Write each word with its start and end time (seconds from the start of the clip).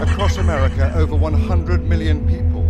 Across 0.00 0.38
America, 0.38 0.92
over 0.96 1.14
100 1.14 1.84
million 1.88 2.26
people 2.26 2.66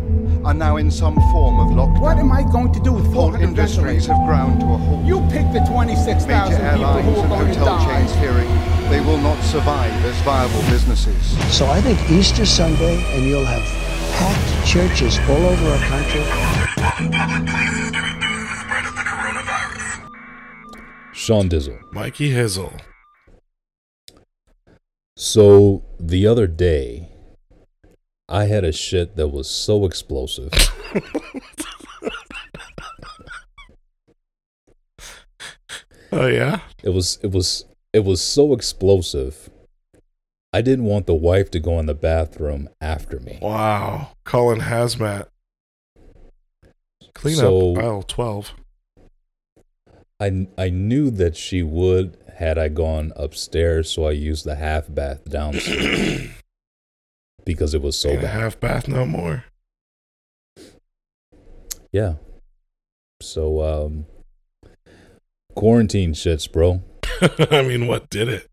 are 0.46 0.54
now 0.54 0.76
in 0.76 0.90
some 0.90 1.14
form 1.32 1.60
of 1.60 1.68
lockdown. 1.68 2.00
What 2.00 2.16
am 2.18 2.32
I 2.32 2.42
going 2.42 2.72
to 2.72 2.80
do 2.80 2.92
with 2.92 3.04
Whole 3.06 3.32
400 3.32 3.44
industries 3.46 4.06
have 4.06 4.16
ground 4.26 4.60
to 4.60 4.66
a 4.66 4.76
halt. 4.76 5.04
You 5.04 5.20
pick 5.30 5.52
the 5.52 5.60
26,000 5.68 6.56
people 6.56 6.66
airlines 6.66 7.04
who 7.06 7.12
are 7.12 7.20
and 7.20 7.28
going 7.28 7.52
to 7.52 7.58
hotel 7.58 7.78
die. 7.78 8.00
chains 8.00 8.12
fearing 8.16 8.48
they 8.90 9.00
will 9.00 9.18
not 9.18 9.40
survive 9.44 9.92
as 10.04 10.16
viable 10.22 10.62
businesses. 10.70 11.36
So 11.56 11.66
I 11.66 11.80
think 11.80 11.98
Easter 12.10 12.46
Sunday, 12.46 13.04
and 13.14 13.24
you'll 13.26 13.44
have 13.44 13.62
packed 14.16 14.66
churches 14.66 15.18
all 15.28 15.46
over 15.46 15.68
our 15.68 15.78
country. 15.86 16.22
Public 16.80 17.12
places 17.46 17.90
to 17.92 18.00
reduce 18.00 18.48
the 18.48 18.56
spread 18.60 18.84
of 18.86 18.94
the 18.96 19.02
coronavirus. 19.02 20.10
Sean 21.12 21.48
Dizzle. 21.48 21.78
Mikey 21.92 22.30
Hizzle. 22.30 22.80
So 25.20 25.82
the 25.98 26.26
other 26.26 26.46
day, 26.46 27.10
I 28.26 28.46
had 28.46 28.64
a 28.64 28.72
shit 28.72 29.16
that 29.16 29.28
was 29.28 29.50
so 29.50 29.84
explosive. 29.84 30.50
Oh 36.12 36.26
yeah. 36.26 36.60
It 36.82 36.88
was 36.88 37.18
it 37.22 37.30
was 37.30 37.64
it 37.92 38.00
was 38.00 38.20
so 38.20 38.52
explosive. 38.52 39.48
I 40.52 40.60
didn't 40.60 40.86
want 40.86 41.06
the 41.06 41.14
wife 41.14 41.52
to 41.52 41.60
go 41.60 41.78
in 41.78 41.86
the 41.86 41.94
bathroom 41.94 42.68
after 42.80 43.20
me. 43.20 43.38
Wow. 43.40 44.10
Calling 44.24 44.60
hazmat. 44.60 45.28
Clean 47.14 47.36
So- 47.36 47.76
up 47.76 47.78
aisle 47.84 48.02
twelve. 48.02 48.54
I 50.18 50.48
I 50.58 50.68
knew 50.68 51.10
that 51.12 51.36
she 51.36 51.62
would 51.62 52.16
had 52.40 52.58
I 52.58 52.68
gone 52.68 53.12
upstairs, 53.16 53.90
so 53.90 54.04
I 54.06 54.12
used 54.12 54.44
the 54.46 54.56
half 54.56 54.92
bath 54.92 55.24
downstairs 55.26 56.30
because 57.44 57.74
it 57.74 57.82
was 57.82 57.96
so 57.98 58.08
Ain't 58.10 58.22
bad. 58.22 58.30
half 58.30 58.58
bath 58.58 58.88
no 58.88 59.04
more. 59.06 59.44
Yeah. 61.92 62.14
So 63.20 63.62
um 63.62 64.06
quarantine 65.54 66.14
shits, 66.14 66.50
bro. 66.50 66.82
I 67.50 67.62
mean, 67.62 67.86
what 67.86 68.08
did 68.08 68.28
it? 68.28 68.46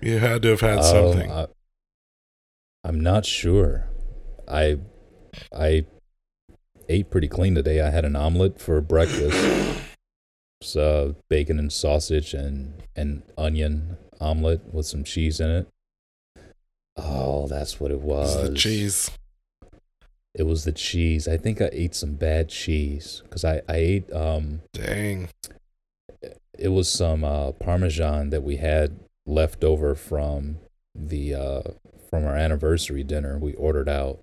You 0.00 0.18
had 0.18 0.42
to 0.42 0.48
have 0.48 0.60
had 0.62 0.78
Um, 0.78 0.84
something. 0.84 1.30
I, 1.30 1.46
I'm 2.84 3.00
not 3.00 3.26
sure. 3.26 3.88
I 4.48 4.78
I 5.54 5.84
ate 6.88 7.10
pretty 7.10 7.28
clean 7.28 7.54
today. 7.54 7.82
I 7.82 7.90
had 7.90 8.06
an 8.06 8.16
omelet 8.16 8.58
for 8.60 8.80
breakfast. 8.80 9.36
So 10.60 11.16
bacon 11.28 11.58
and 11.58 11.72
sausage 11.72 12.34
and 12.34 12.82
and 12.96 13.22
onion 13.36 13.96
omelet 14.20 14.72
with 14.72 14.86
some 14.86 15.04
cheese 15.04 15.40
in 15.40 15.50
it. 15.50 15.68
Oh, 16.96 17.46
that's 17.46 17.78
what 17.78 17.90
it 17.90 18.00
was. 18.00 18.34
It's 18.34 18.48
the 18.48 18.54
cheese. 18.56 19.10
It 20.34 20.42
was 20.42 20.64
the 20.64 20.72
cheese. 20.72 21.28
I 21.28 21.36
think 21.36 21.60
I 21.60 21.70
ate 21.72 21.94
some 21.94 22.14
bad 22.14 22.48
cheese 22.48 23.22
because 23.24 23.44
I 23.44 23.62
I 23.68 23.76
ate 23.76 24.12
um 24.12 24.62
Dang. 24.72 25.28
it 26.58 26.68
was 26.68 26.90
some 26.90 27.22
uh, 27.24 27.52
parmesan 27.52 28.30
that 28.30 28.42
we 28.42 28.56
had 28.56 28.98
left 29.26 29.62
over 29.62 29.94
from 29.94 30.58
the 30.94 31.34
uh, 31.34 31.62
from 32.10 32.24
our 32.24 32.36
anniversary 32.36 33.04
dinner 33.04 33.38
we 33.38 33.52
ordered 33.54 33.88
out 33.88 34.20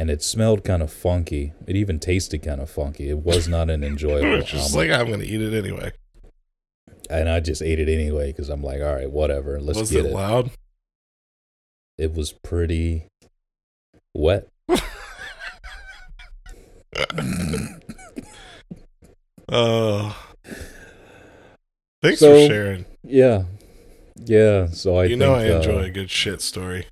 and 0.00 0.08
it 0.08 0.22
smelled 0.22 0.64
kind 0.64 0.82
of 0.82 0.90
funky 0.90 1.52
it 1.66 1.76
even 1.76 1.98
tasted 1.98 2.38
kind 2.42 2.60
of 2.60 2.70
funky 2.70 3.10
it 3.10 3.18
was 3.18 3.46
not 3.46 3.68
an 3.68 3.84
enjoyable 3.92 4.40
It's 4.40 4.50
just 4.50 4.72
omelet. 4.72 4.88
like 4.90 4.98
I'm 4.98 5.10
gonna 5.10 5.24
eat 5.24 5.42
it 5.42 5.52
anyway. 5.52 5.92
and 7.10 7.28
i 7.28 7.38
just 7.40 7.60
ate 7.60 7.78
it 7.78 7.88
anyway 7.88 8.28
because 8.32 8.48
i'm 8.48 8.62
like 8.62 8.80
all 8.80 8.94
right 8.94 9.10
whatever 9.10 9.60
let's 9.60 9.78
Was 9.78 9.90
get 9.90 10.06
it 10.06 10.08
it 10.10 10.14
loud? 10.14 10.50
it 11.98 12.14
was 12.14 12.32
pretty 12.32 13.06
wet 14.14 14.48
Oh. 19.48 20.16
Thanks 22.02 22.20
So- 22.20 22.32
for 22.32 22.46
sharing. 22.52 22.86
yeah 23.02 23.42
yeah 24.22 24.66
so 24.66 24.96
i 24.96 25.04
you 25.04 25.16
know 25.16 25.34
I 25.34 25.40
think, 25.42 25.54
uh, 25.54 25.56
enjoy 25.58 25.82
a 25.84 25.90
good 25.90 26.10
shit 26.10 26.42
story. 26.42 26.86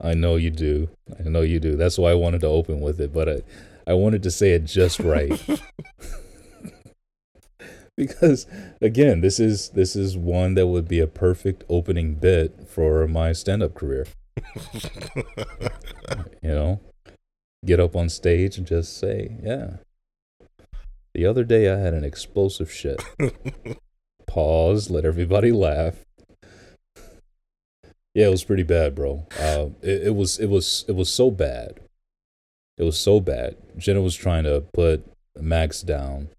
I 0.00 0.14
know 0.14 0.36
you 0.36 0.50
do. 0.50 0.88
I 1.18 1.28
know 1.28 1.42
you 1.42 1.58
do. 1.58 1.76
That's 1.76 1.98
why 1.98 2.10
I 2.10 2.14
wanted 2.14 2.40
to 2.42 2.46
open 2.46 2.80
with 2.80 3.00
it, 3.00 3.12
but 3.12 3.28
I, 3.28 3.42
I 3.86 3.94
wanted 3.94 4.22
to 4.22 4.30
say 4.30 4.52
it 4.52 4.64
just 4.64 5.00
right. 5.00 5.32
because 7.96 8.46
again, 8.80 9.20
this 9.20 9.40
is 9.40 9.70
this 9.70 9.96
is 9.96 10.16
one 10.16 10.54
that 10.54 10.68
would 10.68 10.86
be 10.86 11.00
a 11.00 11.06
perfect 11.06 11.64
opening 11.68 12.14
bit 12.14 12.68
for 12.68 13.08
my 13.08 13.32
stand-up 13.32 13.74
career. 13.74 14.06
You 16.40 16.54
know, 16.54 16.80
get 17.66 17.80
up 17.80 17.94
on 17.94 18.08
stage 18.08 18.56
and 18.56 18.66
just 18.66 18.96
say, 18.96 19.36
"Yeah." 19.42 19.76
The 21.12 21.26
other 21.26 21.44
day, 21.44 21.68
I 21.68 21.76
had 21.76 21.92
an 21.94 22.04
explosive 22.04 22.72
shit. 22.72 23.02
Pause. 24.26 24.90
Let 24.90 25.04
everybody 25.04 25.52
laugh. 25.52 26.06
Yeah, 28.18 28.26
it 28.26 28.30
was 28.30 28.42
pretty 28.42 28.64
bad, 28.64 28.96
bro. 28.96 29.28
Uh, 29.38 29.66
it, 29.80 30.08
it 30.08 30.14
was 30.16 30.40
it 30.40 30.48
was 30.48 30.84
it 30.88 30.96
was 30.96 31.08
so 31.08 31.30
bad. 31.30 31.78
It 32.76 32.82
was 32.82 32.98
so 32.98 33.20
bad. 33.20 33.54
Jenna 33.76 34.02
was 34.02 34.16
trying 34.16 34.42
to 34.42 34.64
put 34.72 35.06
Max 35.40 35.82
down 35.82 36.30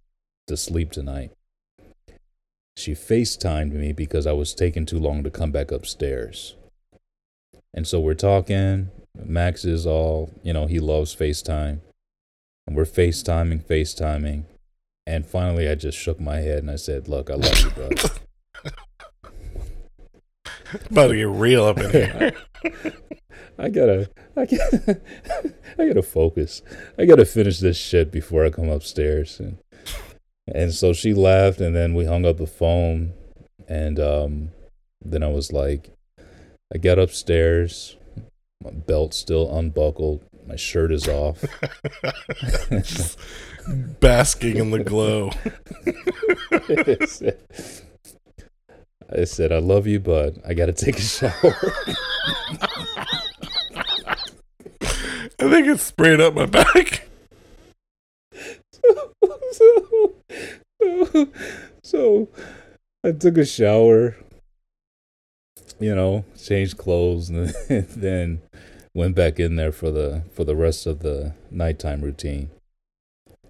to 0.47 0.57
sleep 0.57 0.91
tonight. 0.91 1.31
She 2.75 2.91
FaceTimed 2.91 3.71
me 3.71 3.93
because 3.93 4.27
I 4.27 4.33
was 4.33 4.53
taking 4.53 4.85
too 4.85 4.99
long 4.99 5.23
to 5.23 5.29
come 5.29 5.51
back 5.51 5.71
upstairs. 5.71 6.57
And 7.73 7.87
so 7.87 8.01
we're 8.01 8.13
talking. 8.13 8.89
Max 9.17 9.63
is 9.63 9.87
all, 9.87 10.33
you 10.43 10.51
know, 10.51 10.65
he 10.65 10.81
loves 10.81 11.15
FaceTime. 11.15 11.79
And 12.67 12.75
we're 12.75 12.83
FaceTiming, 12.83 13.63
FaceTiming. 13.63 14.43
And 15.07 15.25
finally, 15.25 15.69
I 15.69 15.75
just 15.75 15.97
shook 15.97 16.19
my 16.19 16.39
head 16.39 16.57
and 16.57 16.71
I 16.71 16.75
said, 16.75 17.07
Look, 17.07 17.29
I 17.29 17.35
love 17.35 17.57
you, 17.61 17.69
bro. 17.69 17.89
About 20.91 21.07
to 21.07 21.15
get 21.15 21.27
real 21.27 21.65
up 21.65 21.79
in 21.79 21.89
here. 21.89 22.33
I 23.57 23.69
gotta, 23.69 24.09
I 24.37 24.45
gotta, 24.45 25.01
I 25.77 25.87
gotta 25.87 26.01
focus. 26.01 26.61
I 26.97 27.05
gotta 27.05 27.25
finish 27.25 27.59
this 27.59 27.77
shit 27.77 28.11
before 28.11 28.45
I 28.45 28.49
come 28.49 28.69
upstairs. 28.69 29.39
And 29.39 29.57
and 30.47 30.73
so 30.73 30.93
she 30.93 31.13
laughed, 31.13 31.59
and 31.59 31.75
then 31.75 31.93
we 31.93 32.05
hung 32.05 32.25
up 32.25 32.37
the 32.37 32.47
phone, 32.47 33.13
and 33.67 33.99
um, 33.99 34.51
then 35.03 35.23
I 35.23 35.27
was 35.27 35.51
like, 35.51 35.91
I 36.73 36.77
got 36.77 36.99
upstairs, 36.99 37.97
my 38.63 38.71
belt 38.71 39.13
still 39.13 39.55
unbuckled, 39.55 40.23
my 40.47 40.55
shirt 40.55 40.91
is 40.91 41.07
off. 41.07 41.43
Basking 43.99 44.57
in 44.57 44.71
the 44.71 44.83
glow. 44.83 45.31
I 49.11 49.23
said, 49.23 49.51
I 49.51 49.57
love 49.57 49.87
you, 49.87 49.99
but 49.99 50.35
I 50.47 50.53
gotta 50.53 50.73
take 50.73 50.97
a 50.97 51.01
shower. 51.01 51.33
I 55.41 55.49
think 55.49 55.67
it's 55.67 55.83
sprayed 55.83 56.21
up 56.21 56.33
my 56.35 56.45
back. 56.45 57.07
so, 58.71 59.13
so, 60.81 61.29
so 61.81 62.29
I 63.03 63.11
took 63.13 63.37
a 63.37 63.45
shower, 63.45 64.17
you 65.79 65.95
know, 65.95 66.25
changed 66.37 66.77
clothes, 66.77 67.29
and 67.29 67.49
then 67.69 68.41
went 68.93 69.15
back 69.15 69.39
in 69.39 69.55
there 69.55 69.71
for 69.71 69.91
the 69.91 70.23
for 70.33 70.43
the 70.43 70.55
rest 70.55 70.85
of 70.85 70.99
the 70.99 71.33
nighttime 71.49 72.01
routine. 72.01 72.49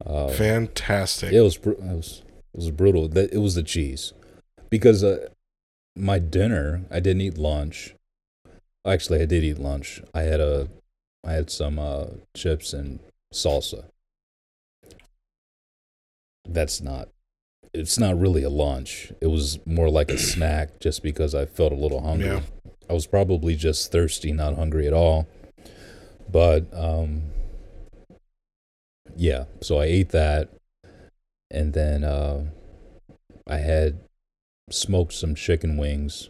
Uh, 0.06 0.30
Fantastic. 0.30 1.34
it 1.34 1.42
was 1.42 1.58
it 1.58 1.80
was 1.80 2.22
it 2.54 2.58
was 2.58 2.72
brutal. 2.72 3.18
It 3.18 3.40
was 3.42 3.56
the 3.56 3.64
cheese, 3.64 4.14
because 4.70 5.04
uh, 5.04 5.28
my 5.96 6.20
dinner 6.20 6.82
I 6.92 7.00
didn't 7.00 7.22
eat 7.22 7.38
lunch. 7.38 7.96
Actually, 8.86 9.22
I 9.22 9.26
did 9.26 9.44
eat 9.44 9.60
lunch. 9.60 10.02
I 10.14 10.22
had 10.22 10.40
a 10.40 10.70
I 11.24 11.34
had 11.34 11.50
some 11.50 11.78
uh, 11.78 12.06
chips 12.36 12.74
and 12.74 13.00
salsa. 13.34 13.86
That's 16.48 16.82
not. 16.82 17.10
It's 17.74 18.00
not 18.00 18.20
really 18.20 18.44
a 18.44 18.50
lunch. 18.50 19.12
It 19.22 19.28
was 19.28 19.60
more 19.66 19.90
like 19.90 20.10
a 20.10 20.18
snack, 20.32 20.80
just 20.80 21.04
because 21.04 21.36
I 21.36 21.46
felt 21.46 21.72
a 21.72 21.76
little 21.76 22.02
hungry. 22.02 22.28
Yeah. 22.28 22.42
I 22.90 22.94
was 22.94 23.06
probably 23.06 23.56
just 23.56 23.92
thirsty, 23.92 24.32
not 24.32 24.56
hungry 24.56 24.88
at 24.88 24.94
all. 24.94 25.28
But 26.32 26.66
um, 26.74 27.24
yeah, 29.16 29.46
so 29.62 29.80
I 29.80 29.86
ate 29.86 30.10
that, 30.10 30.50
and 31.52 31.74
then 31.74 32.04
uh, 32.04 32.46
I 33.48 33.58
had 33.58 34.00
smoked 34.70 35.14
some 35.14 35.36
chicken 35.36 35.78
wings, 35.78 36.30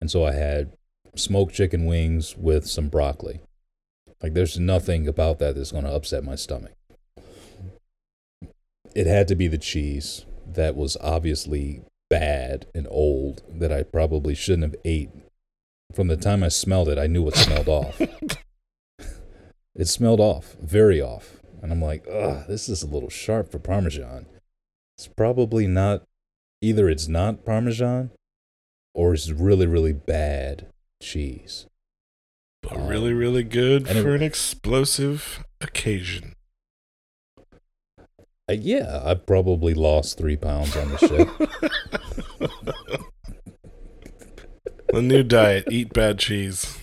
and 0.00 0.10
so 0.10 0.24
I 0.24 0.32
had 0.32 0.72
smoked 1.14 1.54
chicken 1.54 1.86
wings 1.86 2.36
with 2.36 2.66
some 2.66 2.88
broccoli. 2.88 3.40
Like, 4.22 4.34
there's 4.34 4.58
nothing 4.58 5.08
about 5.08 5.38
that 5.40 5.56
that's 5.56 5.72
going 5.72 5.84
to 5.84 5.92
upset 5.92 6.24
my 6.24 6.36
stomach. 6.36 6.72
It 8.94 9.06
had 9.06 9.26
to 9.28 9.34
be 9.34 9.48
the 9.48 9.58
cheese 9.58 10.26
that 10.46 10.76
was 10.76 10.96
obviously 11.00 11.82
bad 12.08 12.66
and 12.74 12.86
old 12.90 13.42
that 13.48 13.72
I 13.72 13.82
probably 13.82 14.34
shouldn't 14.34 14.74
have 14.74 14.80
ate. 14.84 15.10
From 15.92 16.08
the 16.08 16.16
time 16.16 16.42
I 16.42 16.48
smelled 16.48 16.88
it, 16.88 16.98
I 16.98 17.06
knew 17.06 17.26
it 17.28 17.36
smelled 17.36 17.68
off. 17.68 18.00
It 19.74 19.88
smelled 19.88 20.20
off, 20.20 20.56
very 20.60 21.00
off. 21.00 21.40
And 21.62 21.72
I'm 21.72 21.80
like, 21.80 22.06
ugh, 22.10 22.44
this 22.48 22.68
is 22.68 22.82
a 22.82 22.86
little 22.86 23.08
sharp 23.08 23.50
for 23.50 23.58
Parmesan. 23.58 24.26
It's 24.98 25.08
probably 25.08 25.66
not, 25.66 26.02
either 26.62 26.88
it's 26.88 27.08
not 27.08 27.44
Parmesan 27.44 28.10
or 28.94 29.12
it's 29.12 29.30
really, 29.30 29.66
really 29.66 29.92
bad 29.92 30.68
cheese. 31.02 31.66
But 32.62 32.76
really, 32.88 33.12
really 33.12 33.42
good 33.42 33.88
it- 33.88 34.02
for 34.02 34.14
an 34.14 34.22
explosive 34.22 35.44
occasion. 35.60 36.34
Uh, 38.48 38.54
yeah, 38.54 39.00
I 39.04 39.14
probably 39.14 39.74
lost 39.74 40.18
three 40.18 40.36
pounds 40.36 40.76
on 40.76 40.88
the 40.90 40.98
shit. 40.98 41.28
The 44.92 45.00
new 45.00 45.22
diet: 45.22 45.68
eat 45.70 45.94
bad 45.94 46.18
cheese. 46.18 46.78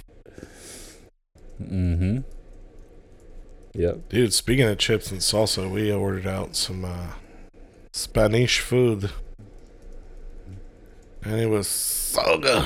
mm 1.61 1.97
hmm. 1.97 2.17
Yep. 3.75 4.09
Dude, 4.09 4.33
speaking 4.33 4.65
of 4.65 4.79
chips 4.79 5.11
and 5.11 5.19
salsa, 5.19 5.69
we 5.69 5.91
ordered 5.91 6.25
out 6.25 6.55
some 6.55 6.83
uh, 6.83 7.09
Spanish 7.93 8.61
food. 8.61 9.11
And 11.23 11.39
it 11.39 11.47
was 11.47 11.67
so 11.67 12.37
good. 12.37 12.65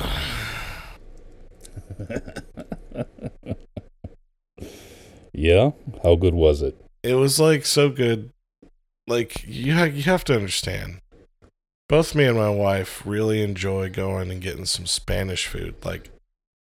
Yeah? 5.34 5.72
How 6.02 6.14
good 6.14 6.34
was 6.34 6.62
it? 6.62 6.76
It 7.02 7.14
was 7.14 7.40
like 7.40 7.66
so 7.66 7.90
good. 7.90 8.30
Like 9.06 9.44
you 9.46 9.74
ha- 9.74 9.84
you 9.84 10.04
have 10.04 10.24
to 10.24 10.34
understand. 10.34 11.00
Both 11.88 12.14
me 12.14 12.24
and 12.24 12.38
my 12.38 12.48
wife 12.48 13.02
really 13.04 13.42
enjoy 13.42 13.90
going 13.90 14.30
and 14.30 14.40
getting 14.40 14.64
some 14.64 14.86
Spanish 14.86 15.46
food. 15.46 15.74
Like 15.84 16.10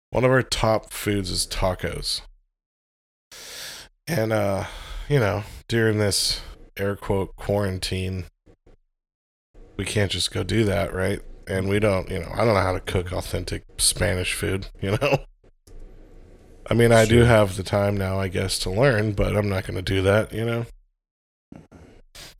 one 0.09 0.23
of 0.23 0.31
our 0.31 0.41
top 0.41 0.91
foods 0.91 1.29
is 1.29 1.45
tacos. 1.45 2.21
And 4.07 4.31
uh, 4.33 4.65
you 5.09 5.19
know, 5.19 5.43
during 5.67 5.99
this 5.99 6.41
air 6.77 6.95
quote 6.95 7.35
quarantine, 7.35 8.25
we 9.77 9.85
can't 9.85 10.11
just 10.11 10.31
go 10.31 10.43
do 10.43 10.63
that, 10.63 10.93
right? 10.93 11.21
And 11.47 11.69
we 11.69 11.79
don't, 11.79 12.09
you 12.09 12.19
know, 12.19 12.29
I 12.33 12.37
don't 12.37 12.55
know 12.55 12.61
how 12.61 12.73
to 12.73 12.79
cook 12.79 13.11
authentic 13.11 13.63
Spanish 13.77 14.33
food, 14.33 14.67
you 14.81 14.91
know? 14.91 15.25
I 16.69 16.73
mean, 16.73 16.91
I 16.91 17.05
do 17.05 17.19
have 17.19 17.57
the 17.57 17.63
time 17.63 17.95
now, 17.95 18.19
I 18.19 18.27
guess, 18.27 18.57
to 18.59 18.71
learn, 18.71 19.13
but 19.13 19.35
I'm 19.35 19.49
not 19.49 19.67
going 19.67 19.75
to 19.75 19.83
do 19.83 20.01
that, 20.01 20.33
you 20.33 20.43
know? 20.43 20.65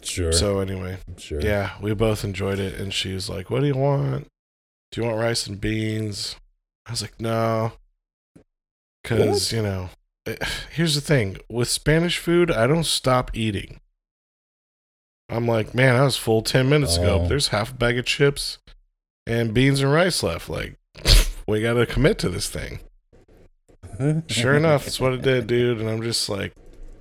Sure. 0.02 0.32
So, 0.32 0.60
anyway, 0.60 0.98
sure. 1.18 1.42
yeah, 1.42 1.74
we 1.80 1.94
both 1.94 2.24
enjoyed 2.24 2.60
it. 2.60 2.80
And 2.80 2.94
she 2.94 3.14
was 3.14 3.30
like, 3.30 3.50
What 3.50 3.62
do 3.62 3.68
you 3.68 3.76
want? 3.76 4.28
Do 4.92 5.02
you 5.02 5.08
want 5.08 5.20
rice 5.20 5.46
and 5.48 5.60
beans? 5.60 6.36
I 6.86 6.92
was 6.92 7.02
like, 7.02 7.20
No. 7.20 7.74
Because, 9.04 9.52
you 9.52 9.62
know, 9.62 9.90
eh, 10.26 10.38
here's 10.72 10.96
the 10.96 11.02
thing 11.02 11.38
with 11.50 11.70
Spanish 11.70 12.18
food, 12.18 12.50
I 12.50 12.66
don't 12.66 12.86
stop 12.86 13.30
eating. 13.36 13.80
I'm 15.30 15.48
like, 15.48 15.76
Man, 15.76 15.96
I 15.96 16.04
was 16.04 16.18
full 16.18 16.42
10 16.42 16.68
minutes 16.68 16.98
ago. 16.98 17.22
Oh. 17.24 17.28
There's 17.28 17.50
half 17.50 17.72
a 17.72 17.76
bag 17.76 17.98
of 17.98 18.06
chips 18.06 18.58
and 19.28 19.54
beans 19.54 19.82
and 19.82 19.92
rice 19.92 20.24
left. 20.24 20.50
Like, 20.50 20.78
we 21.48 21.62
got 21.62 21.74
to 21.74 21.86
commit 21.86 22.18
to 22.20 22.30
this 22.30 22.50
thing. 22.50 22.80
Sure 24.28 24.56
enough, 24.56 24.86
that's 24.86 25.00
what 25.00 25.14
it 25.14 25.22
did, 25.22 25.48
dude. 25.48 25.80
And 25.80 25.90
I'm 25.90 26.02
just 26.02 26.28
like 26.28 26.54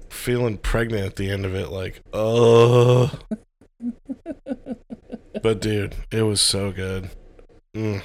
feeling 0.09 0.59
pregnant 0.59 1.05
at 1.05 1.17
the 1.17 1.31
end 1.31 1.44
of 1.44 1.55
it, 1.55 1.71
like, 1.71 2.03
oh. 2.12 3.19
but 5.43 5.61
dude, 5.61 5.97
it 6.12 6.23
was 6.23 6.41
so 6.41 6.71
good. 6.71 7.11
Mm. 7.75 8.03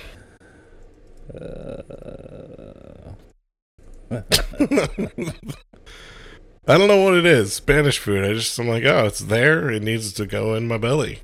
I 6.67 6.77
don't 6.77 6.87
know 6.87 7.03
what 7.03 7.15
it 7.15 7.25
is. 7.25 7.53
Spanish 7.53 7.99
food. 7.99 8.25
I 8.25 8.33
just 8.33 8.57
I'm 8.57 8.67
like, 8.67 8.83
oh, 8.83 9.05
it's 9.05 9.19
there. 9.19 9.69
It 9.69 9.83
needs 9.83 10.13
to 10.13 10.25
go 10.25 10.55
in 10.55 10.67
my 10.67 10.77
belly. 10.77 11.19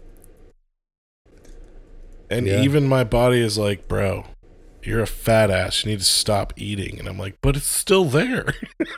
And 2.29 2.47
Yeah. 2.47 2.61
even 2.61 2.87
my 2.87 3.03
body 3.03 3.39
is 3.39 3.57
like, 3.57 3.87
bro, 3.87 4.25
you're 4.83 5.01
a 5.01 5.07
fat 5.07 5.49
ass. 5.51 5.83
You 5.83 5.91
need 5.91 5.99
to 5.99 6.05
stop 6.05 6.53
eating. 6.55 6.99
And 6.99 7.07
I'm 7.07 7.17
like, 7.19 7.37
but 7.41 7.55
it's 7.55 7.65
still 7.67 8.05
there. 8.05 8.53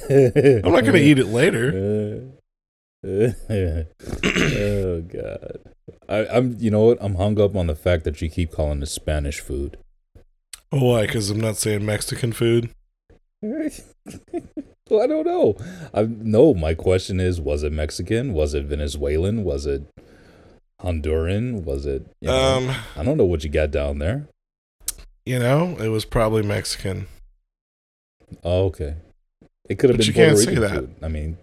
I'm 0.00 0.72
not 0.72 0.84
gonna 0.84 0.98
eat 0.98 1.18
it 1.18 1.26
later. 1.28 2.30
oh 3.04 5.00
god. 5.02 5.58
I, 6.08 6.26
I'm 6.26 6.56
you 6.58 6.70
know 6.70 6.84
what? 6.84 6.98
I'm 7.00 7.14
hung 7.16 7.40
up 7.40 7.56
on 7.56 7.66
the 7.66 7.74
fact 7.74 8.04
that 8.04 8.20
you 8.22 8.28
keep 8.28 8.52
calling 8.52 8.82
it 8.82 8.86
Spanish 8.86 9.40
food. 9.40 9.78
Oh, 10.70 10.84
why? 10.92 11.06
Because 11.06 11.30
I'm 11.30 11.40
not 11.40 11.56
saying 11.56 11.84
Mexican 11.84 12.32
food. 12.32 12.70
well, 13.42 15.02
I 15.02 15.06
don't 15.06 15.26
know. 15.26 15.56
I 15.92 16.02
no, 16.04 16.54
my 16.54 16.74
question 16.74 17.18
is 17.18 17.40
was 17.40 17.62
it 17.62 17.72
Mexican? 17.72 18.32
Was 18.34 18.54
it 18.54 18.64
Venezuelan? 18.66 19.42
Was 19.44 19.66
it 19.66 19.84
Honduran? 20.82 21.64
Was 21.64 21.86
it 21.86 22.06
you 22.20 22.28
know, 22.28 22.56
Um, 22.56 22.70
I 22.96 23.04
don't 23.04 23.16
know 23.16 23.24
what 23.24 23.44
you 23.44 23.50
got 23.50 23.70
down 23.70 23.98
there. 23.98 24.26
you 25.24 25.38
know, 25.38 25.76
it 25.78 25.88
was 25.88 26.04
probably 26.04 26.42
Mexican. 26.42 27.06
Oh, 28.42 28.64
okay. 28.66 28.96
It 29.68 29.78
could 29.78 29.90
have 29.90 29.98
But 29.98 30.06
been 30.06 30.08
you 30.08 30.12
can't 30.14 30.32
Puerto 30.36 30.44
say 30.44 30.50
Rican 30.54 30.62
that. 30.62 30.80
food. 30.80 30.94
I 31.02 31.08
mean, 31.08 31.38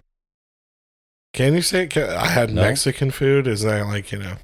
Can 1.34 1.54
you 1.54 1.62
say? 1.62 1.88
Can, 1.88 2.10
I 2.10 2.28
had 2.28 2.52
No. 2.54 2.62
Mexican 2.64 3.12
food? 3.12 3.48
Is 3.48 3.62
that 3.62 3.86
like 3.88 4.12
you 4.12 4.20
know? 4.20 4.36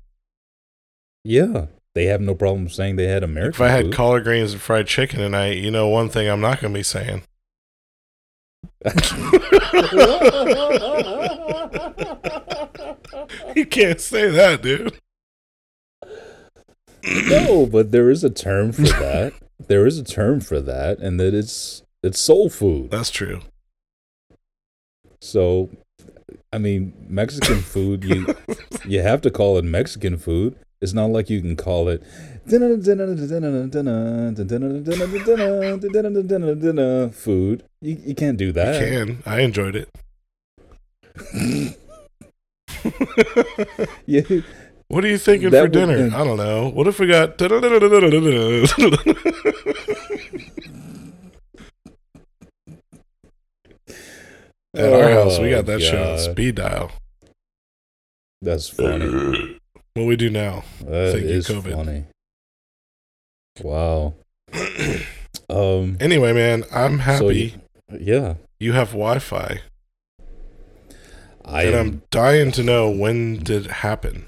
yeah. 1.23 1.65
They 1.95 2.05
have 2.07 2.19
no 2.21 2.35
problem 2.35 2.67
saying 2.67 2.97
they 2.97 3.07
had 3.07 3.23
American 3.23 3.55
If 3.55 3.61
I 3.61 3.69
had 3.69 3.85
food. 3.85 3.93
collard 3.93 4.23
greens 4.25 4.51
and 4.51 4.61
fried 4.61 4.85
chicken 4.87 5.19
tonight, 5.19 5.57
you 5.57 5.71
know, 5.71 5.87
one 5.87 6.09
thing 6.09 6.27
I'm 6.29 6.41
not 6.41 6.59
gonna 6.59 6.73
be 6.73 6.83
saying. 6.83 7.23
you 13.55 13.65
can't 13.65 13.99
say 14.01 14.29
that, 14.29 14.61
dude. 14.61 14.99
no, 17.29 17.65
but 17.65 17.91
there 17.91 18.09
is 18.09 18.23
a 18.23 18.29
term 18.29 18.71
for 18.71 18.81
that. 18.83 19.33
there 19.67 19.85
is 19.85 19.97
a 19.97 20.03
term 20.03 20.39
for 20.39 20.59
that, 20.61 20.99
and 20.99 21.19
that 21.19 21.33
it's 21.33 21.83
it's 22.03 22.19
soul 22.19 22.49
food. 22.49 22.91
That's 22.91 23.09
true. 23.09 23.41
So, 25.21 25.69
I 26.53 26.57
mean, 26.57 26.93
Mexican 27.07 27.59
food 27.61 28.03
you 28.03 28.27
you 28.85 29.01
have 29.01 29.21
to 29.21 29.31
call 29.31 29.57
it 29.57 29.65
Mexican 29.65 30.17
food. 30.17 30.55
It's 30.81 30.93
not 30.93 31.09
like 31.09 31.29
you 31.29 31.41
can 31.41 31.55
call 31.55 31.87
it 31.89 32.03
food. 37.11 37.63
You 37.81 37.97
you 38.05 38.13
can't 38.13 38.37
do 38.37 38.51
that. 38.51 38.79
can. 38.81 39.23
I 39.25 39.39
enjoyed 39.39 39.75
it. 39.75 39.89
You- 44.05 44.43
What 44.87 45.03
are 45.03 45.07
you 45.07 45.17
thinking 45.17 45.49
That 45.49 45.61
for 45.63 45.67
dinner? 45.67 46.15
I 46.15 46.23
don't 46.23 46.37
know. 46.37 46.69
What 46.69 46.87
if 46.87 46.99
we 46.99 47.07
got? 47.07 47.41
At 54.75 54.93
our 54.93 55.09
house, 55.09 55.39
we 55.39 55.49
got 55.51 55.65
that 55.67 55.81
shit 55.81 55.95
on 55.99 56.19
speed 56.19 56.55
dial. 56.55 56.91
That's 58.41 58.69
funny. 58.69 59.57
What 59.93 60.05
we 60.05 60.15
do 60.17 60.29
now? 60.29 60.63
That 60.81 61.13
Thank 61.13 61.25
you, 61.27 61.39
COVID. 61.39 61.73
funny. 61.73 62.03
Wow. 63.61 64.13
Um. 65.47 65.97
Anyway, 65.99 66.33
man, 66.33 66.63
I'm 66.71 66.97
happy 66.97 67.49
So, 67.91 67.97
yeah, 67.99 68.33
you 68.59 68.73
have 68.73 68.89
Wi-Fi, 68.93 69.59
I 71.45 71.63
and 71.63 71.75
am, 71.75 71.87
I'm 71.87 72.01
dying 72.09 72.51
to 72.53 72.63
know 72.63 72.89
when 72.89 73.37
did 73.37 73.65
it 73.65 73.71
happen. 73.71 74.27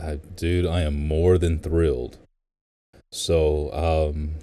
I, 0.00 0.16
dude. 0.36 0.66
I 0.66 0.82
am 0.82 1.06
more 1.06 1.36
than 1.36 1.58
thrilled. 1.58 2.18
So, 3.12 3.72
um, 3.72 4.36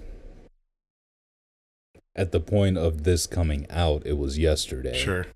at 2.15 2.31
the 2.31 2.39
point 2.39 2.77
of 2.77 3.03
this 3.03 3.25
coming 3.25 3.65
out, 3.69 4.03
it 4.05 4.17
was 4.17 4.37
yesterday. 4.37 4.97
Sure. 4.97 5.27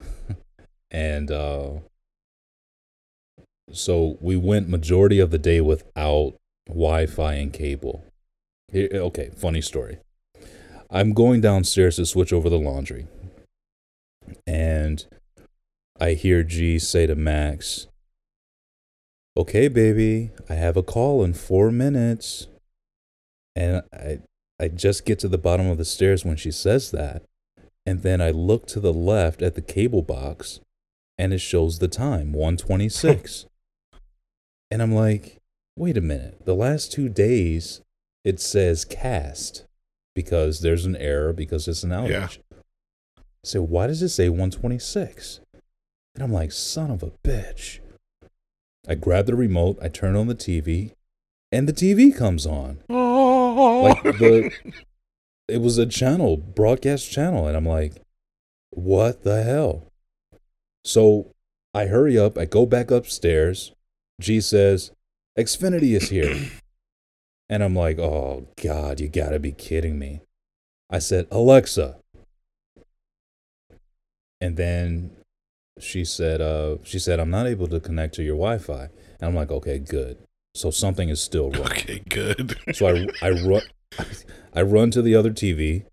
and 0.92 1.30
uh 1.30 1.70
so 3.72 4.18
we 4.20 4.36
went 4.36 4.68
majority 4.68 5.18
of 5.18 5.30
the 5.30 5.38
day 5.38 5.60
without 5.60 6.34
wi-fi 6.68 7.34
and 7.34 7.52
cable 7.52 8.04
Here- 8.70 8.90
okay 8.92 9.30
funny 9.34 9.62
story 9.62 9.98
i'm 10.90 11.14
going 11.14 11.40
downstairs 11.40 11.96
to 11.96 12.06
switch 12.06 12.32
over 12.32 12.50
the 12.50 12.58
laundry 12.58 13.06
and 14.46 15.06
i 16.02 16.12
hear 16.12 16.42
g 16.42 16.78
say 16.78 17.06
to 17.06 17.14
max 17.14 17.86
okay 19.36 19.68
baby 19.68 20.30
i 20.48 20.54
have 20.54 20.76
a 20.76 20.82
call 20.82 21.22
in 21.24 21.32
four 21.32 21.70
minutes 21.70 22.48
and 23.56 23.82
i 23.92 24.18
i 24.60 24.68
just 24.68 25.06
get 25.06 25.18
to 25.18 25.28
the 25.28 25.38
bottom 25.38 25.66
of 25.68 25.78
the 25.78 25.84
stairs 25.84 26.24
when 26.24 26.36
she 26.36 26.50
says 26.50 26.90
that 26.90 27.22
and 27.86 28.02
then 28.02 28.20
i 28.20 28.30
look 28.30 28.66
to 28.66 28.80
the 28.80 28.92
left 28.92 29.40
at 29.40 29.54
the 29.54 29.62
cable 29.62 30.02
box 30.02 30.60
and 31.18 31.32
it 31.32 31.38
shows 31.38 31.78
the 31.78 31.88
time 31.88 32.32
126 32.32 33.46
And 34.72 34.80
I'm 34.80 34.94
like, 34.94 35.36
wait 35.76 35.98
a 35.98 36.00
minute. 36.00 36.46
The 36.46 36.54
last 36.54 36.92
two 36.92 37.10
days, 37.10 37.82
it 38.24 38.40
says 38.40 38.86
cast 38.86 39.66
because 40.14 40.60
there's 40.60 40.86
an 40.86 40.96
error 40.96 41.34
because 41.34 41.68
it's 41.68 41.82
an 41.82 41.90
outage. 41.90 42.38
Yeah. 42.38 42.56
So 43.44 43.60
why 43.60 43.88
does 43.88 44.00
it 44.00 44.08
say 44.08 44.30
126? 44.30 45.40
And 46.14 46.22
I'm 46.22 46.32
like, 46.32 46.52
son 46.52 46.90
of 46.90 47.02
a 47.02 47.12
bitch. 47.24 47.80
I 48.88 48.94
grab 48.94 49.26
the 49.26 49.36
remote, 49.36 49.78
I 49.80 49.88
turn 49.88 50.16
on 50.16 50.26
the 50.26 50.34
TV, 50.34 50.92
and 51.52 51.68
the 51.68 51.72
TV 51.72 52.16
comes 52.16 52.46
on. 52.46 52.78
Oh, 52.88 53.82
Like 53.82 54.02
the 54.02 54.50
it 55.48 55.60
was 55.60 55.78
a 55.78 55.86
channel, 55.86 56.36
broadcast 56.36 57.10
channel, 57.10 57.46
and 57.46 57.56
I'm 57.56 57.66
like, 57.66 58.02
what 58.70 59.22
the 59.22 59.42
hell? 59.42 59.86
So 60.84 61.32
I 61.74 61.86
hurry 61.86 62.18
up, 62.18 62.38
I 62.38 62.44
go 62.44 62.66
back 62.66 62.90
upstairs. 62.90 63.72
G 64.20 64.40
says, 64.40 64.92
Xfinity 65.38 65.96
is 65.96 66.08
here. 66.08 66.50
and 67.48 67.62
I'm 67.62 67.74
like, 67.74 67.98
oh 67.98 68.48
God, 68.62 69.00
you 69.00 69.08
gotta 69.08 69.38
be 69.38 69.52
kidding 69.52 69.98
me. 69.98 70.22
I 70.90 70.98
said, 70.98 71.26
Alexa. 71.30 71.98
And 74.40 74.56
then 74.56 75.12
she 75.78 76.04
said, 76.04 76.40
uh, 76.40 76.76
she 76.82 76.98
said, 76.98 77.18
I'm 77.20 77.30
not 77.30 77.46
able 77.46 77.66
to 77.68 77.80
connect 77.80 78.14
to 78.14 78.22
your 78.22 78.36
Wi-Fi. 78.36 78.88
And 79.20 79.22
I'm 79.22 79.34
like, 79.34 79.50
okay, 79.50 79.78
good. 79.78 80.18
So 80.54 80.70
something 80.70 81.08
is 81.08 81.20
still 81.20 81.50
wrong. 81.50 81.66
okay, 81.66 82.02
good. 82.08 82.56
So 82.74 82.86
I 82.86 83.06
I 83.22 83.30
run 83.30 83.62
I 84.54 84.62
run 84.62 84.90
to 84.90 85.02
the 85.02 85.14
other 85.14 85.30
TV. 85.30 85.86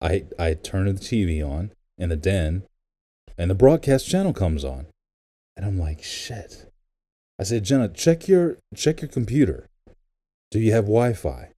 I 0.00 0.24
I 0.38 0.54
turn 0.54 0.86
the 0.86 0.92
TV 0.92 1.46
on 1.46 1.72
in 1.98 2.08
the 2.08 2.16
den, 2.16 2.62
and 3.36 3.50
the 3.50 3.54
broadcast 3.54 4.08
channel 4.08 4.32
comes 4.32 4.64
on, 4.64 4.86
and 5.56 5.66
I'm 5.66 5.78
like, 5.78 6.02
shit. 6.02 6.70
I 7.38 7.44
said, 7.44 7.64
Jenna, 7.64 7.88
check 7.88 8.28
your 8.28 8.58
check 8.74 9.02
your 9.02 9.08
computer. 9.10 9.68
Do 10.50 10.58
you 10.58 10.72
have 10.72 10.84
Wi-Fi? 10.84 11.50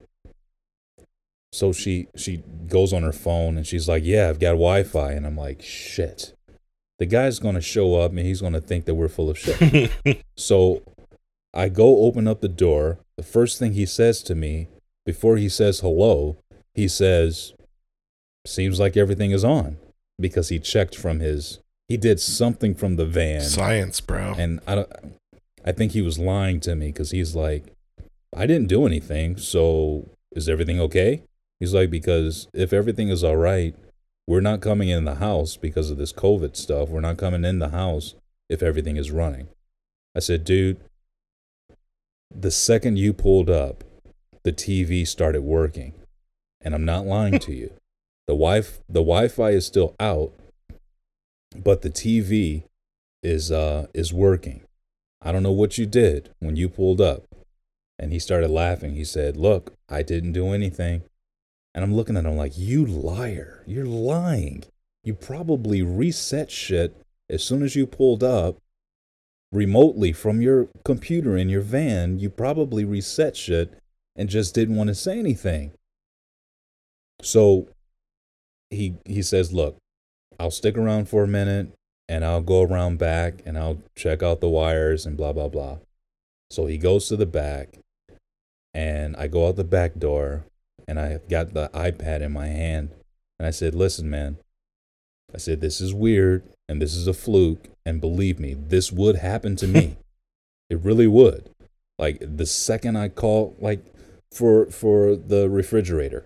So 1.53 1.71
she 1.71 2.07
she 2.15 2.43
goes 2.67 2.91
on 2.93 3.03
her 3.03 3.11
phone 3.13 3.57
and 3.57 3.65
she's 3.65 3.87
like, 3.87 4.03
yeah, 4.05 4.29
I've 4.29 4.39
got 4.39 4.51
Wi-Fi, 4.51 5.11
and 5.11 5.25
I'm 5.25 5.37
like, 5.37 5.61
shit. 5.61 6.33
The 7.01 7.07
guy's 7.07 7.39
gonna 7.39 7.61
show 7.61 7.95
up 7.95 8.11
and 8.11 8.19
he's 8.19 8.41
gonna 8.41 8.61
think 8.61 8.85
that 8.85 8.93
we're 8.93 9.07
full 9.07 9.31
of 9.31 9.39
shit. 9.39 9.89
So 10.37 10.83
I 11.51 11.67
go 11.67 12.03
open 12.03 12.27
up 12.27 12.41
the 12.41 12.47
door. 12.47 12.99
The 13.17 13.23
first 13.23 13.57
thing 13.57 13.73
he 13.73 13.87
says 13.87 14.21
to 14.21 14.35
me, 14.35 14.67
before 15.03 15.37
he 15.37 15.49
says 15.49 15.79
hello, 15.79 16.37
he 16.75 16.87
says, 16.87 17.53
Seems 18.45 18.79
like 18.79 18.95
everything 18.95 19.31
is 19.31 19.43
on. 19.43 19.77
Because 20.19 20.49
he 20.49 20.59
checked 20.59 20.95
from 20.95 21.21
his, 21.21 21.57
he 21.87 21.97
did 21.97 22.19
something 22.19 22.75
from 22.75 22.97
the 22.97 23.07
van. 23.07 23.41
Science, 23.41 23.99
bro. 23.99 24.35
And 24.37 24.59
I, 24.67 24.75
don't, 24.75 24.91
I 25.65 25.71
think 25.71 25.93
he 25.93 26.03
was 26.03 26.19
lying 26.19 26.59
to 26.59 26.75
me 26.75 26.89
because 26.89 27.09
he's 27.09 27.35
like, 27.35 27.65
I 28.31 28.45
didn't 28.45 28.67
do 28.67 28.85
anything. 28.85 29.37
So 29.37 30.07
is 30.33 30.47
everything 30.47 30.79
okay? 30.79 31.23
He's 31.59 31.73
like, 31.73 31.89
Because 31.89 32.47
if 32.53 32.73
everything 32.73 33.09
is 33.09 33.23
all 33.23 33.37
right, 33.37 33.73
we're 34.27 34.41
not 34.41 34.61
coming 34.61 34.89
in 34.89 35.05
the 35.05 35.15
house 35.15 35.57
because 35.57 35.89
of 35.89 35.97
this 35.97 36.13
COVID 36.13 36.55
stuff. 36.55 36.89
We're 36.89 37.01
not 37.01 37.17
coming 37.17 37.43
in 37.43 37.59
the 37.59 37.69
house 37.69 38.15
if 38.49 38.61
everything 38.61 38.97
is 38.97 39.11
running. 39.11 39.47
I 40.15 40.19
said, 40.19 40.43
dude, 40.43 40.79
the 42.33 42.51
second 42.51 42.97
you 42.97 43.13
pulled 43.13 43.49
up, 43.49 43.83
the 44.43 44.53
TV 44.53 45.07
started 45.07 45.41
working. 45.41 45.93
And 46.61 46.75
I'm 46.75 46.85
not 46.85 47.05
lying 47.05 47.39
to 47.39 47.53
you. 47.53 47.73
The 48.27 48.35
wi 48.35 48.61
the 48.87 49.01
Wi-Fi 49.01 49.49
is 49.49 49.65
still 49.65 49.93
out, 49.99 50.31
but 51.57 51.81
the 51.81 51.89
TV 51.89 52.63
is 53.21 53.51
uh 53.51 53.87
is 53.93 54.13
working. 54.13 54.61
I 55.21 55.33
don't 55.33 55.43
know 55.43 55.51
what 55.51 55.77
you 55.77 55.85
did 55.85 56.29
when 56.39 56.55
you 56.55 56.69
pulled 56.69 57.01
up. 57.01 57.23
And 57.99 58.13
he 58.13 58.19
started 58.19 58.49
laughing. 58.49 58.93
He 58.93 59.03
said, 59.03 59.35
"Look, 59.35 59.73
I 59.89 60.01
didn't 60.03 60.31
do 60.31 60.53
anything." 60.53 61.01
And 61.73 61.83
I'm 61.83 61.95
looking 61.95 62.17
at 62.17 62.25
him 62.25 62.35
like, 62.35 62.57
"You 62.57 62.85
liar. 62.85 63.63
You're 63.65 63.85
lying. 63.85 64.63
You 65.03 65.13
probably 65.13 65.81
reset 65.81 66.51
shit 66.51 66.95
as 67.29 67.43
soon 67.43 67.63
as 67.63 67.75
you 67.75 67.87
pulled 67.87 68.23
up 68.23 68.57
remotely 69.51 70.11
from 70.11 70.41
your 70.41 70.67
computer 70.83 71.35
in 71.37 71.49
your 71.49 71.61
van, 71.61 72.19
you 72.19 72.29
probably 72.29 72.85
reset 72.85 73.35
shit 73.35 73.73
and 74.15 74.29
just 74.29 74.53
didn't 74.53 74.75
want 74.75 74.89
to 74.89 74.95
say 74.95 75.17
anything. 75.17 75.71
So 77.21 77.69
he 78.69 78.95
he 79.05 79.21
says, 79.21 79.53
"Look, 79.53 79.77
I'll 80.39 80.51
stick 80.51 80.77
around 80.77 81.07
for 81.07 81.23
a 81.23 81.27
minute 81.27 81.71
and 82.09 82.25
I'll 82.25 82.41
go 82.41 82.61
around 82.61 82.97
back 82.97 83.41
and 83.45 83.57
I'll 83.57 83.81
check 83.95 84.21
out 84.21 84.41
the 84.41 84.49
wires 84.49 85.05
and 85.05 85.15
blah 85.15 85.33
blah 85.33 85.49
blah." 85.49 85.79
So 86.49 86.65
he 86.65 86.77
goes 86.77 87.07
to 87.07 87.15
the 87.15 87.25
back 87.25 87.79
and 88.73 89.15
I 89.15 89.27
go 89.27 89.47
out 89.47 89.55
the 89.55 89.63
back 89.63 89.97
door 89.97 90.45
and 90.87 90.99
I've 90.99 91.27
got 91.29 91.53
the 91.53 91.69
iPad 91.73 92.21
in 92.21 92.31
my 92.31 92.47
hand 92.47 92.91
and 93.39 93.47
I 93.47 93.51
said, 93.51 93.75
"Listen, 93.75 94.09
man. 94.09 94.37
I 95.33 95.37
said 95.37 95.61
this 95.61 95.79
is 95.79 95.93
weird 95.93 96.43
and 96.67 96.81
this 96.81 96.95
is 96.95 97.07
a 97.07 97.13
fluke 97.13 97.69
and 97.85 98.01
believe 98.01 98.39
me, 98.39 98.53
this 98.53 98.91
would 98.91 99.17
happen 99.17 99.55
to 99.57 99.67
me. 99.67 99.97
it 100.69 100.79
really 100.79 101.07
would. 101.07 101.49
Like 101.97 102.19
the 102.21 102.45
second 102.45 102.97
I 102.97 103.09
call 103.09 103.55
like 103.59 103.85
for 104.31 104.67
for 104.67 105.15
the 105.15 105.49
refrigerator. 105.49 106.25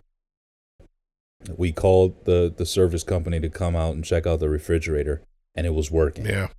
We 1.57 1.71
called 1.71 2.25
the 2.25 2.53
the 2.55 2.65
service 2.65 3.03
company 3.03 3.39
to 3.39 3.49
come 3.49 3.75
out 3.75 3.95
and 3.95 4.03
check 4.03 4.25
out 4.25 4.39
the 4.39 4.49
refrigerator 4.49 5.21
and 5.55 5.65
it 5.65 5.73
was 5.73 5.91
working. 5.91 6.25
Yeah. 6.25 6.49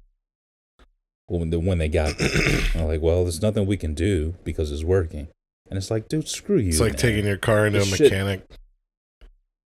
When, 1.28 1.50
the, 1.50 1.58
when 1.58 1.78
they 1.78 1.88
got 1.88 2.18
there, 2.18 2.30
I'm 2.76 2.86
like, 2.86 3.00
well, 3.00 3.24
there's 3.24 3.42
nothing 3.42 3.66
we 3.66 3.76
can 3.76 3.94
do 3.94 4.36
because 4.44 4.70
it's 4.70 4.84
working. 4.84 5.26
And 5.68 5.76
it's 5.76 5.90
like, 5.90 6.08
dude, 6.08 6.28
screw 6.28 6.58
you. 6.58 6.68
It's 6.68 6.80
like 6.80 6.92
man. 6.92 6.98
taking 6.98 7.26
your 7.26 7.36
car 7.38 7.66
into 7.66 7.80
This 7.80 7.92
a 7.92 7.96
shit- 7.96 8.12
mechanic. 8.12 8.46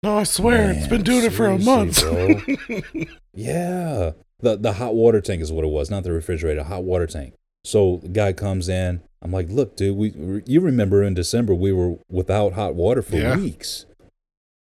No, 0.04 0.18
I 0.20 0.24
swear, 0.24 0.72
it's 0.72 0.88
been 0.88 1.02
doing 1.04 1.26
it 1.26 1.34
for 1.34 1.48
a 1.48 1.58
month. 1.58 2.04
Yeah. 3.34 4.12
The 4.40 4.56
the 4.56 4.74
hot 4.74 4.96
water 4.96 5.22
tank 5.22 5.42
is 5.42 5.52
what 5.52 5.64
it 5.66 5.70
was, 5.70 5.90
not 5.90 6.04
the 6.04 6.12
refrigerator, 6.12 6.64
hot 6.64 6.84
water 6.84 7.08
tank. 7.08 7.34
So 7.64 7.98
the 8.04 8.10
guy 8.10 8.34
comes 8.34 8.70
in. 8.70 9.02
I'm 9.22 9.32
like, 9.32 9.50
look, 9.50 9.76
dude, 9.76 9.98
we 9.98 10.42
you 10.46 10.60
remember 10.62 11.04
in 11.04 11.14
December 11.14 11.54
we 11.56 11.72
were 11.72 11.96
without 12.10 12.54
hot 12.54 12.76
water 12.76 13.02
for 13.02 13.16
Yeah. 13.18 13.36
weeks. 13.38 13.86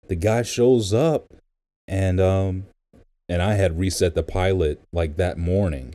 The 0.09 0.17
guy 0.17 0.43
shows 0.43 0.95
up 0.95 1.35
and 1.87 2.19
um 2.21 2.65
and 3.29 3.43
I 3.43 3.55
had 3.55 3.79
reset 3.79 4.15
the 4.15 4.23
pilot 4.23 4.81
like 4.93 5.17
that 5.19 5.37
morning. 5.39 5.95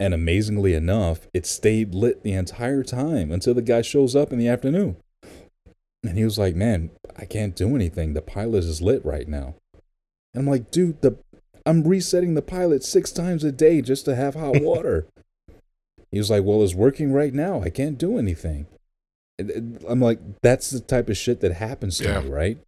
And 0.00 0.14
amazingly 0.14 0.72
enough, 0.74 1.28
it 1.34 1.44
stayed 1.44 1.94
lit 1.94 2.22
the 2.22 2.32
entire 2.32 2.82
time 2.82 3.30
until 3.30 3.52
the 3.52 3.60
guy 3.62 3.82
shows 3.82 4.16
up 4.16 4.32
in 4.32 4.38
the 4.38 4.48
afternoon. 4.48 4.96
And 6.02 6.16
he 6.16 6.24
was 6.24 6.38
like, 6.38 6.56
"Man, 6.56 6.88
I 7.16 7.26
can't 7.26 7.54
do 7.54 7.76
anything. 7.76 8.14
The 8.14 8.22
pilot 8.22 8.64
is 8.64 8.80
lit 8.80 9.04
right 9.04 9.28
now." 9.28 9.56
And 10.32 10.42
I'm 10.42 10.46
like, 10.46 10.70
"Dude, 10.70 11.02
the 11.02 11.16
I'm 11.66 11.86
resetting 11.86 12.32
the 12.32 12.40
pilot 12.40 12.82
six 12.82 13.12
times 13.12 13.44
a 13.44 13.52
day 13.52 13.82
just 13.82 14.06
to 14.06 14.14
have 14.16 14.34
hot 14.34 14.60
water." 14.62 15.06
he 16.10 16.18
was 16.18 16.30
like, 16.30 16.42
"Well, 16.44 16.62
it's 16.64 16.74
working 16.74 17.12
right 17.12 17.34
now. 17.34 17.60
I 17.62 17.68
can't 17.68 17.98
do 17.98 18.16
anything." 18.18 18.66
I'm 19.86 20.00
like, 20.00 20.18
"That's 20.40 20.70
the 20.70 20.80
type 20.80 21.10
of 21.10 21.18
shit 21.18 21.40
that 21.40 21.52
happens 21.52 21.98
to 21.98 22.04
Yeah. 22.04 22.20
me, 22.22 22.30
right?" 22.30 22.58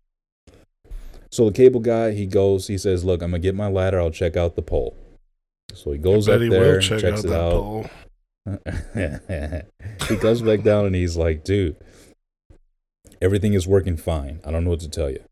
So 1.31 1.47
the 1.47 1.53
cable 1.57 1.81
guy, 1.81 2.13
he 2.13 2.27
goes, 2.27 2.67
he 2.67 2.77
says, 2.77 3.05
"Look, 3.07 3.23
I'm 3.23 3.31
gonna 3.31 3.39
get 3.41 3.55
my 3.55 3.69
ladder. 3.69 3.99
I'll 3.99 4.11
check 4.11 4.37
out 4.37 4.55
the 4.55 4.61
pole." 4.63 4.95
So 5.75 5.93
he 5.93 5.99
goes 5.99 6.29
up 6.29 6.41
he 6.41 6.49
there 6.49 6.75
and 6.75 6.83
check 6.83 7.01
checks 7.01 7.25
out 7.25 7.27
it 7.27 7.33
out. 7.33 7.91
he 10.09 10.17
comes 10.17 10.43
back 10.43 10.63
down 10.63 10.87
and 10.87 10.95
he's 10.95 11.17
like, 11.17 11.45
dude, 11.45 11.77
everything 13.21 13.55
is 13.55 13.67
working 13.67 13.97
fine. 13.97 14.41
I 14.45 14.51
don't 14.51 14.65
know 14.65 14.71
what 14.71 14.81
to 14.81 14.89
tell 14.89 15.11
you. 15.11 15.23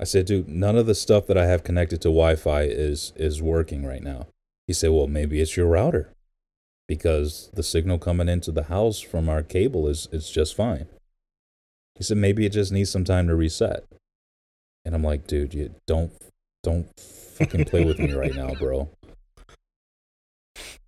I 0.00 0.04
said, 0.04 0.26
dude, 0.26 0.48
none 0.48 0.76
of 0.76 0.86
the 0.86 0.94
stuff 0.94 1.26
that 1.26 1.38
I 1.38 1.46
have 1.46 1.64
connected 1.64 2.00
to 2.02 2.08
Wi-Fi 2.08 2.62
is 2.62 3.12
is 3.16 3.40
working 3.42 3.84
right 3.86 4.02
now. 4.02 4.26
He 4.66 4.72
said, 4.72 4.90
well, 4.90 5.06
maybe 5.06 5.40
it's 5.40 5.56
your 5.56 5.66
router 5.66 6.12
because 6.88 7.50
the 7.54 7.62
signal 7.62 7.98
coming 7.98 8.28
into 8.28 8.52
the 8.52 8.64
house 8.64 9.00
from 9.00 9.28
our 9.28 9.42
cable 9.42 9.88
is 9.88 10.08
is 10.12 10.30
just 10.30 10.54
fine. 10.54 10.86
He 11.96 12.04
said 12.04 12.18
maybe 12.18 12.44
it 12.44 12.52
just 12.52 12.72
needs 12.72 12.90
some 12.90 13.04
time 13.04 13.26
to 13.28 13.34
reset. 13.34 13.84
And 14.84 14.94
I'm 14.94 15.02
like, 15.02 15.26
dude, 15.26 15.54
you 15.54 15.74
don't 15.86 16.12
don't 16.62 16.88
fucking 16.98 17.64
play 17.66 17.84
with 17.84 17.98
me 17.98 18.12
right 18.12 18.34
now, 18.34 18.54
bro. 18.58 18.90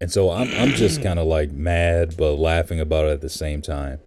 And 0.01 0.11
so 0.11 0.31
I'm 0.31 0.53
I'm 0.55 0.71
just 0.71 1.03
kind 1.03 1.19
of 1.19 1.27
like 1.27 1.51
mad 1.51 2.17
but 2.17 2.35
laughing 2.35 2.81
about 2.81 3.07
it 3.07 3.13
at 3.13 3.21
the 3.21 3.29
same 3.29 3.63
time. 3.63 4.01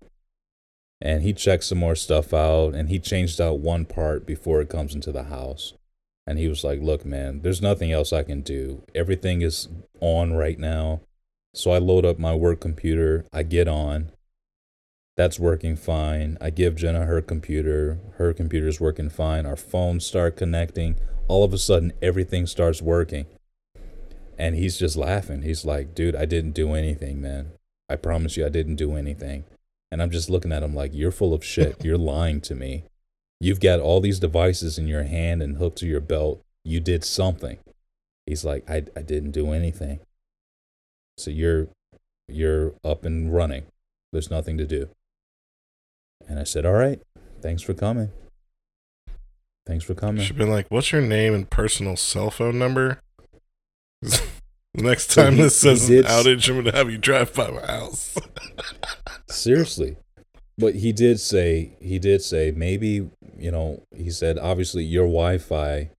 And 1.01 1.23
he 1.23 1.33
checked 1.33 1.63
some 1.63 1.79
more 1.79 1.95
stuff 1.95 2.33
out 2.33 2.75
and 2.75 2.89
he 2.89 2.99
changed 2.99 3.41
out 3.41 3.59
one 3.59 3.85
part 3.85 4.25
before 4.25 4.61
it 4.61 4.69
comes 4.69 4.93
into 4.93 5.11
the 5.11 5.23
house. 5.23 5.73
And 6.27 6.37
he 6.37 6.47
was 6.47 6.63
like, 6.63 6.79
"Look, 6.81 7.03
man, 7.03 7.41
there's 7.41 7.61
nothing 7.61 7.91
else 7.91 8.13
I 8.13 8.23
can 8.23 8.41
do. 8.41 8.83
Everything 8.93 9.41
is 9.41 9.67
on 9.99 10.33
right 10.33 10.59
now." 10.59 11.01
So 11.53 11.71
I 11.71 11.79
load 11.79 12.05
up 12.05 12.17
my 12.17 12.33
work 12.33 12.61
computer, 12.61 13.25
I 13.33 13.43
get 13.43 13.67
on. 13.67 14.11
That's 15.17 15.39
working 15.39 15.75
fine. 15.75 16.37
I 16.39 16.49
give 16.49 16.77
Jenna 16.77 17.05
her 17.05 17.21
computer. 17.21 17.99
Her 18.15 18.33
computer's 18.33 18.79
working 18.79 19.09
fine. 19.09 19.45
Our 19.45 19.57
phones 19.57 20.05
start 20.05 20.37
connecting. 20.37 20.95
All 21.27 21.43
of 21.43 21.53
a 21.53 21.57
sudden 21.57 21.91
everything 22.01 22.47
starts 22.47 22.81
working. 22.81 23.25
And 24.41 24.55
he's 24.55 24.79
just 24.79 24.97
laughing. 24.97 25.43
He's 25.43 25.65
like, 25.65 25.93
dude, 25.93 26.15
I 26.15 26.25
didn't 26.25 26.53
do 26.53 26.73
anything, 26.73 27.21
man. 27.21 27.51
I 27.87 27.95
promise 27.95 28.37
you 28.37 28.43
I 28.43 28.49
didn't 28.49 28.77
do 28.77 28.95
anything. 28.95 29.43
And 29.91 30.01
I'm 30.01 30.09
just 30.09 30.31
looking 30.31 30.51
at 30.51 30.63
him 30.63 30.73
like, 30.73 30.95
You're 30.95 31.11
full 31.11 31.35
of 31.35 31.45
shit. 31.45 31.75
You're 31.85 31.99
lying 31.99 32.41
to 32.41 32.55
me. 32.55 32.85
You've 33.39 33.59
got 33.59 33.79
all 33.79 34.01
these 34.01 34.19
devices 34.19 34.79
in 34.79 34.87
your 34.87 35.03
hand 35.03 35.43
and 35.43 35.57
hooked 35.57 35.77
to 35.79 35.85
your 35.85 36.01
belt. 36.01 36.41
You 36.65 36.79
did 36.79 37.03
something. 37.03 37.59
He's 38.25 38.43
like, 38.43 38.67
I, 38.67 38.85
I 38.95 39.03
didn't 39.03 39.31
do 39.31 39.51
anything. 39.51 39.99
So 41.19 41.29
you're 41.29 41.67
you're 42.27 42.73
up 42.83 43.05
and 43.05 43.31
running. 43.31 43.65
There's 44.11 44.31
nothing 44.31 44.57
to 44.57 44.65
do. 44.65 44.89
And 46.27 46.39
I 46.39 46.45
said, 46.45 46.65
All 46.65 46.73
right, 46.73 46.99
thanks 47.41 47.61
for 47.61 47.75
coming. 47.75 48.09
Thanks 49.67 49.85
for 49.85 49.93
coming. 49.93 50.25
Have 50.25 50.35
been 50.35 50.49
like, 50.49 50.71
"What's 50.71 50.91
your 50.91 51.01
name 51.01 51.35
and 51.35 51.47
personal 51.47 51.95
cell 51.95 52.31
phone 52.31 52.57
number?" 52.57 53.01
next 54.75 55.11
So 55.11 55.23
time 55.23 55.33
he- 55.35 55.41
this 55.43 55.55
says 55.55 55.89
an 55.89 56.03
outage, 56.03 56.49
I'm 56.49 56.55
gonna 56.63 56.75
have 56.75 56.89
you 56.91 56.97
drive 56.97 57.33
by 57.33 57.49
my 57.51 57.65
house. 57.65 58.15
Seriously. 59.29 59.97
But 60.57 60.75
he 60.75 60.91
did 60.91 61.19
say 61.19 61.75
he 61.81 61.97
did 61.99 62.21
say 62.21 62.51
maybe, 62.51 63.09
you 63.37 63.51
know, 63.51 63.83
he 63.95 64.09
said 64.11 64.37
obviously 64.37 64.83
your 64.83 65.05
Wi-Fi 65.05 65.89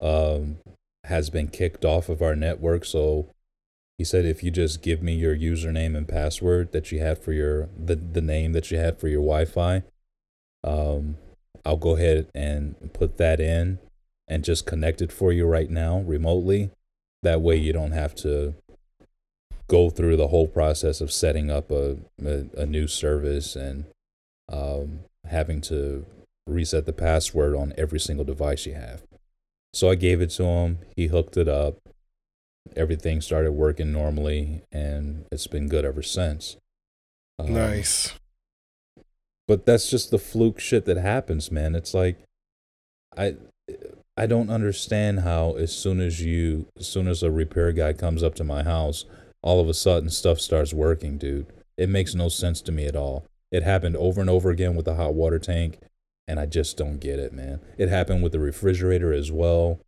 um 0.00 0.58
has 1.04 1.30
been 1.30 1.48
kicked 1.48 1.84
off 1.84 2.08
of 2.08 2.22
our 2.22 2.34
network, 2.34 2.84
so 2.84 3.28
he 3.98 4.04
said 4.04 4.24
if 4.24 4.42
you 4.42 4.50
just 4.50 4.82
give 4.82 5.02
me 5.02 5.14
your 5.14 5.36
username 5.36 5.96
and 5.96 6.08
password 6.08 6.72
that 6.72 6.90
you 6.90 7.00
had 7.00 7.18
for 7.18 7.32
your 7.32 7.68
the 7.78 7.96
the 7.96 8.20
name 8.22 8.52
that 8.52 8.70
you 8.70 8.78
had 8.78 8.98
for 8.98 9.08
your 9.08 9.20
Wi-Fi, 9.22 9.82
um 10.64 11.16
I'll 11.64 11.76
go 11.76 11.94
ahead 11.96 12.28
and 12.34 12.74
put 12.94 13.18
that 13.18 13.38
in 13.40 13.78
and 14.26 14.42
just 14.44 14.64
connect 14.64 15.02
it 15.02 15.12
for 15.12 15.30
you 15.32 15.44
right 15.46 15.68
now 15.70 15.98
remotely. 16.00 16.70
That 17.22 17.40
way 17.42 17.56
you 17.56 17.72
don't 17.72 17.92
have 17.92 18.14
to 18.16 18.54
go 19.68 19.90
through 19.90 20.16
the 20.16 20.28
whole 20.28 20.48
process 20.48 21.00
of 21.00 21.12
setting 21.12 21.50
up 21.50 21.70
a 21.70 21.98
a, 22.24 22.46
a 22.56 22.66
new 22.66 22.86
service 22.86 23.54
and 23.54 23.84
um, 24.50 25.00
having 25.26 25.60
to 25.62 26.04
reset 26.46 26.86
the 26.86 26.92
password 26.92 27.54
on 27.54 27.72
every 27.78 28.00
single 28.00 28.24
device 28.24 28.66
you 28.66 28.74
have. 28.74 29.02
So 29.72 29.90
I 29.90 29.94
gave 29.94 30.20
it 30.20 30.30
to 30.30 30.44
him. 30.44 30.78
He 30.96 31.06
hooked 31.06 31.36
it 31.36 31.48
up. 31.48 31.76
Everything 32.76 33.20
started 33.20 33.52
working 33.52 33.92
normally, 33.92 34.62
and 34.72 35.26
it's 35.30 35.46
been 35.46 35.68
good 35.68 35.84
ever 35.84 36.02
since. 36.02 36.56
Um, 37.38 37.54
nice. 37.54 38.12
but 39.48 39.64
that's 39.64 39.88
just 39.88 40.10
the 40.10 40.18
fluke 40.18 40.60
shit 40.60 40.84
that 40.84 40.98
happens, 40.98 41.50
man. 41.50 41.74
It's 41.74 41.94
like 41.94 42.18
I 43.16 43.36
I 44.20 44.26
don't 44.26 44.50
understand 44.50 45.20
how 45.20 45.54
as 45.54 45.74
soon 45.74 45.98
as 45.98 46.20
you 46.20 46.66
as 46.78 46.86
soon 46.86 47.08
as 47.08 47.22
a 47.22 47.30
repair 47.30 47.72
guy 47.72 47.94
comes 47.94 48.22
up 48.22 48.34
to 48.34 48.44
my 48.44 48.62
house, 48.62 49.06
all 49.40 49.60
of 49.60 49.68
a 49.70 49.72
sudden 49.72 50.10
stuff 50.10 50.38
starts 50.40 50.74
working, 50.74 51.16
dude. 51.16 51.46
It 51.78 51.88
makes 51.88 52.14
no 52.14 52.28
sense 52.28 52.60
to 52.62 52.72
me 52.72 52.84
at 52.84 52.94
all. 52.94 53.24
It 53.50 53.62
happened 53.62 53.96
over 53.96 54.20
and 54.20 54.28
over 54.28 54.50
again 54.50 54.76
with 54.76 54.84
the 54.84 54.96
hot 54.96 55.14
water 55.14 55.38
tank, 55.38 55.78
and 56.28 56.38
I 56.38 56.44
just 56.44 56.76
don't 56.76 56.98
get 56.98 57.18
it, 57.18 57.32
man. 57.32 57.60
It 57.78 57.88
happened 57.88 58.22
with 58.22 58.32
the 58.32 58.40
refrigerator 58.40 59.10
as 59.10 59.32
well. 59.32 59.80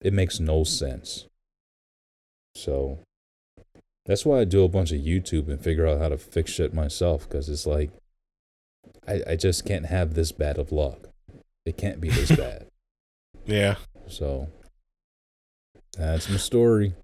It 0.00 0.12
makes 0.12 0.38
no 0.38 0.62
sense. 0.62 1.26
So 2.54 3.00
that's 4.06 4.24
why 4.24 4.38
I 4.38 4.44
do 4.44 4.62
a 4.62 4.68
bunch 4.68 4.92
of 4.92 5.00
YouTube 5.00 5.48
and 5.48 5.60
figure 5.60 5.84
out 5.88 5.98
how 5.98 6.10
to 6.10 6.16
fix 6.16 6.52
shit 6.52 6.72
myself 6.72 7.28
because 7.28 7.48
it's 7.48 7.66
like 7.66 7.90
I, 9.08 9.20
I 9.30 9.34
just 9.34 9.66
can't 9.66 9.86
have 9.86 10.14
this 10.14 10.30
bad 10.30 10.58
of 10.58 10.70
luck. 10.70 11.08
It 11.66 11.76
can't 11.76 12.00
be 12.00 12.10
this 12.10 12.30
bad. 12.36 12.67
Yeah. 13.48 13.76
So 14.08 14.48
that's 15.96 16.28
my 16.28 16.36
story. 16.36 16.94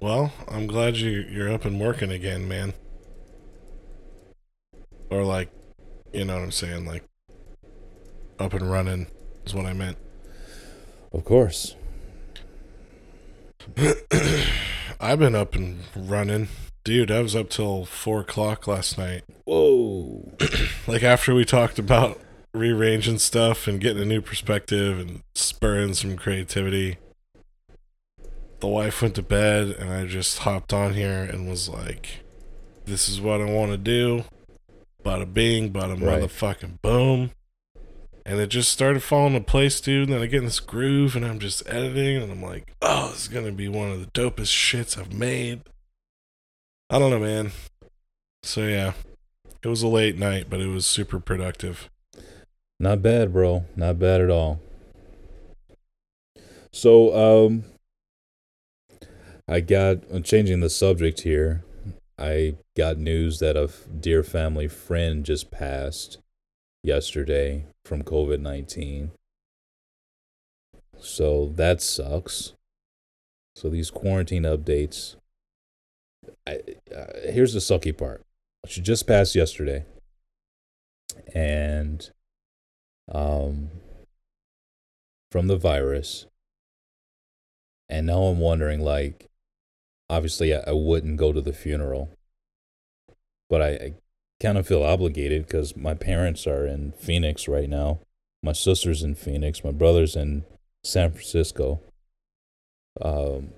Well, 0.00 0.32
I'm 0.48 0.66
glad 0.66 0.96
you 0.96 1.10
you're 1.30 1.52
up 1.52 1.66
and 1.66 1.78
working 1.78 2.10
again, 2.10 2.48
man. 2.48 2.72
Or 5.10 5.22
like, 5.22 5.50
you 6.14 6.24
know 6.24 6.34
what 6.36 6.44
I'm 6.44 6.50
saying, 6.50 6.86
like 6.86 7.04
up 8.38 8.54
and 8.54 8.70
running 8.70 9.08
is 9.44 9.52
what 9.52 9.66
I 9.66 9.74
meant. 9.74 9.98
Of 11.12 11.26
course. 11.26 11.76
I've 15.00 15.18
been 15.18 15.34
up 15.34 15.54
and 15.54 15.80
running. 15.94 16.48
Dude, 16.84 17.10
I 17.10 17.20
was 17.20 17.36
up 17.36 17.50
till 17.50 17.84
four 17.84 18.20
o'clock 18.20 18.66
last 18.66 18.96
night. 18.96 19.24
Whoa. 19.44 20.32
Like 20.86 21.02
after 21.04 21.34
we 21.34 21.44
talked 21.44 21.78
about 21.78 22.18
rearranging 22.52 23.18
stuff 23.18 23.66
and 23.66 23.80
getting 23.80 24.02
a 24.02 24.06
new 24.06 24.20
perspective 24.20 24.98
and 24.98 25.22
spurring 25.34 25.94
some 25.94 26.16
creativity. 26.16 26.98
The 28.60 28.66
wife 28.68 29.00
went 29.00 29.14
to 29.14 29.22
bed 29.22 29.68
and 29.78 29.90
I 29.92 30.06
just 30.06 30.40
hopped 30.40 30.72
on 30.72 30.94
here 30.94 31.22
and 31.22 31.48
was 31.48 31.68
like, 31.68 32.20
This 32.84 33.08
is 33.08 33.20
what 33.20 33.40
I 33.40 33.44
want 33.44 33.70
to 33.72 33.78
do. 33.78 34.24
Bada 35.04 35.32
bing, 35.32 35.72
bada 35.72 36.00
Right. 36.00 36.22
motherfucking 36.22 36.82
boom. 36.82 37.30
And 38.26 38.38
it 38.38 38.48
just 38.48 38.70
started 38.70 39.02
falling 39.02 39.34
into 39.34 39.46
place, 39.46 39.80
dude. 39.80 40.08
And 40.08 40.12
then 40.14 40.22
I 40.22 40.26
get 40.26 40.38
in 40.40 40.44
this 40.44 40.60
groove 40.60 41.16
and 41.16 41.24
I'm 41.24 41.38
just 41.38 41.66
editing 41.66 42.22
and 42.22 42.30
I'm 42.30 42.42
like, 42.42 42.74
oh, 42.82 43.10
this 43.10 43.22
is 43.22 43.28
gonna 43.28 43.52
be 43.52 43.68
one 43.68 43.90
of 43.90 44.00
the 44.00 44.10
dopest 44.10 44.52
shits 44.52 44.98
I've 44.98 45.12
made. 45.12 45.62
I 46.90 46.98
don't 46.98 47.10
know, 47.10 47.20
man. 47.20 47.52
So 48.42 48.66
yeah. 48.66 48.92
It 49.62 49.68
was 49.68 49.82
a 49.82 49.88
late 49.88 50.16
night, 50.18 50.46
but 50.48 50.60
it 50.60 50.68
was 50.68 50.86
super 50.86 51.20
productive. 51.20 51.88
Not 52.82 53.02
bad, 53.02 53.34
bro. 53.34 53.66
Not 53.76 53.98
bad 53.98 54.22
at 54.22 54.30
all. 54.30 54.58
So, 56.72 57.44
um, 57.46 57.64
I 59.46 59.60
got 59.60 60.24
changing 60.24 60.60
the 60.60 60.70
subject 60.70 61.20
here. 61.20 61.62
I 62.18 62.54
got 62.76 62.96
news 62.96 63.38
that 63.40 63.56
a 63.56 63.68
dear 64.00 64.22
family 64.22 64.66
friend 64.66 65.26
just 65.26 65.50
passed 65.50 66.18
yesterday 66.82 67.64
from 67.84 68.02
COVID 68.02 68.40
19. 68.40 69.10
So 70.98 71.52
that 71.56 71.82
sucks. 71.82 72.54
So 73.56 73.68
these 73.68 73.90
quarantine 73.90 74.44
updates. 74.44 75.16
I, 76.46 76.60
uh, 76.94 77.06
here's 77.24 77.52
the 77.52 77.60
sucky 77.60 77.96
part. 77.96 78.22
She 78.66 78.80
just 78.80 79.06
passed 79.06 79.34
yesterday. 79.34 79.84
And 81.34 82.10
um, 83.10 83.70
from 85.30 85.46
the 85.46 85.56
virus. 85.56 86.26
And 87.88 88.06
now 88.06 88.22
I'm 88.22 88.38
wondering, 88.38 88.80
like, 88.80 89.26
obviously, 90.08 90.54
I, 90.54 90.60
I 90.66 90.72
wouldn't 90.72 91.16
go 91.16 91.32
to 91.32 91.40
the 91.40 91.52
funeral, 91.52 92.10
but 93.48 93.60
I, 93.60 93.68
I 93.68 93.94
kind 94.40 94.56
of 94.56 94.66
feel 94.66 94.82
obligated 94.82 95.46
because 95.46 95.76
my 95.76 95.94
parents 95.94 96.46
are 96.46 96.66
in 96.66 96.92
Phoenix 96.92 97.48
right 97.48 97.68
now. 97.68 98.00
My 98.42 98.52
sister's 98.52 99.02
in 99.02 99.14
Phoenix. 99.14 99.64
My 99.64 99.72
brother's 99.72 100.16
in 100.16 100.44
San 100.84 101.10
Francisco. 101.10 101.80
Um, 103.00 103.50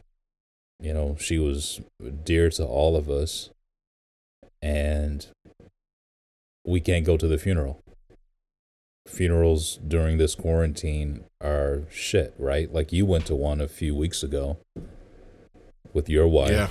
you 0.80 0.92
know, 0.92 1.16
she 1.18 1.38
was 1.38 1.80
dear 2.24 2.50
to 2.50 2.64
all 2.64 2.96
of 2.96 3.08
us, 3.08 3.50
and 4.60 5.26
we 6.64 6.80
can't 6.80 7.06
go 7.06 7.16
to 7.16 7.28
the 7.28 7.38
funeral 7.38 7.81
funerals 9.06 9.78
during 9.86 10.18
this 10.18 10.34
quarantine 10.34 11.24
are 11.40 11.82
shit, 11.90 12.34
right? 12.38 12.72
Like 12.72 12.92
you 12.92 13.04
went 13.06 13.26
to 13.26 13.34
one 13.34 13.60
a 13.60 13.68
few 13.68 13.94
weeks 13.94 14.22
ago 14.22 14.58
with 15.92 16.08
your 16.08 16.26
wife, 16.28 16.50
Yeah. 16.50 16.68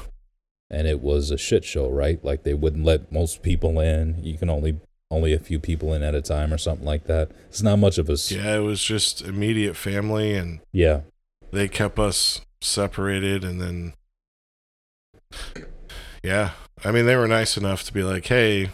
and 0.69 0.87
it 0.87 1.01
was 1.01 1.29
a 1.31 1.37
shit 1.37 1.63
show, 1.63 1.89
right? 1.89 2.23
Like 2.23 2.43
they 2.43 2.53
wouldn't 2.53 2.85
let 2.85 3.11
most 3.11 3.41
people 3.43 3.79
in. 3.79 4.23
You 4.23 4.37
can 4.37 4.49
only 4.49 4.79
only 5.11 5.33
a 5.33 5.39
few 5.39 5.59
people 5.59 5.93
in 5.93 6.03
at 6.03 6.15
a 6.15 6.21
time 6.21 6.53
or 6.53 6.57
something 6.57 6.85
like 6.85 7.05
that. 7.07 7.29
It's 7.49 7.61
not 7.61 7.79
much 7.79 7.97
of 7.97 8.09
a 8.09 8.15
Yeah, 8.29 8.55
it 8.55 8.59
was 8.63 8.81
just 8.81 9.21
immediate 9.21 9.75
family 9.75 10.33
and 10.35 10.61
yeah. 10.71 11.01
they 11.51 11.67
kept 11.67 11.99
us 11.99 12.39
separated 12.61 13.43
and 13.43 13.59
then 13.59 13.93
yeah 16.23 16.51
i 16.85 16.91
mean 16.91 17.05
they 17.07 17.15
were 17.15 17.27
nice 17.27 17.57
enough 17.57 17.83
to 17.83 17.91
be 17.93 18.03
like 18.03 18.25
hey 18.27 18.69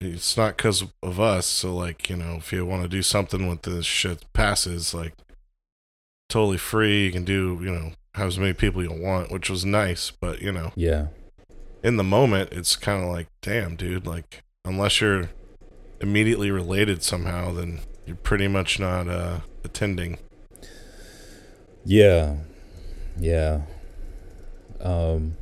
it's 0.00 0.36
not 0.36 0.56
because 0.56 0.84
of 1.02 1.18
us 1.20 1.46
so 1.46 1.74
like 1.74 2.10
you 2.10 2.16
know 2.16 2.34
if 2.36 2.52
you 2.52 2.64
want 2.66 2.82
to 2.82 2.88
do 2.88 3.02
something 3.02 3.48
with 3.48 3.62
this 3.62 3.86
shit 3.86 4.24
passes 4.32 4.92
like 4.92 5.14
totally 6.28 6.58
free 6.58 7.06
you 7.06 7.12
can 7.12 7.24
do 7.24 7.58
you 7.62 7.70
know 7.70 7.92
have 8.14 8.28
as 8.28 8.38
many 8.38 8.52
people 8.52 8.82
you 8.82 8.92
want 8.92 9.30
which 9.30 9.48
was 9.48 9.64
nice 9.64 10.10
but 10.10 10.40
you 10.42 10.52
know 10.52 10.70
Yeah. 10.74 11.06
in 11.82 11.96
the 11.96 12.04
moment 12.04 12.52
it's 12.52 12.76
kind 12.76 13.02
of 13.02 13.10
like 13.10 13.28
damn 13.40 13.76
dude 13.76 14.06
like 14.06 14.42
unless 14.64 15.00
you're 15.00 15.30
immediately 16.00 16.50
related 16.50 17.02
somehow 17.02 17.52
then 17.52 17.80
you're 18.04 18.16
pretty 18.16 18.48
much 18.48 18.78
not 18.78 19.08
uh 19.08 19.40
attending 19.64 20.18
Yeah. 21.84 22.36
Yeah. 23.18 23.62
Um 24.80 25.36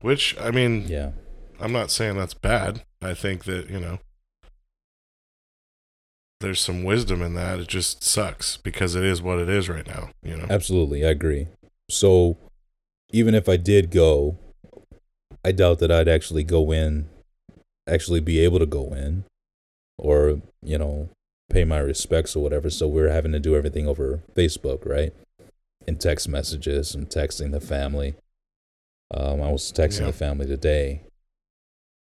which 0.00 0.36
i 0.40 0.50
mean 0.50 0.84
yeah. 0.88 1.10
I'm 1.60 1.72
not 1.72 1.90
saying 1.90 2.16
that's 2.16 2.34
bad. 2.34 2.82
I 3.02 3.14
think 3.14 3.44
that, 3.44 3.68
you 3.70 3.80
know, 3.80 3.98
there's 6.40 6.60
some 6.60 6.84
wisdom 6.84 7.20
in 7.22 7.34
that. 7.34 7.58
It 7.58 7.68
just 7.68 8.02
sucks 8.04 8.56
because 8.56 8.94
it 8.94 9.04
is 9.04 9.20
what 9.20 9.38
it 9.38 9.48
is 9.48 9.68
right 9.68 9.86
now, 9.86 10.10
you 10.22 10.36
know. 10.36 10.46
Absolutely, 10.48 11.04
I 11.04 11.10
agree. 11.10 11.48
So 11.90 12.36
even 13.10 13.34
if 13.34 13.48
I 13.48 13.56
did 13.56 13.90
go, 13.90 14.38
I 15.44 15.52
doubt 15.52 15.78
that 15.80 15.90
I'd 15.90 16.08
actually 16.08 16.44
go 16.44 16.70
in, 16.70 17.08
actually 17.88 18.20
be 18.20 18.38
able 18.40 18.58
to 18.60 18.66
go 18.66 18.92
in, 18.92 19.24
or 19.98 20.40
you 20.62 20.78
know, 20.78 21.08
pay 21.50 21.64
my 21.64 21.78
respects 21.78 22.36
or 22.36 22.42
whatever. 22.42 22.70
So 22.70 22.86
we're 22.86 23.10
having 23.10 23.32
to 23.32 23.40
do 23.40 23.56
everything 23.56 23.88
over 23.88 24.20
Facebook, 24.36 24.86
right? 24.86 25.12
And 25.88 26.00
text 26.00 26.28
messages 26.28 26.94
and 26.94 27.08
texting 27.08 27.50
the 27.50 27.60
family. 27.60 28.14
Um, 29.10 29.40
I 29.42 29.50
was 29.50 29.72
texting 29.72 30.00
Yeah. 30.00 30.06
the 30.08 30.12
family 30.12 30.46
today, 30.46 31.00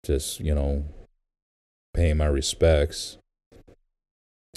just 0.04 0.40
you 0.40 0.54
know, 0.54 0.84
paying 1.94 2.18
my 2.18 2.26
respects. 2.26 3.18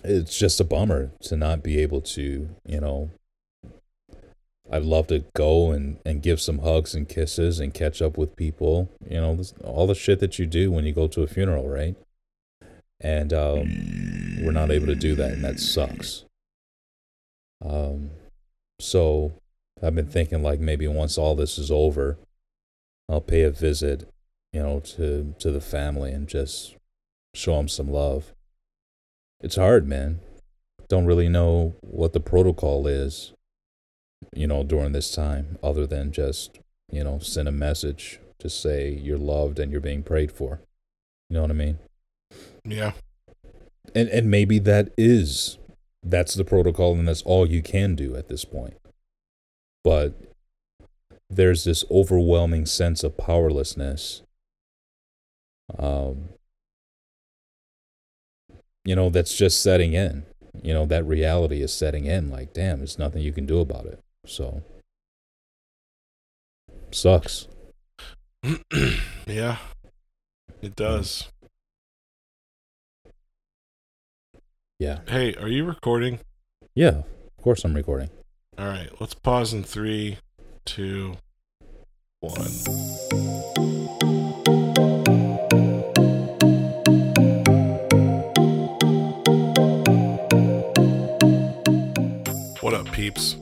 It's 0.03 0.37
just 0.37 0.59
a 0.59 0.63
bummer 0.63 1.11
to 1.21 1.35
not 1.35 1.63
be 1.63 1.79
able 1.79 2.01
to, 2.01 2.49
you 2.65 2.79
know. 2.81 3.09
I'd 4.69 4.83
love 4.83 5.07
to 5.07 5.23
go 5.33 5.71
and, 5.71 5.97
and 6.05 6.21
give 6.21 6.41
some 6.41 6.59
hugs 6.59 6.93
and 6.93 7.07
kisses 7.07 7.59
and 7.59 7.73
catch 7.73 8.01
up 8.01 8.17
with 8.17 8.35
people. 8.35 8.91
You 9.09 9.21
know, 9.21 9.35
this, 9.35 9.53
all 9.63 9.87
the 9.87 9.95
shit 9.95 10.19
that 10.19 10.37
you 10.37 10.45
do 10.45 10.71
when 10.71 10.85
you 10.85 10.91
go 10.91 11.07
to 11.07 11.23
a 11.23 11.27
funeral, 11.27 11.69
right? 11.69 11.95
And 12.99 13.31
um, 13.31 14.39
we're 14.43 14.51
not 14.51 14.71
able 14.71 14.87
to 14.87 14.95
do 14.95 15.15
that, 15.15 15.31
and 15.31 15.43
that 15.45 15.59
sucks. 15.59 16.25
Um, 17.63 18.11
so 18.79 19.33
I've 19.81 19.95
been 19.95 20.07
thinking 20.07 20.43
like 20.43 20.59
maybe 20.59 20.87
once 20.87 21.17
all 21.17 21.35
this 21.35 21.57
is 21.57 21.71
over, 21.71 22.17
I'll 23.09 23.21
pay 23.21 23.43
a 23.43 23.51
visit, 23.51 24.07
you 24.57 24.63
know, 24.63 24.79
to 24.79 25.35
to 25.37 25.51
the 25.51 25.61
family 25.61 26.11
and 26.11 26.27
just 26.27 26.75
show 27.35 27.57
them 27.57 27.67
some 27.67 27.91
love. 27.91 28.33
It's 29.39 29.55
hard, 29.55 29.87
man. 29.87 30.19
Don't 30.89 31.05
really 31.05 31.29
know 31.29 31.75
what 31.81 32.13
the 32.13 32.19
protocol 32.19 32.87
is, 32.87 33.33
you 34.33 34.47
know, 34.47 34.63
during 34.63 34.93
this 34.93 35.11
time, 35.13 35.59
other 35.61 35.85
than 35.85 36.11
just, 36.11 36.57
you 36.91 37.03
know, 37.03 37.19
send 37.19 37.47
a 37.47 37.51
message 37.51 38.19
to 38.39 38.49
say 38.49 38.89
you're 38.89 39.19
loved 39.19 39.59
and 39.59 39.71
you're 39.71 39.79
being 39.79 40.01
prayed 40.01 40.31
for. 40.31 40.59
You 41.29 41.35
know 41.35 41.41
what 41.41 41.51
I 41.51 41.53
mean? 41.53 41.77
Yeah. 42.65 42.93
And 43.93 44.09
and 44.09 44.31
maybe 44.31 44.57
that 44.57 44.91
is 44.97 45.59
that's 46.01 46.33
the 46.33 46.45
protocol 46.45 46.93
and 46.93 47.07
that's 47.07 47.21
all 47.21 47.47
you 47.47 47.61
can 47.61 47.93
do 47.93 48.15
at 48.15 48.27
this 48.27 48.43
point. 48.43 48.77
But 49.83 50.19
there's 51.29 51.63
this 51.63 51.85
overwhelming 51.91 52.65
sense 52.65 53.03
of 53.03 53.17
powerlessness. 53.17 54.23
Um 55.77 56.29
you 58.85 58.95
know, 58.95 59.09
that's 59.09 59.35
just 59.35 59.61
setting 59.61 59.93
in. 59.93 60.23
You 60.63 60.73
know, 60.73 60.85
that 60.85 61.05
reality 61.05 61.61
is 61.61 61.73
setting 61.73 62.05
in 62.05 62.29
like, 62.29 62.53
damn, 62.53 62.77
there's 62.77 62.97
nothing 62.97 63.21
you 63.21 63.33
can 63.33 63.45
do 63.45 63.59
about 63.59 63.85
it. 63.85 63.99
So 64.25 64.63
sucks. 66.91 67.47
yeah. 69.27 69.57
It 70.61 70.75
does. 70.75 71.27
Yeah. 74.79 74.99
Hey, 75.07 75.33
are 75.35 75.47
you 75.47 75.65
recording? 75.65 76.19
Yeah, 76.75 76.99
of 76.99 77.43
course 77.43 77.65
I'm 77.65 77.73
recording. 77.73 78.09
All 78.57 78.67
right, 78.67 78.89
let's 78.99 79.13
pause 79.15 79.53
in 79.53 79.63
three, 79.63 80.17
two, 80.65 81.17
one. 82.19 83.26
Peeps? 93.07 93.37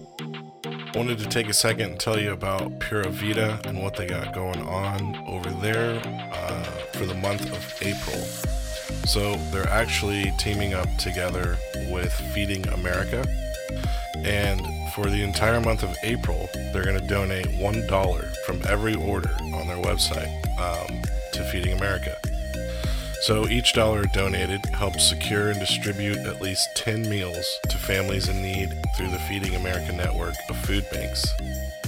Wanted 0.93 1.17
to 1.17 1.25
take 1.25 1.49
a 1.49 1.53
second 1.53 1.91
and 1.91 1.99
tell 1.99 2.19
you 2.19 2.31
about 2.31 2.79
Pura 2.79 3.09
Vida 3.09 3.59
and 3.65 3.81
what 3.81 3.95
they 3.95 4.05
got 4.05 4.33
going 4.33 4.61
on 4.61 5.15
over 5.27 5.49
there 5.49 5.99
uh, 6.31 6.63
for 6.93 7.05
the 7.05 7.15
month 7.15 7.51
of 7.51 7.73
April. 7.81 8.21
So, 9.07 9.35
they're 9.51 9.69
actually 9.69 10.31
teaming 10.37 10.75
up 10.75 10.87
together 10.97 11.57
with 11.89 12.13
Feeding 12.33 12.67
America. 12.69 13.25
And 14.17 14.61
for 14.93 15.09
the 15.09 15.23
entire 15.23 15.59
month 15.59 15.81
of 15.81 15.95
April, 16.03 16.47
they're 16.71 16.85
going 16.85 16.99
to 16.99 17.07
donate 17.07 17.47
$1 17.47 18.35
from 18.45 18.61
every 18.67 18.93
order 18.93 19.35
on 19.55 19.67
their 19.67 19.81
website 19.81 20.31
um, 20.59 21.01
to 21.33 21.43
Feeding 21.51 21.73
America. 21.73 22.15
So 23.21 23.47
each 23.47 23.73
dollar 23.73 24.03
donated 24.03 24.65
helps 24.67 25.09
secure 25.09 25.49
and 25.49 25.59
distribute 25.59 26.17
at 26.19 26.41
least 26.41 26.69
10 26.75 27.09
meals 27.09 27.45
to 27.69 27.77
families 27.77 28.29
in 28.29 28.41
need 28.41 28.69
through 28.95 29.09
the 29.09 29.19
Feeding 29.19 29.55
America 29.55 29.91
network 29.91 30.35
of 30.49 30.57
food 30.57 30.85
banks. 30.91 31.25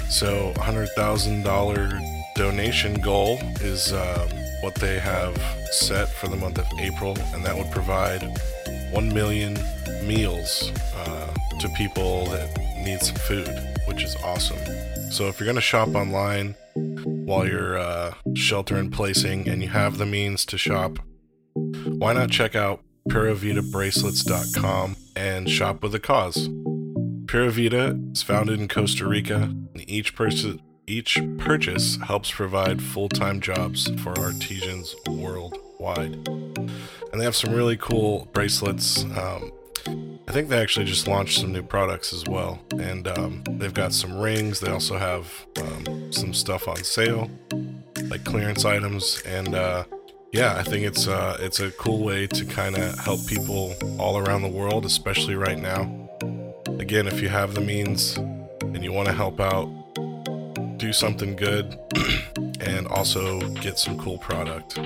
So 0.10 0.54
$100,000 0.56 2.34
donation 2.36 2.94
goal 3.02 3.40
is 3.62 3.94
um, 3.94 4.30
what 4.62 4.76
they 4.76 5.00
have 5.00 5.38
set 5.72 6.08
for 6.08 6.28
the 6.28 6.38
month 6.38 6.58
of 6.58 6.68
April, 6.80 7.16
and 7.34 7.46
that 7.46 7.56
would 7.56 7.70
provide 7.72 8.24
1 8.92 9.14
million 9.14 9.58
meals 10.04 10.72
uh, 10.96 11.34
to 11.60 11.70
people 11.70 12.26
that 12.28 12.58
need 12.84 13.02
some 13.02 13.16
food, 13.16 13.50
which 13.88 14.04
is 14.04 14.16
awesome. 14.24 14.60
So 15.12 15.28
if 15.28 15.40
you're 15.40 15.46
going 15.46 15.56
to 15.56 15.62
shop 15.62 15.90
online 15.90 16.56
while 16.74 17.48
you're 17.48 17.78
uh, 17.78 18.14
shelter 18.34 18.78
in 18.78 18.90
placing 18.92 19.48
and 19.48 19.62
you 19.62 19.70
have 19.70 19.98
the 19.98 20.06
means 20.06 20.46
to 20.46 20.58
shop, 20.58 21.00
why 21.98 22.14
not 22.14 22.30
check 22.30 22.56
out 22.56 22.82
PuraVidaBracelets.com 23.10 24.96
and 25.16 25.50
shop 25.50 25.82
with 25.82 25.96
a 25.96 26.00
cause? 26.00 26.50
Pura 27.28 27.52
Vida 27.52 28.00
is 28.14 28.24
founded 28.24 28.60
in 28.60 28.68
Costa 28.68 29.06
Rica, 29.08 29.36
and 29.36 29.90
each 29.90 30.16
purchase 30.16 30.58
each 30.90 31.20
purchase 31.38 31.98
helps 31.98 32.32
provide 32.32 32.82
full-time 32.82 33.42
jobs 33.42 33.90
for 34.02 34.18
artisans 34.18 34.96
worldwide. 35.10 36.26
And 36.26 37.20
they 37.20 37.26
have 37.26 37.36
some 37.36 37.54
really 37.54 37.76
cool 37.76 38.30
bracelets. 38.32 39.04
Um, 39.04 39.52
I 40.30 40.32
think 40.32 40.48
they 40.48 40.62
actually 40.62 40.86
just 40.86 41.06
launched 41.06 41.42
some 41.42 41.52
new 41.52 41.62
products 41.62 42.14
as 42.14 42.24
well, 42.26 42.60
and 42.72 43.06
um, 43.10 43.44
they've 43.50 43.74
got 43.74 43.94
some 43.94 44.18
rings. 44.18 44.62
They 44.62 44.72
also 44.72 44.98
have 44.98 45.46
um, 45.62 46.12
some 46.14 46.34
stuff 46.34 46.70
on 46.70 46.78
sale, 46.84 47.30
like 48.10 48.24
clearance 48.24 48.64
items, 48.64 49.22
and 49.26 49.54
uh, 49.54 49.84
yeah, 50.32 50.56
I 50.58 50.64
think 50.64 50.86
it's 50.86 51.08
uh, 51.08 51.38
it's 51.40 51.60
a 51.60 51.70
cool 51.72 52.04
way 52.04 52.28
to 52.28 52.46
kind 52.46 52.78
of 52.78 53.00
help 53.00 53.26
people 53.28 53.74
all 53.98 54.18
around 54.18 54.42
the 54.42 54.50
world, 54.50 54.86
especially 54.86 55.36
right 55.36 55.58
now. 55.58 55.90
Again, 56.80 57.08
if 57.08 57.22
you 57.22 57.30
have 57.30 57.54
the 57.54 57.62
means 57.62 58.18
and 58.18 58.84
you 58.84 58.92
want 58.92 59.08
to 59.08 59.14
help 59.14 59.40
out, 59.40 59.70
do 60.78 60.92
something 60.94 61.36
good, 61.36 61.80
and 62.60 62.88
also 62.88 63.40
get 63.56 63.80
some 63.80 63.98
cool 63.98 64.18
product. 64.18 64.78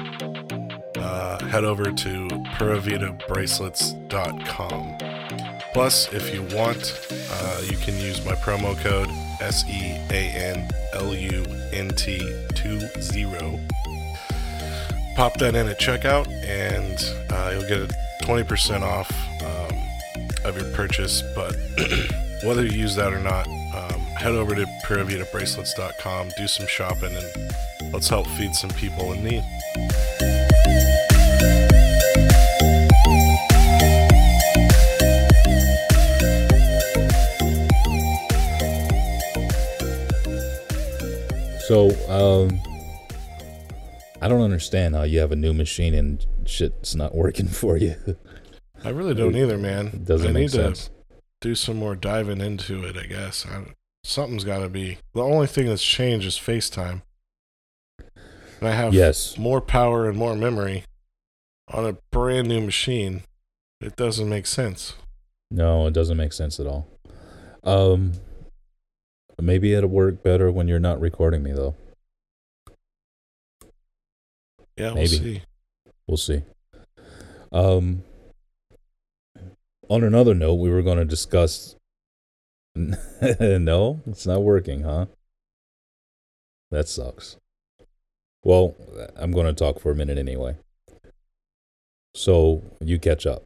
Uh, 0.97 1.43
head 1.45 1.63
over 1.63 1.91
to 1.91 2.27
PuraVidaBracelets.com. 2.58 4.97
Plus, 5.73 6.12
if 6.13 6.34
you 6.34 6.41
want, 6.56 6.99
uh, 7.32 7.62
you 7.63 7.77
can 7.77 7.95
use 7.97 8.23
my 8.25 8.34
promo 8.36 8.77
code 8.82 9.10
S 9.41 9.63
E 9.67 9.97
A 10.12 10.32
N 10.36 10.69
L 10.93 11.15
U 11.15 11.43
N 11.73 11.89
T 11.89 12.19
20 12.56 13.60
pop 15.21 15.38
that 15.38 15.53
in 15.53 15.67
at 15.67 15.79
checkout 15.79 16.27
and 16.47 16.97
uh, 17.31 17.51
you'll 17.53 17.69
get 17.69 17.79
a 17.79 18.25
20% 18.25 18.81
off 18.81 19.07
um, 19.43 19.77
of 20.43 20.60
your 20.60 20.65
purchase 20.73 21.21
but 21.36 21.55
whether 22.43 22.65
you 22.65 22.71
use 22.71 22.95
that 22.95 23.13
or 23.13 23.19
not 23.19 23.47
um, 23.75 23.99
head 24.17 24.31
over 24.31 24.55
to 24.55 24.65
puravidabracelets.com 24.84 26.31
do 26.36 26.47
some 26.47 26.65
shopping 26.65 27.15
and 27.15 27.93
let's 27.93 28.10
help 28.10 28.25
feed 28.29 28.55
some 28.55 28.71
people 28.71 29.13
in 29.13 29.23
need. 29.23 29.43
So, 41.67 41.91
um, 42.10 42.60
I 44.21 44.27
don't 44.27 44.41
understand 44.41 44.95
how 44.95 45.03
you 45.03 45.19
have 45.19 45.31
a 45.31 45.36
new 45.36 45.53
machine 45.53 45.93
and 45.95 46.23
shit's 46.45 46.95
not 46.95 47.15
working 47.15 47.47
for 47.62 47.75
you. 47.77 47.95
i 48.84 48.89
really 48.89 49.13
don't 49.15 49.36
either 49.36 49.57
man 49.57 49.88
It 49.88 50.05
doesn't 50.05 50.29
I 50.29 50.31
make 50.31 50.41
need 50.43 50.51
sense. 50.51 50.86
to 50.86 51.12
do 51.41 51.55
some 51.55 51.77
more 51.77 51.95
diving 51.95 52.39
into 52.41 52.84
it 52.86 52.95
i 52.97 53.05
guess 53.05 53.45
I, 53.45 53.63
something's 54.03 54.43
got 54.43 54.60
to 54.60 54.69
be 54.69 54.97
the 55.13 55.23
only 55.23 55.47
thing 55.47 55.65
that's 55.67 55.84
changed 55.84 56.25
is 56.27 56.36
facetime 56.38 57.01
and 58.60 58.67
i 58.69 58.71
have 58.71 58.93
Yes. 58.93 59.38
more 59.38 59.62
power 59.62 60.07
and 60.10 60.17
more 60.17 60.36
memory 60.36 60.84
on 61.67 61.86
a 61.86 61.97
brand 62.12 62.47
new 62.47 62.62
machine 62.62 63.21
it 63.81 63.95
doesn't 63.95 64.29
make 64.29 64.45
sense 64.47 64.93
No, 65.51 65.88
it 65.88 65.93
doesn't 65.93 66.17
make 66.17 66.34
sense 66.34 66.60
at 66.60 66.67
all. 66.67 66.88
Um, 67.63 68.13
maybe 69.39 69.73
it'll 69.73 69.89
work 69.89 70.21
better 70.23 70.51
when 70.51 70.67
you're 70.67 70.79
not 70.79 70.99
recording 71.01 71.43
me, 71.43 71.51
though. 71.51 71.75
Yeah 74.82 74.88
we'll 74.88 74.96
Maybe. 74.96 75.08
see 75.08 75.41
We'll 76.12 76.17
see. 76.17 76.41
Um, 77.54 78.04
on 79.88 80.04
another 80.04 80.34
note, 80.34 80.56
we 80.56 80.70
were 80.70 80.82
going 80.82 80.98
to 80.98 81.06
discuss. 81.06 81.78
no, 82.76 84.02
it's 84.06 84.26
not 84.28 84.44
working, 84.44 84.84
huh? 84.84 85.06
that 86.70 86.89
sucks. 86.89 87.38
Well, 88.44 88.76
I'm 89.15 89.32
going 89.32 89.46
to 89.46 89.54
talk 89.54 89.80
for 89.80 89.91
a 89.91 89.96
minute 89.96 90.17
anyway. 90.17 90.58
So 92.13 92.62
you 92.82 93.00
catch 93.00 93.26
up. 93.26 93.44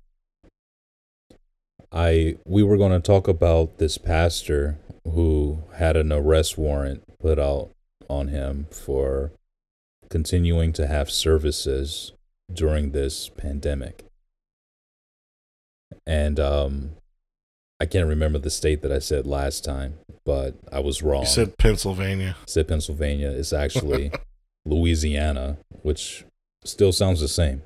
I 1.91 2.37
we 2.45 2.63
were 2.63 2.77
going 2.77 2.93
to 2.93 2.99
talk 2.99 3.27
about 3.27 3.77
this 3.77 3.99
pastor 3.99 4.79
who 5.03 5.65
had 5.75 5.95
an 5.95 6.11
arrest 6.11 6.57
warrant 6.57 7.03
put 7.19 7.37
out 7.37 7.69
on 8.09 8.29
him 8.29 8.65
for 8.71 9.31
continuing 10.09 10.73
to 10.73 10.87
have 10.87 11.09
services 11.09 12.13
during 12.53 12.91
this 12.91 13.29
pandemic. 13.29 14.05
And 16.05 16.39
um 16.39 16.91
I 17.79 17.85
can't 17.85 18.07
remember 18.07 18.39
the 18.39 18.49
state 18.49 18.81
that 18.83 18.91
I 18.91 18.99
said 18.99 19.27
last 19.27 19.65
time, 19.65 19.95
but 20.25 20.55
I 20.71 20.79
was 20.79 21.03
wrong. 21.03 21.23
You 21.23 21.27
said 21.27 21.57
Pennsylvania. 21.57 22.37
I 22.41 22.45
said 22.45 22.67
Pennsylvania. 22.69 23.29
It's 23.31 23.51
actually 23.51 24.11
Louisiana, 24.65 25.57
which 25.81 26.23
still 26.63 26.93
sounds 26.93 27.19
the 27.19 27.27
same. 27.27 27.63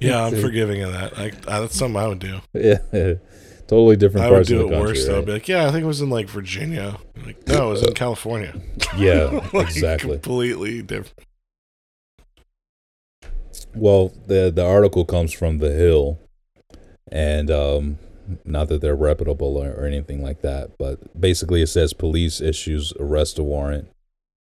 Yeah, 0.00 0.24
I'm 0.24 0.34
forgiving 0.40 0.82
of 0.82 0.92
that. 0.92 1.18
I, 1.18 1.24
I, 1.46 1.60
that's 1.60 1.76
something 1.76 2.00
I 2.00 2.08
would 2.08 2.18
do. 2.18 2.40
Yeah, 2.54 2.78
totally 3.66 3.96
different 3.96 4.26
I 4.26 4.30
would 4.30 4.36
parts 4.36 4.48
do 4.48 4.62
of 4.62 4.68
the 4.68 4.74
it 4.74 4.78
country. 4.78 4.92
worse 4.92 5.06
though. 5.06 5.16
Right? 5.16 5.26
be 5.26 5.32
like, 5.32 5.48
yeah, 5.48 5.66
I 5.66 5.70
think 5.70 5.84
it 5.84 5.86
was 5.86 6.00
in 6.00 6.10
like 6.10 6.28
Virginia. 6.28 6.98
Like, 7.24 7.46
no, 7.48 7.68
it 7.68 7.70
was 7.72 7.82
in 7.82 7.94
California. 7.94 8.54
Yeah, 8.96 9.48
Like, 9.52 9.66
exactly. 9.68 10.18
Completely 10.18 10.82
different. 10.82 11.18
Well, 13.74 14.12
the 14.26 14.50
the 14.54 14.64
article 14.64 15.04
comes 15.04 15.32
from 15.32 15.58
The 15.58 15.72
Hill, 15.72 16.18
and 17.10 17.50
um, 17.50 17.98
not 18.44 18.68
that 18.68 18.80
they're 18.80 18.94
reputable 18.96 19.56
or, 19.56 19.72
or 19.72 19.86
anything 19.86 20.22
like 20.22 20.42
that, 20.42 20.76
but 20.78 21.18
basically 21.18 21.62
it 21.62 21.68
says 21.68 21.92
police 21.92 22.40
issues 22.40 22.92
arrest 22.98 23.38
warrant 23.38 23.88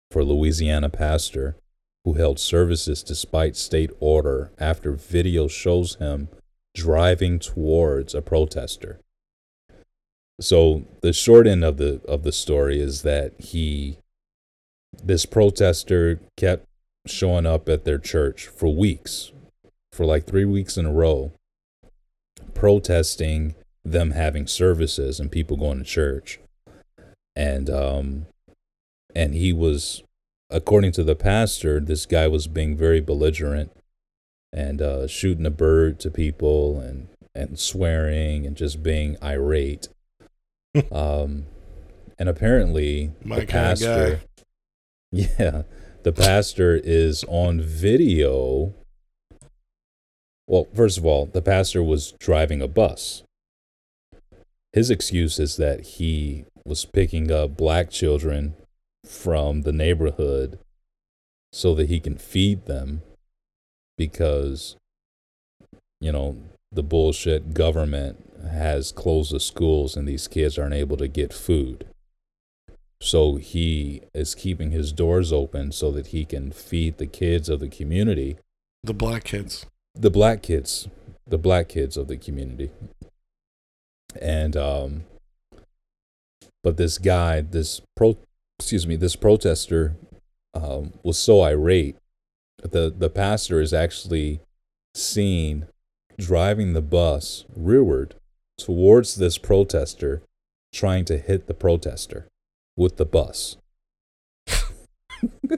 for 0.10 0.24
Louisiana 0.24 0.90
pastor 0.90 1.56
who 2.04 2.14
held 2.14 2.40
services 2.40 3.04
despite 3.04 3.56
state 3.56 3.92
order 4.00 4.52
after 4.60 4.92
video 4.92 5.48
shows 5.48 5.96
him 5.96 6.28
driving 6.76 7.38
towards 7.40 8.16
a 8.16 8.22
protester. 8.22 9.00
So 10.40 10.86
the 11.02 11.14
short 11.14 11.48
end 11.48 11.64
of 11.64 11.78
the 11.78 12.02
of 12.08 12.24
the 12.24 12.32
story 12.32 12.80
is 12.80 13.04
that 13.04 13.34
he 13.40 13.98
this 15.04 15.26
protester 15.26 16.20
kept 16.38 16.66
showing 17.08 17.46
up 17.46 17.68
at 17.70 17.86
their 17.86 17.98
church 17.98 18.48
for 18.48 18.74
weeks, 18.74 19.32
for 19.92 20.06
like 20.06 20.26
three 20.26 20.46
weeks 20.46 20.78
in 20.78 20.86
a 20.86 20.92
row, 20.92 21.32
protesting 22.54 23.56
them 23.84 24.12
having 24.12 24.46
services 24.46 25.20
and 25.20 25.32
people 25.32 25.58
going 25.58 25.80
to 25.80 25.84
church. 25.84 26.40
And 27.36 27.70
um 27.70 28.26
and 29.16 29.34
he 29.34 29.54
was 29.54 30.04
according 30.50 30.92
to 30.94 31.04
the 31.04 31.16
pastor, 31.16 31.80
this 31.80 32.06
guy 32.06 32.28
was 32.28 32.48
being 32.48 32.76
very 32.76 33.02
belligerent 33.02 33.72
and 34.54 34.82
uh 34.82 35.08
shooting 35.08 35.46
a 35.46 35.52
bird 35.52 36.00
to 36.02 36.12
people 36.12 36.80
and 36.80 37.08
and 37.34 37.58
swearing 37.58 38.46
and 38.46 38.58
just 38.58 38.84
being 38.84 39.18
irate. 39.24 39.88
um 40.92 41.46
and 42.18 42.30
apparently 42.30 43.12
My 43.24 43.42
the 43.42 43.46
pastor 43.46 44.22
yeah, 45.12 45.64
the 46.04 46.14
pastor 46.14 46.80
is 46.82 47.26
on 47.28 47.60
video. 47.62 48.74
Well, 50.48 50.68
first 50.74 50.98
of 50.98 51.06
all, 51.06 51.26
the 51.26 51.42
pastor 51.42 51.84
was 51.84 52.14
driving 52.14 52.62
a 52.62 52.68
bus. 52.68 53.24
His 54.72 54.90
excuse 54.90 55.38
is 55.38 55.58
that 55.58 55.82
he 55.82 56.46
was 56.66 56.86
picking 56.86 57.30
up 57.30 57.58
black 57.58 57.90
children 57.90 58.56
from 59.06 59.64
the 59.64 59.74
neighborhood 59.74 60.60
so 61.52 61.76
that 61.76 61.90
he 61.90 62.00
can 62.00 62.18
feed 62.18 62.66
them 62.66 63.02
because, 63.98 64.78
you 66.00 66.12
know, 66.12 66.38
the 66.72 66.84
bullshit 66.84 67.54
government 67.54 68.31
has 68.50 68.92
closed 68.92 69.32
the 69.34 69.40
schools 69.40 69.96
and 69.96 70.08
these 70.08 70.28
kids 70.28 70.58
aren't 70.58 70.74
able 70.74 70.98
to 70.98 71.08
get 71.08 71.34
food. 71.34 71.86
So 73.02 73.36
he 73.38 74.02
is 74.14 74.36
keeping 74.36 74.72
his 74.72 74.92
doors 74.94 75.34
open 75.34 75.72
so 75.72 75.92
that 75.92 76.08
he 76.08 76.24
can 76.26 76.52
feed 76.52 76.98
the 76.98 77.08
kids 77.08 77.50
of 77.50 77.60
the 77.60 77.68
community, 77.70 78.38
The 78.84 78.94
black 78.94 79.24
kids. 79.24 79.66
the 79.96 80.12
black 80.12 80.44
kids, 80.44 80.88
the 81.26 81.38
black 81.40 81.68
kids 81.70 81.98
of 81.98 82.08
the 82.08 82.18
community. 82.18 82.70
And 84.22 84.56
um 84.56 85.04
but 86.64 86.78
this 86.78 86.98
guy, 87.00 87.42
this 87.42 87.82
pro 87.96 88.18
excuse 88.60 88.86
me, 88.86 88.96
this 88.96 89.16
protester 89.16 89.96
um 90.54 90.94
was 91.02 91.18
so 91.18 91.42
irate 91.42 91.96
the 92.62 92.94
the 92.96 93.10
pastor 93.10 93.60
is 93.62 93.74
actually 93.74 94.40
seen 94.94 95.66
driving 96.20 96.74
the 96.74 96.82
bus 96.82 97.46
rearward 97.56 98.14
towards 98.64 99.16
this 99.16 99.38
protester 99.38 100.22
trying 100.74 101.06
to 101.06 101.18
hit 101.18 101.48
the 101.48 101.54
protester 101.54 102.28
with 102.78 102.98
the 102.98 103.06
bus. 103.06 103.58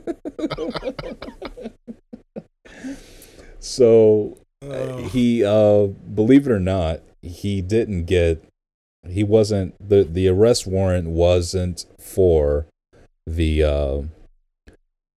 so 3.59 4.37
uh, 4.61 4.97
he 4.97 5.43
uh 5.43 5.87
believe 5.87 6.47
it 6.47 6.51
or 6.51 6.59
not, 6.59 7.01
he 7.21 7.61
didn't 7.61 8.05
get 8.05 8.43
he 9.07 9.23
wasn't 9.23 9.75
the 9.79 10.03
the 10.03 10.27
arrest 10.27 10.67
warrant 10.67 11.07
wasn't 11.09 11.85
for 11.99 12.65
the 13.25 13.63
uh 13.63 14.01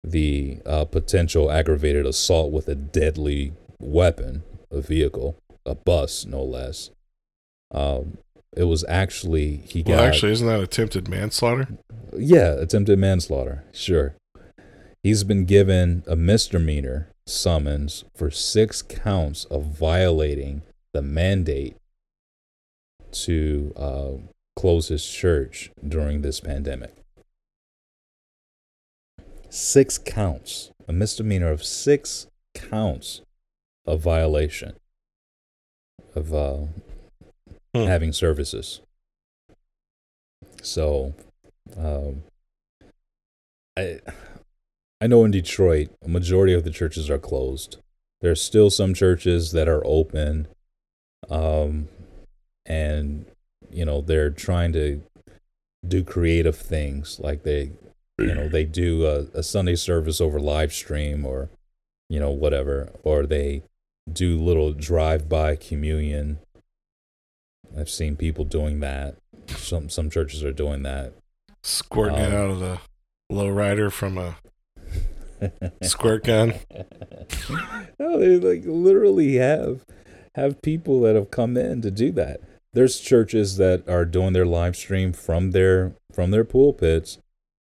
the 0.04 0.58
uh, 0.66 0.84
potential 0.84 1.50
aggravated 1.50 2.04
assault 2.04 2.52
with 2.52 2.68
a 2.68 2.74
deadly 2.74 3.54
weapon, 3.80 4.42
a 4.70 4.82
vehicle, 4.82 5.38
a 5.64 5.74
bus, 5.74 6.26
no 6.26 6.42
less. 6.42 6.90
Um, 7.74 8.18
it 8.56 8.64
was 8.64 8.84
actually 8.88 9.56
he 9.68 9.82
got. 9.82 9.90
Well, 9.90 9.98
got 9.98 10.08
actually, 10.08 10.32
isn't 10.32 10.46
that 10.46 10.60
attempted 10.60 11.08
manslaughter? 11.08 11.68
yeah, 12.16 12.52
attempted 12.52 12.98
manslaughter. 12.98 13.64
Sure. 13.72 14.14
He's 15.02 15.24
been 15.24 15.44
given 15.44 16.02
a 16.06 16.16
misdemeanor 16.16 17.08
summons 17.26 18.04
for 18.14 18.30
six 18.30 18.80
counts 18.80 19.44
of 19.46 19.64
violating 19.66 20.62
the 20.92 21.02
mandate 21.02 21.76
to 23.12 23.72
uh, 23.76 24.10
close 24.56 24.88
his 24.88 25.04
church 25.04 25.70
during 25.86 26.22
this 26.22 26.40
pandemic. 26.40 26.94
Six 29.50 29.98
counts. 29.98 30.70
A 30.86 30.92
misdemeanor 30.92 31.50
of 31.50 31.64
six 31.64 32.26
counts 32.54 33.22
of 33.86 34.00
violation 34.00 34.74
of 36.14 36.34
uh, 36.34 36.58
Hmm. 37.74 37.84
having 37.84 38.12
services. 38.12 38.80
So, 40.62 41.14
um, 41.76 42.22
I 43.76 44.00
I 45.00 45.06
know 45.06 45.24
in 45.24 45.30
Detroit, 45.30 45.90
a 46.02 46.08
majority 46.08 46.54
of 46.54 46.64
the 46.64 46.70
churches 46.70 47.10
are 47.10 47.18
closed. 47.18 47.78
There's 48.20 48.40
still 48.40 48.70
some 48.70 48.94
churches 48.94 49.52
that 49.52 49.68
are 49.68 49.84
open, 49.84 50.48
um, 51.28 51.88
and 52.64 53.26
you 53.70 53.84
know 53.84 54.00
they're 54.00 54.30
trying 54.30 54.72
to 54.74 55.02
do 55.86 56.02
creative 56.04 56.56
things, 56.56 57.20
like 57.20 57.42
they, 57.42 57.72
you 58.18 58.34
know, 58.34 58.48
they 58.48 58.64
do 58.64 59.06
a, 59.06 59.38
a 59.38 59.42
Sunday 59.42 59.74
service 59.74 60.20
over 60.20 60.40
live 60.40 60.72
stream 60.72 61.26
or, 61.26 61.50
you 62.08 62.18
know, 62.18 62.30
whatever, 62.30 62.90
or 63.02 63.26
they 63.26 63.62
do 64.10 64.40
little 64.40 64.72
drive-by 64.72 65.56
communion. 65.56 66.38
I've 67.78 67.90
seen 67.90 68.16
people 68.16 68.44
doing 68.44 68.80
that. 68.80 69.16
Some 69.48 69.88
some 69.88 70.10
churches 70.10 70.42
are 70.44 70.52
doing 70.52 70.82
that. 70.82 71.12
Squirting 71.62 72.18
it 72.18 72.26
Um, 72.26 72.34
out 72.34 72.50
of 72.50 72.60
the 72.60 72.78
lowrider 73.32 73.90
from 73.90 74.18
a 74.18 74.36
squirt 75.82 76.24
gun. 76.24 76.54
no, 77.98 78.18
they 78.18 78.38
like 78.38 78.62
literally 78.64 79.36
have 79.36 79.84
have 80.34 80.60
people 80.62 81.00
that 81.02 81.14
have 81.14 81.30
come 81.30 81.56
in 81.56 81.82
to 81.82 81.90
do 81.90 82.10
that. 82.12 82.40
There's 82.72 82.98
churches 83.00 83.56
that 83.58 83.88
are 83.88 84.04
doing 84.04 84.32
their 84.32 84.46
live 84.46 84.76
stream 84.76 85.12
from 85.12 85.52
their 85.52 85.94
from 86.12 86.30
their 86.30 86.44
pulpits, 86.44 87.18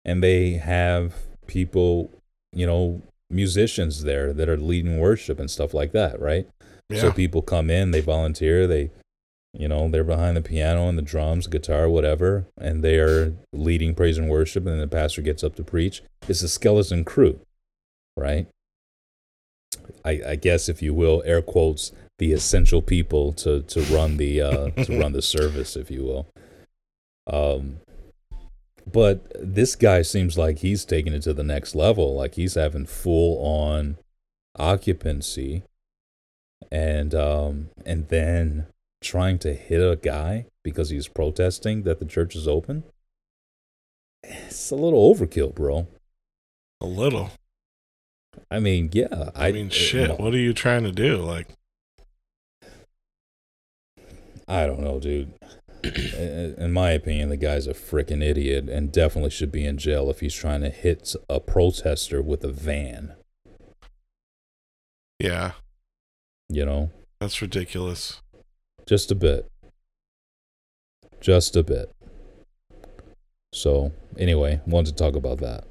and 0.04 0.24
they 0.24 0.54
have 0.54 1.13
people, 1.48 2.12
you 2.54 2.65
know, 2.65 3.02
musicians 3.30 4.04
there 4.04 4.34
that 4.34 4.50
are 4.50 4.58
leading 4.58 5.00
worship 5.00 5.39
and 5.39 5.50
stuff 5.50 5.74
like 5.74 5.91
that, 5.91 6.20
right? 6.20 6.48
Yeah. 6.89 7.02
So 7.02 7.12
people 7.12 7.41
come 7.41 7.70
in, 7.70 7.91
they 7.91 8.02
volunteer, 8.02 8.68
they, 8.68 8.91
you 9.58 9.68
know, 9.68 9.89
they're 9.89 10.04
behind 10.04 10.38
the 10.38 10.41
piano 10.41 10.88
and 10.89 10.98
the 10.98 11.02
drums, 11.02 11.48
guitar, 11.48 11.89
whatever, 11.89 12.46
and 12.58 12.84
they 12.84 12.98
are 12.98 13.34
leading 13.54 13.96
praise 13.96 14.18
and 14.18 14.30
worship, 14.30 14.65
and 14.65 14.74
then 14.74 14.80
the 14.80 14.88
pastor 14.88 15.22
gets 15.22 15.44
up 15.44 15.56
to 15.56 15.63
preach. 15.63 16.02
It's 16.28 16.44
a 16.44 16.50
skeleton 16.50 17.04
crew, 17.04 17.39
right? 18.18 18.48
I, 20.04 20.22
I 20.28 20.36
guess, 20.36 20.70
if 20.70 20.82
you 20.82 20.94
will, 20.94 21.24
air 21.26 21.41
quotes, 21.41 21.91
the 22.18 22.32
essential 22.32 22.82
people 22.82 23.34
to 23.34 23.62
to 23.63 23.82
run 23.82 24.18
the 24.18 24.41
uh, 24.41 24.70
to 24.86 25.00
run 25.00 25.13
the 25.13 25.22
service, 25.22 25.76
if 25.76 25.91
you 25.91 26.04
will. 26.04 26.28
Um, 27.28 27.80
But 28.91 29.26
this 29.39 29.76
guy 29.76 30.04
seems 30.04 30.38
like 30.38 30.60
he's 30.60 30.86
taking 30.86 31.13
it 31.13 31.24
to 31.24 31.34
the 31.34 31.44
next 31.44 31.76
level. 31.76 32.15
Like 32.15 32.36
he's 32.36 32.54
having 32.54 32.86
full 32.86 33.44
on 33.44 33.98
occupancy 34.58 35.63
and 36.72 37.13
um 37.13 37.70
and 37.86 38.08
then 38.08 38.68
trying 39.06 39.39
to 39.39 39.54
hit 39.54 39.80
a 39.80 39.96
guy 39.96 40.46
because 40.63 40.89
he's 40.89 41.08
protesting 41.08 41.84
that 41.84 42.00
the 42.00 42.06
church 42.06 42.36
is 42.36 42.48
open. 42.48 42.84
It's 44.24 44.72
a 44.72 44.76
little 44.76 45.13
overkill, 45.13 45.54
bro. 45.54 45.88
A 46.82 46.86
little. 46.86 47.32
I 48.50 48.60
mean, 48.60 48.89
yeah. 48.91 49.30
I, 49.36 49.52
mean, 49.52 49.68
uh, 49.68 49.72
shit. 49.72 50.20
What 50.20 50.34
are 50.34 50.39
you 50.39 50.54
trying 50.54 50.84
to 50.84 50.91
do? 50.91 51.18
Like, 51.18 51.48
I 54.48 54.65
don't 54.65 54.82
know, 54.82 55.00
dude. 55.00 55.34
In 55.84 56.56
in 56.58 56.72
my 56.74 56.91
opinion, 56.91 57.30
the 57.30 57.38
guy's 57.38 57.68
a 57.68 57.74
freaking 57.74 58.24
idiot 58.24 58.68
and 58.70 58.91
definitely 58.91 59.30
should 59.30 59.52
be 59.52 59.65
in 59.65 59.78
jail 59.78 60.10
if 60.10 60.20
he's 60.20 60.34
trying 60.34 60.62
to 60.62 60.70
hit 60.72 61.15
a 61.30 61.39
protester 61.39 62.24
with 62.24 62.44
a 62.44 62.52
van. 62.52 63.13
yeah, 65.20 65.52
You 66.50 66.65
know, 66.65 66.89
that's 67.20 67.39
ridiculous. 67.39 68.22
Just 68.86 69.12
a 69.12 69.15
bit. 69.15 69.50
Just 71.21 71.56
a 71.56 71.63
bit. 71.63 71.91
So, 73.54 73.91
anyway, 74.17 74.62
wanted 74.65 74.95
to 74.98 75.04
talk 75.04 75.15
about 75.15 75.39
that. 75.39 75.63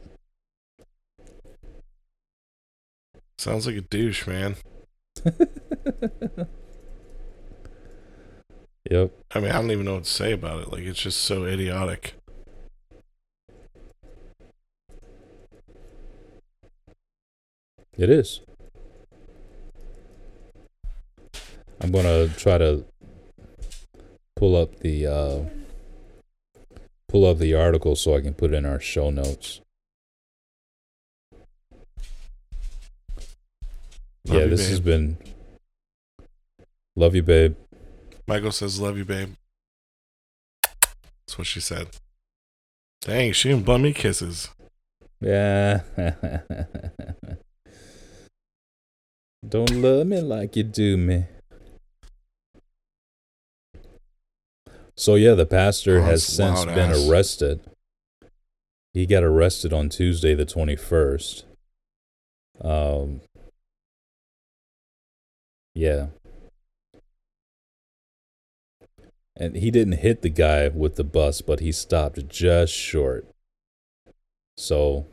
Sounds 3.38 3.66
like 3.66 3.77
a 3.77 3.83
douche, 3.83 4.27
man. 4.27 4.57
Yep. 8.90 9.12
I 9.35 9.40
mean, 9.40 9.50
I 9.50 9.55
don't 9.55 9.70
even 9.70 9.87
know 9.87 9.94
what 9.94 10.05
to 10.05 10.11
say 10.11 10.33
about 10.33 10.61
it. 10.61 10.72
Like, 10.72 10.83
it's 10.83 11.00
just 11.00 11.22
so 11.22 11.44
idiotic. 11.44 12.14
It 17.96 18.11
is. 18.11 18.40
I'm 21.81 21.92
gonna 21.92 22.29
try 22.29 22.59
to 22.59 22.85
pull 24.44 24.57
up 24.57 24.80
the 24.80 25.07
uh, 25.07 25.40
pull 27.09 27.24
up 27.24 27.38
the 27.38 27.54
article 27.54 27.96
so 27.96 28.14
I 28.14 28.20
can 28.20 28.35
put 28.35 28.52
it 28.52 28.57
in 28.57 28.66
our 28.66 28.78
show 28.78 29.09
notes. 29.09 29.62
Love 34.26 34.40
yeah, 34.40 34.44
this 34.44 34.68
has 34.68 34.80
been. 34.80 35.16
Love 36.94 37.14
you, 37.14 37.22
babe. 37.22 37.57
Michael 38.28 38.52
says, 38.52 38.78
"Love 38.78 38.98
you, 38.98 39.07
babe." 39.07 39.33
That's 40.62 41.38
what 41.38 41.46
she 41.46 41.61
said. 41.61 41.88
Dang, 43.00 43.33
she 43.33 43.50
and 43.50 43.64
bum 43.64 43.80
me 43.80 43.94
kisses. 43.94 44.50
Yeah. 45.22 45.80
Don't 49.48 49.70
love 49.70 50.07
me 50.07 50.20
like 50.20 50.54
you 50.54 50.64
do 50.64 50.98
me. 50.98 51.24
Yeah, 55.16 55.35
the 55.35 55.46
pastor 55.46 55.98
Oh, 55.98 56.02
has 56.02 56.24
since 56.24 56.64
been 56.64 56.90
ass. 56.90 57.09
arrested. 57.09 57.61
He 58.92 59.07
got 59.07 59.24
arrested 59.24 59.72
on 59.72 59.88
Tuesday 59.88 60.35
the 60.35 60.46
21st. 60.46 61.44
Um 62.61 63.20
Yeah. 65.74 66.07
And 69.37 69.57
he 69.57 69.72
didn't 69.72 69.94
hit 69.98 70.22
the 70.22 70.28
guy 70.30 70.68
with 70.68 70.94
the 70.94 71.02
bus, 71.02 71.40
but 71.40 71.59
he 71.59 71.72
stopped 71.72 72.28
just 72.28 72.72
short. 72.72 73.26
So 74.57 75.07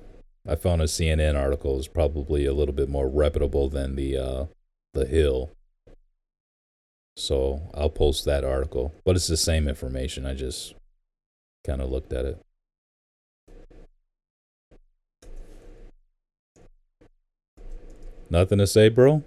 I 0.48 0.56
found 0.56 0.82
a 0.84 0.86
CNN 0.86 1.36
article 1.36 1.80
is 1.80 1.88
probably 1.88 2.46
a 2.46 2.54
little 2.54 2.76
bit 2.76 2.88
more 2.88 3.10
reputable 3.10 3.68
than 3.68 3.96
the 3.96 4.16
uh, 4.18 4.46
the 4.94 5.06
Hill. 5.08 5.50
So 7.16 7.62
I'll 7.74 7.90
post 7.90 8.26
that 8.26 8.44
article, 8.44 8.94
but 9.06 9.16
it's 9.16 9.28
the 9.28 9.38
same 9.38 9.68
information. 9.68 10.26
I 10.26 10.34
just 10.34 10.74
kind 11.66 11.82
of 11.82 11.90
looked 11.92 12.14
at 12.14 12.26
it. 12.26 12.42
Nothing 18.30 18.60
to 18.60 18.68
say, 18.68 18.90
bro. 18.90 19.24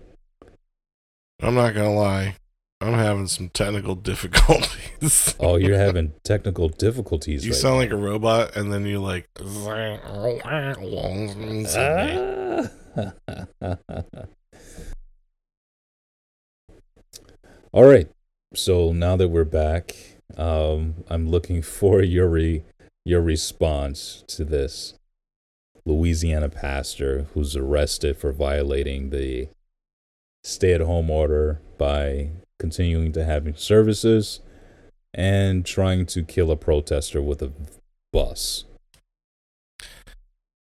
I'm 1.42 1.55
not 1.55 1.75
gonna 1.75 1.92
lie. 1.92 2.37
I'm 2.81 2.94
having 2.94 3.27
some 3.27 3.51
technical 3.51 3.94
difficulties. 4.11 5.35
Oh, 5.38 5.57
you're 5.57 5.77
having 5.87 6.12
technical 6.25 6.68
difficulties. 6.70 7.44
you 7.44 7.53
right 7.53 7.61
sound 7.61 7.77
like 7.77 7.90
a 7.90 7.97
robot, 7.97 8.57
and 8.57 8.73
then 8.73 8.87
you 8.87 9.01
like. 9.01 9.29
Ah. 12.97 13.77
All 17.74 17.82
right. 17.82 18.08
So 18.54 18.92
now 18.92 19.16
that 19.16 19.30
we're 19.30 19.42
back, 19.42 19.96
um, 20.37 21.02
I'm 21.10 21.28
looking 21.28 21.60
for 21.80 22.02
your 22.02 22.28
re- 22.28 22.62
your 23.04 23.20
response 23.20 24.22
to 24.28 24.44
this 24.44 24.94
Louisiana 25.84 26.48
pastor 26.48 27.26
who's 27.34 27.56
arrested 27.56 28.16
for 28.16 28.30
violating 28.30 29.10
the 29.10 29.48
stay-at-home 30.44 31.10
order 31.10 31.60
by 31.76 32.30
continuing 32.60 33.10
to 33.10 33.24
having 33.24 33.56
services 33.56 34.38
and 35.12 35.66
trying 35.66 36.06
to 36.06 36.22
kill 36.22 36.52
a 36.52 36.56
protester 36.56 37.20
with 37.20 37.42
a 37.42 37.52
bus. 38.12 38.66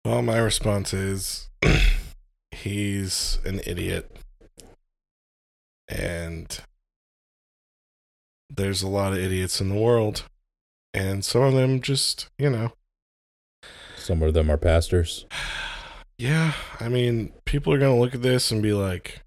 Well, 0.06 0.22
my 0.22 0.38
response 0.38 0.94
is 0.94 1.50
he's 2.52 3.40
an 3.44 3.60
idiot. 3.66 4.10
And 5.90 6.58
there's 8.56 8.84
a 8.84 8.88
lot 8.88 9.14
of 9.14 9.20
idiots 9.20 9.60
in 9.62 9.70
the 9.70 9.80
world. 9.80 10.24
And 10.94 11.26
some 11.26 11.42
of 11.42 11.54
them 11.54 11.82
just, 11.82 12.30
you 12.38 12.50
know, 12.50 12.74
Some 13.98 14.22
of 14.22 14.34
them 14.34 14.52
are 14.52 14.58
pastors. 14.58 15.26
yeah, 16.18 16.54
I 16.80 16.90
mean, 16.90 17.34
people 17.46 17.74
are 17.74 17.80
going 17.80 17.96
to 17.96 18.00
look 18.00 18.14
at 18.14 18.22
this 18.22 18.52
and 18.52 18.62
be 18.62 18.74
like, 18.74 19.22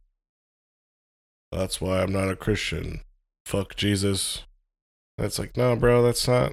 that's 1.51 1.81
why 1.81 2.03
I'm 2.03 2.13
not 2.13 2.31
a 2.31 2.37
Christian. 2.37 3.01
Fuck 3.47 3.77
Jesus. 3.77 4.45
That's 5.19 5.39
like, 5.39 5.57
no, 5.57 5.75
bro, 5.77 6.03
that's 6.03 6.29
not. 6.29 6.53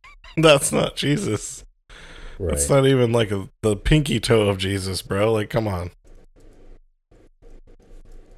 that's 0.36 0.72
not 0.72 0.96
Jesus. 0.96 1.64
Right. 2.38 2.50
That's 2.50 2.68
not 2.68 2.86
even 2.86 3.12
like 3.12 3.30
a, 3.30 3.48
the 3.62 3.76
pinky 3.76 4.18
toe 4.18 4.48
of 4.48 4.58
Jesus, 4.58 5.02
bro. 5.02 5.32
Like, 5.32 5.50
come 5.50 5.68
on. 5.68 5.90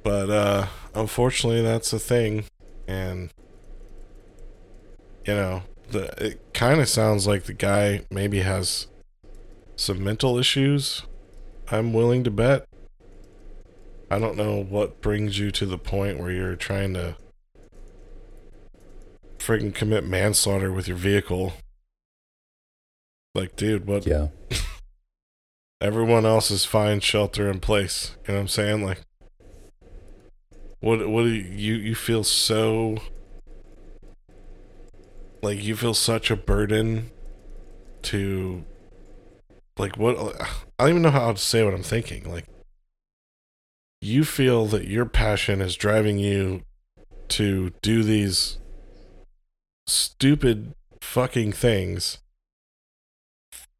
But 0.03 0.29
uh 0.29 0.67
unfortunately, 0.93 1.61
that's 1.61 1.93
a 1.93 1.99
thing, 1.99 2.43
and 2.87 3.31
you 5.25 5.33
know, 5.33 5.63
the 5.89 6.05
it 6.23 6.53
kind 6.53 6.81
of 6.81 6.89
sounds 6.89 7.27
like 7.27 7.43
the 7.43 7.53
guy 7.53 8.05
maybe 8.11 8.39
has 8.39 8.87
some 9.75 10.03
mental 10.03 10.37
issues. 10.37 11.03
I'm 11.71 11.93
willing 11.93 12.23
to 12.23 12.31
bet. 12.31 12.65
I 14.11 14.19
don't 14.19 14.37
know 14.37 14.63
what 14.63 15.01
brings 15.01 15.39
you 15.39 15.49
to 15.51 15.65
the 15.65 15.77
point 15.77 16.19
where 16.19 16.31
you're 16.31 16.55
trying 16.55 16.93
to 16.93 17.15
friggin' 19.39 19.73
commit 19.73 20.05
manslaughter 20.05 20.71
with 20.71 20.87
your 20.87 20.97
vehicle. 20.97 21.53
Like, 23.33 23.55
dude, 23.55 23.87
what? 23.87 24.05
yeah. 24.05 24.27
everyone 25.83 26.25
else 26.25 26.49
is 26.49 26.63
fine 26.63 27.01
shelter 27.01 27.51
in 27.51 27.59
place 27.59 28.15
you 28.25 28.33
know 28.33 28.39
what 28.39 28.41
i'm 28.41 28.47
saying 28.47 28.81
like 28.81 29.01
what 30.79 31.09
what 31.09 31.23
do 31.23 31.29
you 31.29 31.75
you 31.75 31.93
feel 31.93 32.23
so 32.23 32.97
like 35.43 35.61
you 35.61 35.75
feel 35.75 35.93
such 35.93 36.31
a 36.31 36.35
burden 36.35 37.11
to 38.01 38.63
like 39.77 39.97
what 39.97 40.17
i 40.17 40.47
don't 40.79 40.89
even 40.89 41.01
know 41.01 41.11
how 41.11 41.31
to 41.31 41.37
say 41.37 41.63
what 41.63 41.73
i'm 41.73 41.83
thinking. 41.83 42.29
Like 42.29 42.45
you 44.01 44.23
feel 44.23 44.65
that 44.67 44.87
your 44.87 45.05
passion 45.05 45.61
is 45.61 45.75
driving 45.75 46.17
you 46.17 46.61
to 47.29 47.71
do 47.81 48.03
these 48.03 48.57
stupid 49.85 50.73
fucking 51.01 51.51
things. 51.51 52.19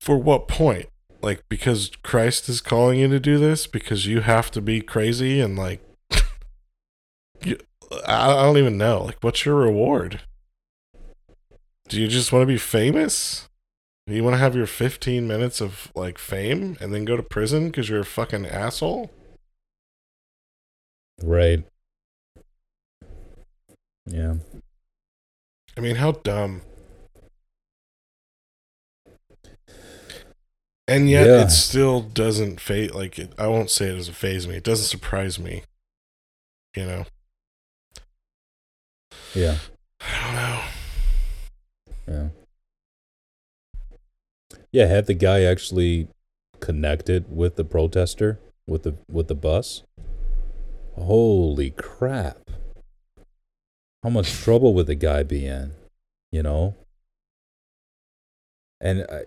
For 0.01 0.17
what 0.17 0.49
point? 0.49 0.87
Like 1.21 1.43
because 1.47 1.91
Christ 2.03 2.49
is 2.49 2.59
calling 2.59 2.99
you 2.99 3.07
to 3.07 3.19
do 3.19 3.37
this? 3.37 3.67
Because 3.67 4.05
you 4.05 4.19
have 4.21 4.51
to 4.51 4.61
be 4.61 4.81
crazy 4.81 5.39
and 5.39 5.57
like 5.57 5.81
you, 7.43 7.57
I, 8.05 8.31
I 8.31 8.43
don't 8.43 8.57
even 8.57 8.77
know. 8.77 9.03
Like 9.03 9.17
what's 9.21 9.45
your 9.45 9.55
reward 9.55 10.19
do 11.89 12.01
you 12.01 12.07
just 12.07 12.31
want 12.31 12.41
to 12.43 12.47
be 12.47 12.57
famous 12.57 13.47
do 14.07 14.13
you 14.13 14.23
want 14.23 14.33
to 14.33 14.39
have 14.39 14.55
your 14.55 14.65
15 14.67 15.27
minutes 15.27 15.61
of 15.61 15.91
like 15.95 16.17
fame 16.17 16.77
and 16.81 16.93
then 16.93 17.05
go 17.05 17.15
to 17.15 17.23
prison 17.23 17.67
because 17.67 17.89
you're 17.89 18.01
a 18.01 18.05
fucking 18.05 18.45
asshole 18.45 19.11
Right. 21.21 21.63
Yeah. 24.05 24.35
i 25.77 25.81
mean 25.81 25.95
how 25.97 26.11
dumb 26.11 26.61
And 30.85 31.09
yet 31.09 31.25
Yeah. 31.27 31.45
it 31.45 31.49
still 31.49 32.01
doesn't 32.01 32.59
phase 32.59 32.91
like 32.91 33.17
it, 33.17 33.31
I 33.37 33.47
won't 33.47 33.69
say 33.71 33.85
it 33.87 33.95
doesn't 33.95 34.15
phase 34.15 34.45
me. 34.47 34.55
It 34.57 34.65
doesn't 34.65 34.85
surprise 34.87 35.39
me. 35.39 35.63
You 36.75 36.85
know. 36.85 37.05
Yeah. 39.33 39.59
Yeah. 42.07 42.29
Yeah, 44.71 44.87
had 44.87 45.05
the 45.05 45.13
guy 45.13 45.43
actually 45.43 46.07
connected 46.59 47.25
with 47.29 47.55
the 47.55 47.63
protester 47.63 48.39
with 48.67 48.83
the 48.83 48.95
with 49.09 49.27
the 49.27 49.35
bus? 49.35 49.83
Holy 50.95 51.71
crap. 51.71 52.49
How 54.03 54.09
much 54.09 54.31
trouble 54.31 54.73
would 54.73 54.87
the 54.87 54.95
guy 54.95 55.23
be 55.23 55.45
in, 55.45 55.73
you 56.31 56.43
know? 56.43 56.75
And 58.81 59.05
I, 59.09 59.23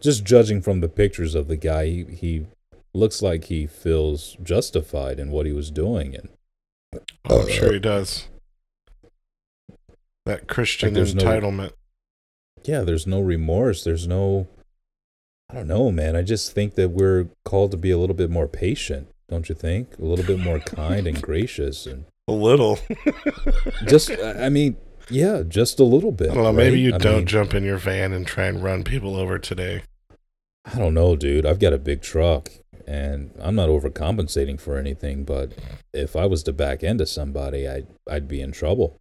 just 0.00 0.24
judging 0.24 0.60
from 0.60 0.80
the 0.80 0.88
pictures 0.88 1.34
of 1.34 1.48
the 1.48 1.56
guy, 1.56 1.86
he, 1.86 2.04
he 2.04 2.46
looks 2.92 3.22
like 3.22 3.44
he 3.44 3.66
feels 3.66 4.36
justified 4.42 5.18
in 5.18 5.30
what 5.30 5.46
he 5.46 5.52
was 5.52 5.70
doing 5.70 6.14
and 6.14 6.28
Oh, 7.28 7.42
I'm 7.42 7.48
sure 7.48 7.72
he 7.72 7.78
does. 7.78 8.26
That 10.30 10.46
Christian 10.48 10.88
Like 10.90 10.94
there's 10.94 11.14
no- 11.14 11.22
entitlement. 11.24 11.72
yeah, 12.64 12.80
there's 12.82 13.06
no 13.06 13.20
remorse. 13.20 13.82
There's 13.84 14.06
no, 14.06 14.46
I 15.50 15.54
don't 15.54 15.66
know, 15.68 15.90
man. 15.90 16.14
I 16.16 16.22
just 16.22 16.52
think 16.52 16.74
that 16.76 16.90
we're 16.90 17.28
called 17.44 17.70
to 17.72 17.76
be 17.76 17.90
a 17.90 17.98
little 17.98 18.14
bit 18.16 18.30
more 18.30 18.46
patient, 18.46 19.08
don't 19.28 19.48
you 19.48 19.54
think? 19.54 19.98
A 19.98 20.04
little 20.04 20.24
bit 20.24 20.38
more 20.38 20.60
kind 20.60 21.06
and 21.06 21.20
gracious, 21.28 21.86
and 21.86 22.04
A 22.28 22.32
little. 22.32 22.78
just, 23.86 24.10
I 24.22 24.48
mean, 24.48 24.76
yeah, 25.08 25.42
just 25.46 25.80
a 25.80 25.84
little 25.84 26.12
bit. 26.12 26.30
I 26.30 26.34
don't. 26.34 26.54
Maybe 26.54 26.78
you 26.80 26.94
I 26.94 26.98
don't 26.98 27.16
mean, 27.18 27.26
jump 27.26 27.54
in 27.54 27.64
your 27.64 27.78
van 27.78 28.12
and 28.12 28.24
try 28.26 28.44
and 28.46 28.62
run 28.62 28.84
people 28.84 29.16
over 29.16 29.38
today. 29.38 29.82
I 30.64 30.78
don't 30.78 30.94
know, 30.94 31.16
dude. 31.16 31.46
I've 31.46 31.58
got 31.58 31.72
a 31.72 31.78
big 31.78 32.02
truck, 32.02 32.50
and 32.86 33.32
I'm 33.40 33.56
not 33.56 33.68
overcompensating 33.70 34.60
for 34.60 34.76
anything. 34.78 35.24
But 35.24 35.54
if 35.92 36.14
I 36.14 36.26
was 36.26 36.44
to 36.44 36.52
back 36.52 36.84
into 36.84 37.06
somebody, 37.06 37.66
I'd 37.66 37.88
I'd 38.08 38.28
be 38.28 38.40
in 38.40 38.52
trouble, 38.52 38.99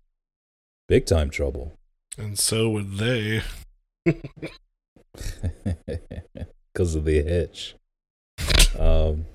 big 0.90 1.06
time 1.06 1.30
trouble. 1.30 1.72
And 2.18 2.38
so 2.38 2.70
would 2.72 2.98
they. 2.98 3.42
because 6.74 6.96
of 6.96 7.06
the 7.06 7.22
hitch. 7.24 7.76
Um, 8.78 9.26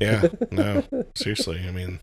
Yeah. 0.00 0.26
No. 0.50 0.82
Seriously. 1.14 1.64
I 1.66 1.70
mean, 1.70 2.00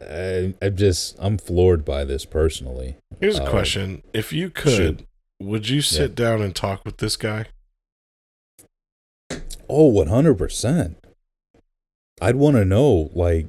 I, 0.00 0.54
I'm 0.62 0.76
just 0.76 1.16
I'm 1.18 1.38
floored 1.38 1.84
by 1.84 2.04
this 2.04 2.24
personally. 2.24 2.96
here's 3.20 3.38
a 3.38 3.44
Uh, 3.44 3.50
question. 3.50 4.02
If 4.12 4.32
you 4.32 4.50
could, 4.50 5.04
would 5.40 5.68
you 5.68 5.82
sit 5.82 6.14
down 6.14 6.40
and 6.42 6.54
talk 6.54 6.84
with 6.84 6.98
this 6.98 7.16
guy? 7.16 7.46
Oh, 9.68 9.86
100 9.86 10.34
percent. 10.36 10.96
I'd 12.20 12.36
want 12.36 12.56
to 12.56 12.64
know, 12.64 13.10
like, 13.14 13.46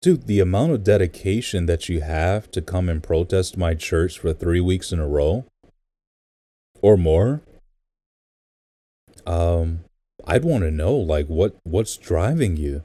dude, 0.00 0.26
the 0.26 0.40
amount 0.40 0.72
of 0.72 0.84
dedication 0.84 1.66
that 1.66 1.88
you 1.88 2.00
have 2.00 2.50
to 2.52 2.62
come 2.62 2.88
and 2.88 3.02
protest 3.02 3.56
my 3.56 3.74
church 3.74 4.18
for 4.18 4.32
three 4.32 4.60
weeks 4.60 4.92
in 4.92 4.98
a 4.98 5.06
row, 5.08 5.44
or 6.80 6.96
more. 6.96 7.42
Um, 9.26 9.80
I'd 10.26 10.44
want 10.44 10.64
to 10.64 10.70
know, 10.70 10.94
like, 10.94 11.26
what 11.26 11.56
what's 11.62 11.96
driving 11.96 12.56
you. 12.56 12.82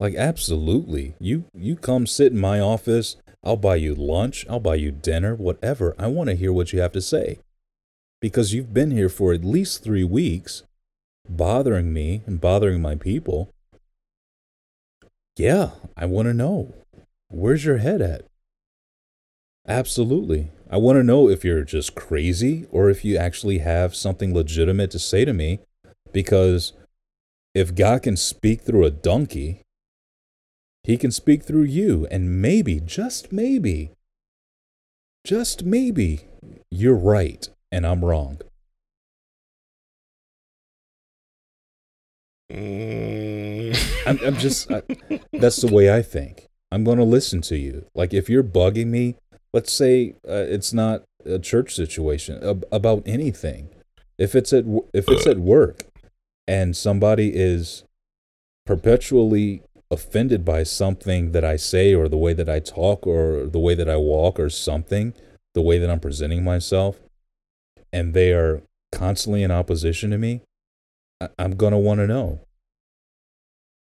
Like, 0.00 0.14
absolutely, 0.14 1.14
you 1.18 1.44
you 1.54 1.76
come 1.76 2.06
sit 2.06 2.32
in 2.32 2.38
my 2.38 2.60
office. 2.60 3.16
I'll 3.42 3.56
buy 3.56 3.76
you 3.76 3.94
lunch. 3.94 4.44
I'll 4.48 4.60
buy 4.60 4.74
you 4.74 4.90
dinner. 4.90 5.34
Whatever. 5.34 5.94
I 5.98 6.08
want 6.08 6.28
to 6.28 6.36
hear 6.36 6.52
what 6.52 6.72
you 6.72 6.80
have 6.80 6.92
to 6.92 7.00
say 7.00 7.38
because 8.20 8.52
you've 8.52 8.74
been 8.74 8.90
here 8.90 9.08
for 9.08 9.32
at 9.32 9.44
least 9.44 9.82
three 9.82 10.04
weeks, 10.04 10.64
bothering 11.28 11.92
me 11.92 12.22
and 12.26 12.40
bothering 12.40 12.82
my 12.82 12.94
people. 12.94 13.50
Yeah, 15.38 15.70
I 15.96 16.04
want 16.06 16.26
to 16.26 16.34
know. 16.34 16.74
Where's 17.28 17.64
your 17.64 17.76
head 17.76 18.02
at? 18.02 18.22
Absolutely. 19.68 20.50
I 20.68 20.78
want 20.78 20.96
to 20.96 21.04
know 21.04 21.28
if 21.28 21.44
you're 21.44 21.62
just 21.62 21.94
crazy 21.94 22.66
or 22.72 22.90
if 22.90 23.04
you 23.04 23.16
actually 23.16 23.58
have 23.58 23.94
something 23.94 24.34
legitimate 24.34 24.90
to 24.90 24.98
say 24.98 25.24
to 25.24 25.32
me. 25.32 25.60
Because 26.12 26.72
if 27.54 27.76
God 27.76 28.02
can 28.02 28.16
speak 28.16 28.62
through 28.62 28.84
a 28.84 28.90
donkey, 28.90 29.62
he 30.82 30.96
can 30.96 31.12
speak 31.12 31.44
through 31.44 31.64
you. 31.64 32.08
And 32.10 32.42
maybe, 32.42 32.80
just 32.80 33.30
maybe, 33.30 33.92
just 35.24 35.62
maybe, 35.62 36.22
you're 36.68 36.96
right 36.96 37.48
and 37.70 37.86
I'm 37.86 38.04
wrong. 38.04 38.40
I'm, 42.50 44.18
I'm 44.24 44.36
just, 44.36 44.70
I, 44.70 44.82
that's 45.32 45.60
the 45.60 45.70
way 45.72 45.94
I 45.94 46.02
think. 46.02 46.48
I'm 46.70 46.84
going 46.84 46.98
to 46.98 47.04
listen 47.04 47.40
to 47.42 47.56
you. 47.56 47.86
Like 47.94 48.12
if 48.12 48.28
you're 48.28 48.42
bugging 48.42 48.86
me, 48.88 49.16
let's 49.52 49.72
say 49.72 50.14
uh, 50.28 50.44
it's 50.48 50.72
not 50.72 51.04
a 51.24 51.38
church 51.38 51.74
situation 51.74 52.42
ab- 52.42 52.64
about 52.70 53.02
anything. 53.06 53.70
If 54.18 54.34
it's 54.34 54.52
at 54.52 54.64
w- 54.64 54.86
if 54.92 55.08
it's 55.08 55.26
at 55.26 55.38
work, 55.38 55.84
and 56.46 56.76
somebody 56.76 57.32
is 57.34 57.84
perpetually 58.66 59.62
offended 59.90 60.44
by 60.44 60.62
something 60.62 61.32
that 61.32 61.44
I 61.44 61.56
say 61.56 61.94
or 61.94 62.08
the 62.08 62.16
way 62.16 62.32
that 62.34 62.48
I 62.48 62.60
talk 62.60 63.06
or 63.06 63.46
the 63.46 63.58
way 63.58 63.74
that 63.74 63.88
I 63.88 63.96
walk 63.96 64.40
or 64.40 64.50
something, 64.50 65.14
the 65.54 65.62
way 65.62 65.78
that 65.78 65.90
I'm 65.90 66.00
presenting 66.00 66.44
myself, 66.44 66.98
and 67.92 68.12
they 68.12 68.32
are 68.32 68.62
constantly 68.92 69.42
in 69.42 69.50
opposition 69.50 70.10
to 70.10 70.18
me, 70.18 70.42
I- 71.20 71.28
I'm 71.38 71.56
gonna 71.56 71.78
want 71.78 72.00
to 72.00 72.06
know. 72.06 72.40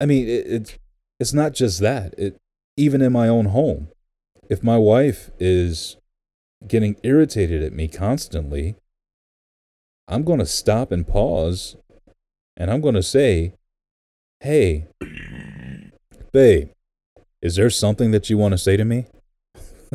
I 0.01 0.07
mean, 0.07 0.29
it, 0.29 0.47
it's 0.47 0.79
it's 1.19 1.33
not 1.33 1.53
just 1.55 1.81
that. 1.81 2.15
It 2.19 2.37
even 2.77 3.03
in 3.03 3.13
my 3.13 3.29
own 3.29 3.47
home, 3.47 3.89
if 4.49 4.63
my 4.63 4.79
wife 4.79 5.31
is 5.39 5.97
getting 6.67 6.97
irritated 7.03 7.63
at 7.63 7.73
me 7.73 7.89
constantly, 7.89 8.77
I'm 10.09 10.25
going 10.25 10.39
to 10.41 10.47
stop 10.47 10.91
and 10.93 11.07
pause, 11.07 11.77
and 12.57 12.71
I'm 12.71 12.81
going 12.81 12.95
to 12.95 13.03
say, 13.03 13.55
"Hey, 14.41 14.87
babe, 16.33 16.71
is 17.43 17.57
there 17.57 17.71
something 17.71 18.11
that 18.11 18.31
you 18.31 18.39
want 18.39 18.53
to 18.53 18.59
say 18.59 18.77
to 18.77 18.85
me?" 18.85 19.07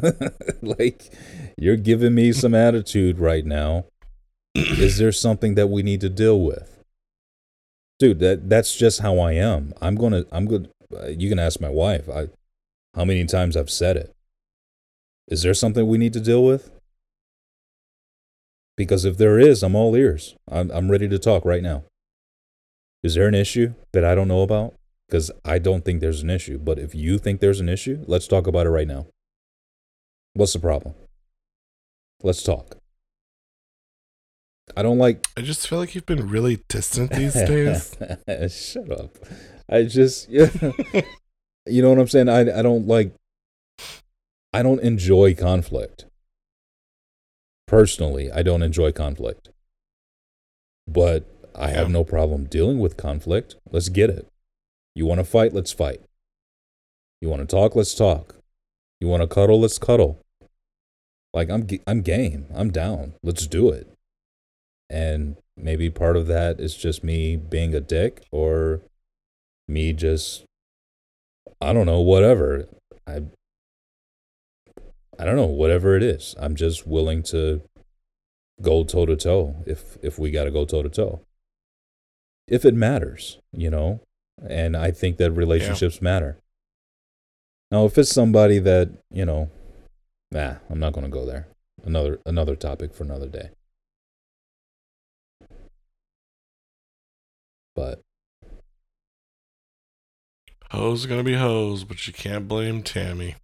like 0.61 1.11
you're 1.57 1.77
giving 1.77 2.13
me 2.13 2.31
some 2.31 2.53
attitude 2.53 3.19
right 3.19 3.45
now. 3.45 3.85
Is 4.53 4.97
there 4.97 5.11
something 5.11 5.55
that 5.55 5.67
we 5.67 5.83
need 5.83 6.01
to 6.01 6.09
deal 6.09 6.39
with? 6.39 6.74
Dude 7.99 8.19
that 8.19 8.49
that's 8.49 8.75
just 8.75 9.01
how 9.01 9.19
i 9.19 9.33
am. 9.33 9.73
I'm 9.81 9.95
gonna 9.95 10.25
i'm 10.31 10.47
good 10.47 10.69
uh, 10.95 11.07
you 11.07 11.29
can 11.29 11.39
ask 11.39 11.59
my 11.59 11.69
wife. 11.69 12.09
I 12.09 12.27
how 12.95 13.05
many 13.05 13.25
times 13.25 13.55
i've 13.55 13.69
said 13.69 13.97
it. 13.97 14.13
Is 15.27 15.41
there 15.41 15.53
something 15.53 15.87
we 15.87 15.97
need 15.97 16.13
to 16.13 16.19
deal 16.19 16.43
with? 16.43 16.71
Because 18.77 19.05
if 19.05 19.17
there 19.17 19.39
is 19.39 19.63
i'm 19.63 19.75
all 19.75 19.95
ears. 19.95 20.35
I'm, 20.49 20.71
I'm 20.71 20.91
ready 20.91 21.07
to 21.09 21.19
talk 21.19 21.45
right 21.45 21.63
now. 21.63 21.83
Is 23.03 23.15
there 23.15 23.27
an 23.27 23.35
issue 23.35 23.73
that 23.93 24.05
i 24.05 24.15
don't 24.15 24.27
know 24.27 24.41
about? 24.41 24.73
Because 25.07 25.31
i 25.43 25.59
don't 25.59 25.85
think 25.85 26.01
there's 26.01 26.23
an 26.23 26.29
issue 26.29 26.57
but 26.57 26.79
if 26.79 26.93
you 26.95 27.17
think 27.17 27.39
there's 27.39 27.59
an 27.59 27.69
issue 27.69 28.03
let's 28.07 28.27
talk 28.27 28.47
about 28.47 28.65
it 28.65 28.71
right 28.71 28.87
now. 28.87 29.07
What's 30.33 30.53
the 30.53 30.59
problem? 30.59 30.95
Let's 32.21 32.43
talk 32.43 32.77
i 34.75 34.81
don't 34.81 34.97
like 34.97 35.25
I 35.37 35.41
just 35.41 35.67
feel 35.67 35.79
like 35.79 35.95
you've 35.95 36.05
been 36.05 36.27
really 36.27 36.59
distant 36.69 37.11
these 37.11 37.33
days. 37.33 37.95
Shut 38.73 38.91
up. 38.91 39.15
I 39.69 39.83
just 39.83 40.29
yeah. 40.29 40.49
you 41.65 41.81
know 41.81 41.89
what 41.89 41.99
I'm 41.99 42.07
saying? 42.07 42.29
I 42.29 42.41
I 42.59 42.61
don't 42.61 42.87
like 42.87 43.13
I 44.53 44.63
don't 44.63 44.79
enjoy 44.81 45.35
conflict. 45.35 46.05
Personally, 47.67 48.31
I 48.31 48.43
don't 48.43 48.61
enjoy 48.63 48.91
conflict. 48.91 49.49
But 50.87 51.25
I 51.55 51.69
have 51.69 51.87
Yeah. 51.87 51.93
no 51.93 52.03
problem 52.03 52.45
dealing 52.45 52.79
with 52.79 52.95
conflict. 52.97 53.55
Let's 53.71 53.89
get 53.89 54.09
it. 54.09 54.27
You 54.93 55.05
want 55.05 55.19
to 55.19 55.25
fight? 55.25 55.53
Let's 55.53 55.71
fight. 55.71 56.01
You 57.21 57.29
want 57.29 57.41
to 57.41 57.47
talk? 57.47 57.75
Let's 57.75 57.95
talk. 57.95 58.35
You 59.01 59.07
want 59.07 59.21
to 59.21 59.27
cuddle? 59.27 59.59
Let's 59.59 59.77
cuddle. 59.77 60.19
Like 61.33 61.49
I'm 61.49 61.67
I'm 61.87 62.01
game. 62.01 62.45
I'm 62.53 62.71
down. 62.71 63.13
Let's 63.23 63.47
do 63.47 63.69
it. 63.71 63.91
And 64.89 65.37
maybe 65.57 65.89
part 65.89 66.15
of 66.15 66.27
that 66.27 66.59
is 66.59 66.75
just 66.75 67.03
me 67.03 67.35
being 67.35 67.73
a 67.73 67.79
dick 67.79 68.23
or 68.31 68.81
me 69.67 69.93
just 69.93 70.45
I 71.61 71.73
don't 71.73 71.85
know, 71.85 72.01
whatever. 72.01 72.67
I 73.07 73.21
I 75.17 75.23
don't 75.23 75.37
know, 75.37 75.45
whatever 75.45 75.95
it 75.95 76.03
is. 76.03 76.35
I'm 76.37 76.55
just 76.55 76.85
willing 76.85 77.23
to 77.23 77.61
go 78.61 78.83
toe 78.83 79.05
to 79.05 79.15
toe 79.15 79.55
if 79.65 79.97
if 80.01 80.19
we 80.19 80.31
got 80.31 80.43
to 80.45 80.51
go 80.51 80.65
toe 80.65 80.83
to 80.83 80.89
toe. 80.89 81.21
If 82.47 82.65
it 82.65 82.75
matters, 82.75 83.39
you 83.51 83.69
know. 83.69 84.01
And 84.47 84.75
I 84.75 84.91
think 84.91 85.17
that 85.17 85.31
relationships 85.31 86.01
matter. 86.01 86.37
Now, 87.71 87.85
if 87.85 87.97
it's 87.97 88.11
somebody 88.11 88.59
that, 88.59 88.89
you 89.09 89.25
know, 89.25 89.49
nah, 90.31 90.55
I'm 90.69 90.79
not 90.79 90.93
going 90.93 91.05
to 91.05 91.11
go 91.11 91.25
there. 91.25 91.47
another 91.83 92.19
another 92.25 92.55
topic 92.55 92.93
for 92.93 93.03
another 93.03 93.27
day. 93.27 93.49
But 97.75 98.01
Hoes 100.71 101.05
gonna 101.05 101.23
be 101.23 101.35
hoes, 101.35 101.83
but 101.83 102.07
you 102.07 102.13
can't 102.13 102.47
blame 102.47 102.83
Tammy. 102.83 103.35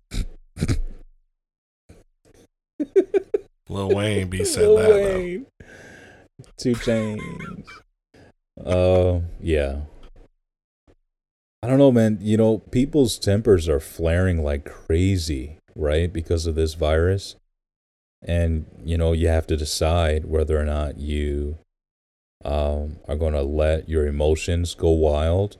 Lil 3.70 3.90
Wayne 3.90 4.30
be 4.30 4.44
said 4.44 4.68
Lil 4.68 4.78
that 4.78 4.88
though. 4.88 5.46
2 6.58 6.74
Chainz. 6.74 7.64
Uh, 8.66 9.22
yeah. 9.40 9.82
I 11.64 11.68
don't 11.68 11.78
know, 11.78 11.92
man. 11.92 12.18
You 12.22 12.38
know, 12.38 12.58
people's 12.58 13.18
tempers 13.20 13.70
are 13.70 13.80
flaring 13.80 14.44
like 14.44 14.66
crazy, 14.66 15.60
right? 15.76 16.12
Because 16.12 16.48
of 16.48 16.56
this 16.56 16.74
virus. 16.74 17.36
And, 18.24 18.66
you 18.84 18.98
know, 18.98 19.14
you 19.14 19.28
have 19.30 19.48
to 19.48 19.56
decide 19.56 20.26
whether 20.26 20.60
or 20.60 20.66
not 20.66 20.98
you 20.98 21.60
um, 22.44 22.98
are 23.08 23.16
going 23.16 23.34
to 23.34 23.42
let 23.42 23.88
your 23.90 24.08
emotions 24.08 24.76
go 24.76 24.90
wild 24.92 25.58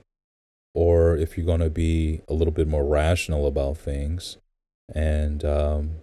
or 0.74 1.16
if 1.16 1.36
you're 1.36 1.46
going 1.46 1.60
to 1.60 1.70
be 1.70 2.20
a 2.28 2.34
little 2.34 2.52
bit 2.52 2.68
more 2.68 2.84
rational 2.84 3.46
about 3.46 3.76
things 3.76 4.38
and 4.94 5.44
um, 5.44 5.96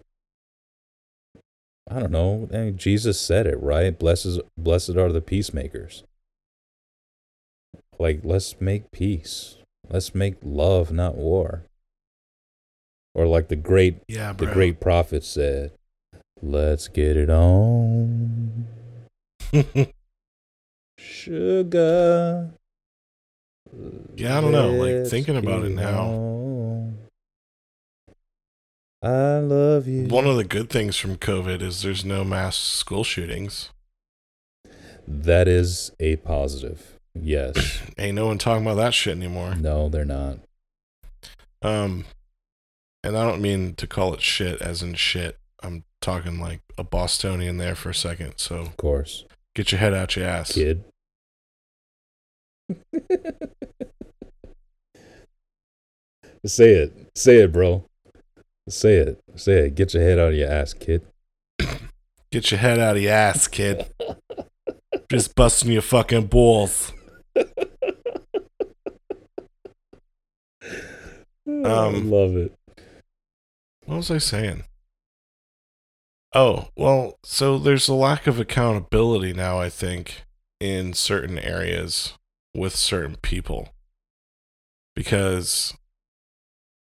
I 1.90 2.00
don't 2.00 2.12
know. 2.12 2.48
I 2.54 2.58
mean, 2.58 2.78
Jesus 2.78 3.20
said 3.20 3.48
it, 3.48 3.62
right? 3.62 3.98
Blessed, 3.98 4.42
blessed 4.58 4.96
are 4.96 5.12
the 5.12 5.22
peacemakers. 5.22 6.04
Like, 7.98 8.22
let's 8.24 8.62
make 8.62 8.92
peace. 8.92 9.58
Let's 9.90 10.14
make 10.14 10.36
love, 10.44 10.92
not 10.92 11.16
war. 11.16 11.64
Or 13.16 13.26
like 13.26 13.48
the 13.48 13.56
great, 13.56 13.98
Yeah, 14.08 14.34
the 14.34 14.46
great 14.46 14.80
prophet 14.80 15.24
said, 15.24 15.72
"Let's 16.42 16.88
get 16.88 17.18
it 17.18 17.30
on, 17.30 18.68
sugar." 21.10 22.52
Yeah, 24.16 24.38
I 24.38 24.42
don't 24.42 24.52
know, 24.52 24.72
like, 24.72 25.08
thinking 25.08 25.38
about 25.38 25.64
it 25.64 25.72
now. 25.72 26.28
I 29.02 29.38
love 29.38 29.88
you. 29.88 30.06
One 30.08 30.26
of 30.26 30.36
the 30.36 30.44
good 30.44 30.70
things 30.70 30.98
from 30.98 31.16
COVID 31.18 31.62
is 31.62 31.82
there's 31.84 32.04
no 32.04 32.24
mass 32.24 32.58
school 32.58 33.04
shootings. 33.04 33.70
That 35.08 35.48
is 35.48 35.92
a 36.00 36.18
positive. 36.18 37.00
Yes. 37.16 37.82
Ain't 37.98 38.16
no 38.16 38.28
one 38.28 38.38
talking 38.38 38.64
about 38.66 38.76
that 38.76 38.94
shit 38.94 39.16
anymore. 39.16 39.56
no, 39.56 39.88
they're 39.90 40.04
not. 40.06 40.40
Um, 41.62 42.06
and 43.04 43.18
I 43.18 43.24
don't 43.24 43.42
mean 43.42 43.76
to 43.76 43.88
call 43.88 44.14
it 44.14 44.22
shit 44.22 44.62
as 44.62 44.84
in 44.84 44.96
shit. 44.96 45.38
I'm 45.64 45.84
talking 46.02 46.40
like 46.40 46.62
a 46.78 46.84
Bostonian 46.84 47.58
there 47.58 47.76
for 47.76 47.90
a 47.90 47.96
second. 47.96 48.34
So 48.38 48.58
Of 48.58 48.78
course. 48.78 49.26
get 49.56 49.72
your 49.72 49.80
head 49.80 49.94
out 49.94 50.16
your 50.16 50.26
ass. 50.26 50.54
Kid. 50.54 50.84
Say 56.46 56.72
it. 56.72 57.12
Say 57.16 57.38
it, 57.38 57.52
bro. 57.52 57.86
Say 58.70 58.96
it. 58.96 59.20
Say 59.36 59.68
it. 59.68 59.76
Get 59.76 59.94
your 59.94 60.04
head 60.04 60.20
out 60.20 60.30
of 60.30 60.36
your 60.36 60.50
ass, 60.50 60.74
kid. 60.74 61.06
Get 62.32 62.52
your 62.52 62.60
head 62.60 62.80
out 62.80 62.96
of 62.96 63.02
your 63.02 63.12
ass, 63.14 63.48
kid. 63.48 63.88
Just 65.10 65.36
busting 65.36 65.72
your 65.72 65.82
fucking 65.82 66.28
balls. 66.28 66.94
Um, 71.66 72.10
love 72.10 72.38
it. 72.38 72.54
What 73.86 73.98
was 73.98 74.12
I 74.12 74.20
saying? 74.20 74.64
Oh, 76.34 76.70
well, 76.78 77.18
so 77.24 77.58
there's 77.58 77.88
a 77.90 77.94
lack 77.96 78.28
of 78.28 78.40
accountability 78.40 79.34
now, 79.34 79.60
I 79.60 79.70
think, 79.70 80.26
in 80.60 80.94
certain 80.94 81.40
areas 81.40 82.19
with 82.54 82.76
certain 82.76 83.16
people. 83.22 83.70
Because 84.96 85.74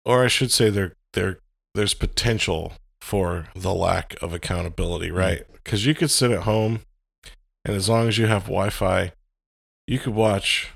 or 0.04 0.24
I 0.24 0.28
should 0.28 0.52
say 0.52 0.70
there 0.70 0.94
there 1.12 1.40
there's 1.74 1.94
potential 1.94 2.74
for 3.00 3.48
the 3.54 3.74
lack 3.74 4.20
of 4.22 4.32
accountability, 4.32 5.08
mm-hmm. 5.08 5.18
right? 5.18 5.46
Cuz 5.64 5.86
you 5.86 5.94
could 5.94 6.10
sit 6.10 6.30
at 6.30 6.42
home 6.42 6.80
and 7.64 7.74
as 7.74 7.88
long 7.88 8.06
as 8.06 8.16
you 8.16 8.26
have 8.26 8.44
Wi-Fi, 8.44 9.12
you 9.88 9.98
could 9.98 10.14
watch 10.14 10.70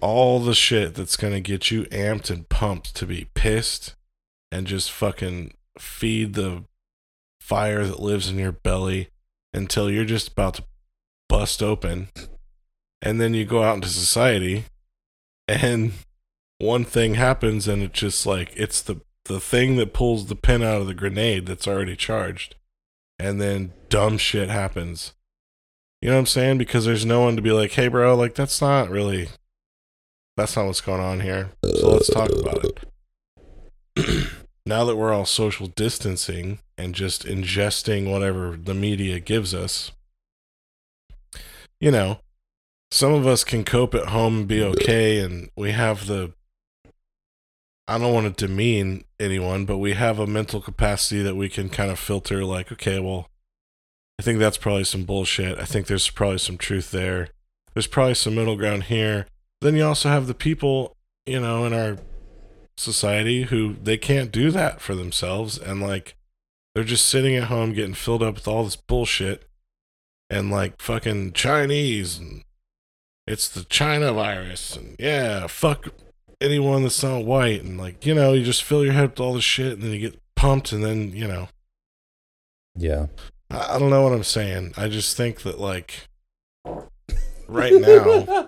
all 0.00 0.40
the 0.40 0.54
shit 0.54 0.94
that's 0.94 1.16
going 1.16 1.32
to 1.32 1.40
get 1.40 1.70
you 1.70 1.84
amped 1.84 2.30
and 2.30 2.48
pumped 2.48 2.94
to 2.96 3.06
be 3.06 3.28
pissed 3.34 3.94
and 4.50 4.66
just 4.66 4.90
fucking 4.90 5.52
feed 5.78 6.34
the 6.34 6.64
fire 7.40 7.86
that 7.86 8.00
lives 8.00 8.28
in 8.28 8.38
your 8.38 8.52
belly 8.52 9.08
until 9.52 9.90
you're 9.90 10.04
just 10.04 10.28
about 10.28 10.54
to 10.54 10.64
bust 11.28 11.62
open. 11.62 12.08
And 13.04 13.20
then 13.20 13.34
you 13.34 13.44
go 13.44 13.62
out 13.62 13.76
into 13.76 13.88
society 13.88 14.64
and 15.46 15.92
one 16.58 16.84
thing 16.84 17.14
happens 17.14 17.68
and 17.68 17.82
it's 17.82 18.00
just 18.00 18.24
like 18.24 18.52
it's 18.56 18.80
the 18.80 19.02
the 19.26 19.40
thing 19.40 19.76
that 19.76 19.92
pulls 19.92 20.26
the 20.26 20.34
pin 20.34 20.62
out 20.62 20.80
of 20.80 20.86
the 20.86 20.94
grenade 20.94 21.46
that's 21.46 21.68
already 21.68 21.96
charged. 21.96 22.56
And 23.18 23.40
then 23.40 23.72
dumb 23.88 24.18
shit 24.18 24.48
happens. 24.50 25.12
You 26.02 26.08
know 26.08 26.16
what 26.16 26.20
I'm 26.20 26.26
saying? 26.26 26.58
Because 26.58 26.84
there's 26.84 27.06
no 27.06 27.20
one 27.20 27.36
to 27.36 27.42
be 27.42 27.52
like, 27.52 27.72
"Hey 27.72 27.88
bro, 27.88 28.16
like 28.16 28.34
that's 28.34 28.60
not 28.60 28.90
really 28.90 29.28
that's 30.36 30.56
not 30.56 30.66
what's 30.66 30.80
going 30.80 31.00
on 31.00 31.20
here." 31.20 31.50
So 31.64 31.90
let's 31.90 32.10
talk 32.10 32.30
about 32.30 32.64
it 32.64 32.80
now 34.66 34.84
that 34.84 34.96
we're 34.96 35.12
all 35.12 35.26
social 35.26 35.66
distancing 35.68 36.58
and 36.76 36.94
just 36.94 37.24
ingesting 37.24 38.10
whatever 38.10 38.56
the 38.56 38.74
media 38.74 39.20
gives 39.20 39.54
us, 39.54 39.92
you 41.80 41.90
know, 41.90 42.18
some 42.94 43.12
of 43.12 43.26
us 43.26 43.42
can 43.42 43.64
cope 43.64 43.92
at 43.92 44.10
home 44.10 44.38
and 44.38 44.48
be 44.48 44.62
okay, 44.62 45.18
and 45.18 45.50
we 45.56 45.72
have 45.72 46.06
the. 46.06 46.32
I 47.88 47.98
don't 47.98 48.14
want 48.14 48.38
to 48.38 48.46
demean 48.46 49.02
anyone, 49.18 49.64
but 49.64 49.78
we 49.78 49.94
have 49.94 50.20
a 50.20 50.28
mental 50.28 50.60
capacity 50.60 51.20
that 51.20 51.34
we 51.34 51.48
can 51.48 51.68
kind 51.68 51.90
of 51.90 51.98
filter, 51.98 52.44
like, 52.44 52.70
okay, 52.70 53.00
well, 53.00 53.28
I 54.20 54.22
think 54.22 54.38
that's 54.38 54.56
probably 54.56 54.84
some 54.84 55.02
bullshit. 55.02 55.58
I 55.58 55.64
think 55.64 55.88
there's 55.88 56.08
probably 56.08 56.38
some 56.38 56.56
truth 56.56 56.92
there. 56.92 57.30
There's 57.74 57.88
probably 57.88 58.14
some 58.14 58.36
middle 58.36 58.56
ground 58.56 58.84
here. 58.84 59.26
Then 59.60 59.74
you 59.74 59.84
also 59.84 60.08
have 60.08 60.28
the 60.28 60.34
people, 60.34 60.96
you 61.26 61.40
know, 61.40 61.64
in 61.64 61.72
our 61.74 61.98
society 62.76 63.42
who 63.42 63.74
they 63.82 63.96
can't 63.98 64.30
do 64.30 64.52
that 64.52 64.80
for 64.80 64.94
themselves 64.94 65.58
and 65.58 65.80
like 65.80 66.16
they're 66.74 66.82
just 66.82 67.06
sitting 67.06 67.36
at 67.36 67.44
home 67.44 67.72
getting 67.72 67.94
filled 67.94 68.20
up 68.20 68.34
with 68.34 68.48
all 68.48 68.64
this 68.64 68.74
bullshit 68.74 69.44
and 70.28 70.50
like 70.50 70.82
fucking 70.82 71.32
Chinese 71.32 72.18
and 72.18 72.42
it's 73.26 73.48
the 73.48 73.64
China 73.64 74.12
virus 74.12 74.76
and 74.76 74.96
yeah, 74.98 75.46
fuck 75.46 75.88
anyone 76.40 76.82
that's 76.82 77.02
not 77.02 77.24
white 77.24 77.62
and 77.62 77.78
like, 77.78 78.04
you 78.04 78.14
know, 78.14 78.32
you 78.32 78.44
just 78.44 78.62
fill 78.62 78.84
your 78.84 78.92
head 78.92 79.10
with 79.10 79.20
all 79.20 79.34
this 79.34 79.44
shit 79.44 79.72
and 79.74 79.82
then 79.82 79.92
you 79.92 80.00
get 80.00 80.20
pumped 80.36 80.72
and 80.72 80.84
then, 80.84 81.12
you 81.12 81.26
know, 81.26 81.48
Yeah. 82.76 83.06
I, 83.50 83.76
I 83.76 83.78
don't 83.78 83.90
know 83.90 84.02
what 84.02 84.12
I'm 84.12 84.24
saying. 84.24 84.74
I 84.76 84.88
just 84.88 85.16
think 85.16 85.42
that 85.42 85.58
like 85.58 86.08
right 87.48 87.72
now 87.72 88.24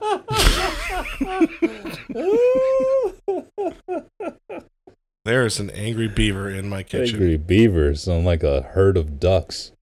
there 5.24 5.46
is 5.46 5.58
an 5.58 5.70
angry 5.70 6.08
beaver 6.08 6.50
in 6.50 6.68
my 6.68 6.82
kitchen. 6.82 7.16
Angry 7.16 7.36
beavers 7.36 8.04
sound 8.04 8.24
like 8.24 8.42
a 8.42 8.62
herd 8.62 8.96
of 8.96 9.18
ducks. 9.18 9.72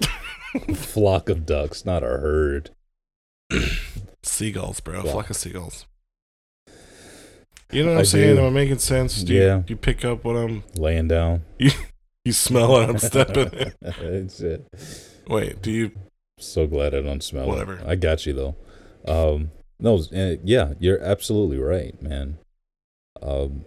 Flock 0.74 1.28
of 1.28 1.46
ducks, 1.46 1.84
not 1.84 2.02
a 2.02 2.06
herd. 2.06 2.70
Seagulls, 4.22 4.80
bro. 4.80 5.04
Yeah. 5.04 5.12
Flock 5.12 5.30
of 5.30 5.36
seagulls. 5.36 5.86
You 7.72 7.82
know 7.82 7.90
what 7.90 7.94
I'm 7.96 8.00
I 8.00 8.04
saying? 8.04 8.36
do. 8.36 8.40
Am 8.42 8.46
I 8.46 8.50
making 8.50 8.78
sense? 8.78 9.22
Do 9.22 9.32
you, 9.34 9.42
Yeah. 9.42 9.56
do 9.58 9.72
you 9.72 9.76
pick 9.76 10.04
up 10.04 10.24
what 10.24 10.36
I'm 10.36 10.62
Laying 10.76 11.08
down. 11.08 11.42
you 11.58 11.70
you 12.24 12.32
smell 12.32 12.68
what 12.70 12.88
I'm 12.88 12.98
stepping 12.98 13.72
That's 13.80 14.40
it. 14.40 14.66
Wait, 15.28 15.62
do 15.62 15.70
you 15.70 15.90
So 16.38 16.66
glad 16.66 16.94
I 16.94 17.00
don't 17.00 17.22
smell 17.22 17.46
Whatever. 17.46 17.74
it. 17.76 17.86
I 17.86 17.94
got 17.96 18.26
you 18.26 18.32
though. 18.32 18.56
Um, 19.06 19.50
no, 19.78 19.96
uh, 20.14 20.36
yeah, 20.44 20.72
you're 20.80 21.00
absolutely 21.02 21.58
right, 21.58 22.00
man. 22.02 22.38
Um, 23.22 23.64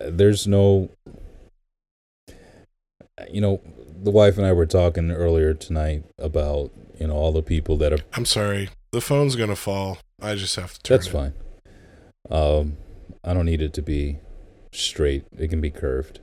there's 0.00 0.46
no, 0.46 0.90
you 3.30 3.40
know, 3.40 3.60
the 4.02 4.10
wife 4.10 4.36
and 4.38 4.46
I 4.46 4.52
were 4.52 4.66
talking 4.66 5.10
earlier 5.10 5.54
tonight 5.54 6.04
about 6.18 6.72
know 7.06 7.14
all 7.14 7.32
the 7.32 7.42
people 7.42 7.76
that 7.78 7.92
are. 7.92 7.98
I'm 8.14 8.24
sorry. 8.24 8.70
The 8.92 9.00
phone's 9.00 9.36
gonna 9.36 9.56
fall. 9.56 9.98
I 10.20 10.34
just 10.34 10.56
have 10.56 10.74
to 10.74 10.82
turn 10.82 10.96
That's 10.96 11.08
it. 11.08 11.12
fine. 11.12 11.32
Um, 12.30 12.76
I 13.22 13.34
don't 13.34 13.46
need 13.46 13.60
it 13.62 13.72
to 13.74 13.82
be 13.82 14.18
straight. 14.72 15.24
It 15.36 15.48
can 15.48 15.60
be 15.60 15.70
curved. 15.70 16.20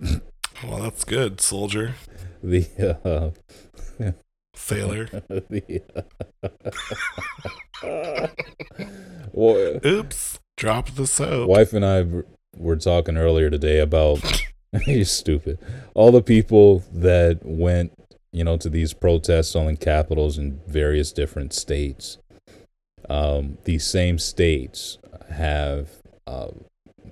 Well, 0.00 0.78
that's 0.82 1.04
good, 1.04 1.40
soldier. 1.40 1.94
The 2.42 2.66
uh, 3.04 4.12
Sailor. 4.54 5.06
the, 5.28 5.82
well, 9.32 9.80
Oops. 9.84 10.38
Drop 10.56 10.90
the 10.90 11.06
soap. 11.06 11.48
wife 11.48 11.72
and 11.72 11.84
I 11.84 12.04
were 12.56 12.76
talking 12.76 13.16
earlier 13.16 13.50
today 13.50 13.78
about 13.80 14.20
You're 14.86 15.04
stupid. 15.04 15.58
All 15.94 16.10
the 16.12 16.22
people 16.22 16.82
that 16.92 17.40
went, 17.42 17.92
you 18.32 18.44
know, 18.44 18.56
to 18.56 18.68
these 18.70 18.94
protests 18.94 19.54
on 19.54 19.76
capitals 19.76 20.38
in 20.38 20.60
various 20.66 21.12
different 21.12 21.52
states, 21.52 22.18
um, 23.10 23.58
these 23.64 23.86
same 23.86 24.18
states 24.18 24.98
have 25.30 25.90
uh, 26.26 26.48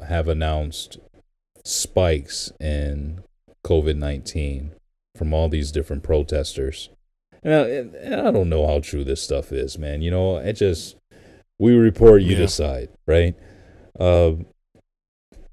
have 0.08 0.28
announced 0.28 0.98
spikes 1.64 2.52
in 2.60 3.20
COVID 3.64 3.96
nineteen 3.96 4.72
from 5.16 5.34
all 5.34 5.48
these 5.48 5.70
different 5.72 6.02
protesters. 6.02 6.88
And 7.42 7.54
I, 7.54 7.58
and 7.68 8.14
I 8.14 8.30
don't 8.30 8.48
know 8.48 8.66
how 8.66 8.80
true 8.80 9.04
this 9.04 9.22
stuff 9.22 9.52
is, 9.52 9.78
man. 9.78 10.02
You 10.02 10.10
know, 10.10 10.36
it 10.38 10.54
just 10.54 10.96
we 11.58 11.74
report, 11.74 12.22
you 12.22 12.32
Yeah. 12.32 12.38
decide, 12.38 12.88
right? 13.06 13.34
Uh, 13.98 14.32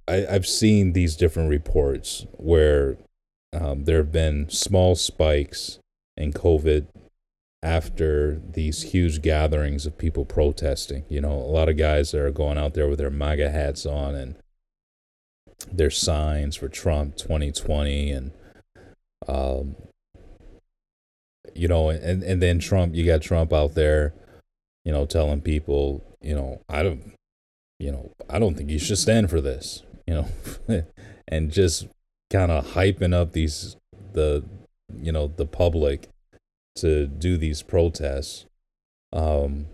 I, 0.08 0.26
I've 0.28 0.48
seen 0.48 0.94
these 0.94 1.18
different 1.18 1.50
reports 1.50 2.26
where 2.34 2.98
um, 3.54 3.86
there 3.86 3.98
have 3.98 4.12
been 4.12 4.50
small 4.50 4.96
spikes 4.96 5.80
in 6.16 6.34
COVID 6.34 6.88
after 7.64 8.42
these 8.54 8.84
huge 8.92 9.22
gatherings 9.22 9.86
of 9.86 9.98
people 9.98 10.26
protesting. 10.26 11.06
You 11.10 11.22
know, 11.22 11.34
a 11.34 11.52
lot 11.52 11.70
of 11.70 11.78
guys 11.78 12.12
that 12.12 12.22
are 12.22 12.32
going 12.32 12.58
out 12.58 12.74
there 12.74 12.88
with 12.88 13.00
their 13.00 13.10
MAGA 13.10 13.50
hats 13.50 13.86
on 13.86 14.16
and 14.16 14.36
their 15.72 15.90
signs 15.90 16.56
for 16.56 16.70
Trump 16.70 17.18
2020 17.18 18.12
and 18.12 18.32
um 19.28 19.76
you 21.56 21.68
know 21.68 21.90
and 21.90 22.22
and 22.24 22.42
then 22.42 22.60
Trump 22.60 22.94
you 22.94 23.04
got 23.06 23.24
Trump 23.24 23.52
out 23.52 23.74
there 23.74 24.14
you 24.86 24.92
know 24.92 25.06
telling 25.06 25.42
people 25.42 26.04
you 26.22 26.36
know 26.36 26.62
I 26.70 26.84
don't 26.84 27.14
you 27.80 27.92
know 27.92 28.12
I 28.30 28.38
don't 28.38 28.56
think 28.56 28.70
you 28.70 28.78
should 28.78 29.00
stand 29.00 29.32
for 29.32 29.42
this 29.42 29.82
you 30.06 30.14
know 30.14 30.84
and 31.28 31.52
just 31.52 31.88
kind 32.30 32.52
of 32.52 32.74
hyping 32.74 33.14
up 33.14 33.32
these 33.32 33.78
the 34.14 34.44
you 35.02 35.12
know 35.12 35.28
the 35.36 35.46
public 35.46 36.08
to 36.76 37.08
do 37.08 37.38
these 37.38 37.62
protests 37.62 38.46
um 39.14 39.68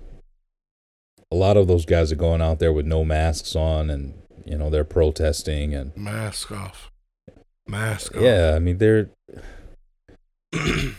a 1.32 1.36
lot 1.36 1.58
of 1.58 1.68
those 1.68 1.86
guys 1.86 2.12
are 2.12 2.18
going 2.18 2.42
out 2.42 2.60
there 2.60 2.72
with 2.72 2.86
no 2.86 3.04
masks 3.04 3.56
on 3.56 3.90
and 3.90 4.14
you 4.46 4.58
know 4.58 4.70
they're 4.70 4.84
protesting 4.84 5.74
and 5.74 5.96
Mask 5.96 6.52
off. 6.52 6.92
Mask 7.68 8.16
off. 8.16 8.22
yeah 8.22 8.54
i 8.56 8.60
mean 8.60 8.78
they're 8.78 9.10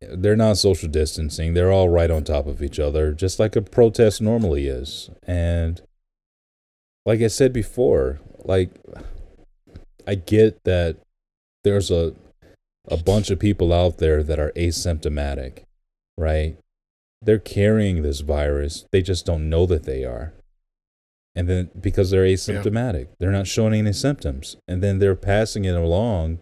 they're 0.00 0.36
not 0.36 0.56
social 0.56 0.88
distancing 0.88 1.54
they're 1.54 1.72
all 1.72 1.88
right 1.88 2.10
on 2.10 2.24
top 2.24 2.46
of 2.46 2.62
each 2.62 2.78
other 2.78 3.12
just 3.12 3.38
like 3.38 3.54
a 3.54 3.62
protest 3.62 4.20
normally 4.20 4.66
is 4.66 5.10
and 5.26 5.82
like 7.06 7.20
i 7.20 7.26
said 7.26 7.52
before 7.52 8.20
like 8.44 8.70
i 10.08 10.14
get 10.14 10.64
that 10.64 10.96
there's 11.62 11.90
a 11.90 12.14
a 12.90 12.96
bunch 12.96 13.30
of 13.30 13.38
people 13.38 13.72
out 13.72 13.98
there 13.98 14.22
that 14.22 14.40
are 14.40 14.52
asymptomatic 14.56 15.64
right? 16.18 16.56
They're 17.22 17.38
carrying 17.38 18.02
this 18.02 18.20
virus. 18.20 18.84
They 18.92 19.02
just 19.02 19.24
don't 19.24 19.48
know 19.48 19.64
that 19.66 19.84
they 19.84 20.04
are. 20.04 20.34
And 21.34 21.48
then 21.48 21.70
because 21.80 22.10
they're 22.10 22.24
asymptomatic 22.24 23.06
they're 23.18 23.30
not 23.30 23.46
showing 23.46 23.74
any 23.74 23.92
symptoms. 23.92 24.56
And 24.66 24.82
then 24.82 24.98
they're 24.98 25.14
passing 25.14 25.64
it 25.64 25.76
along 25.76 26.40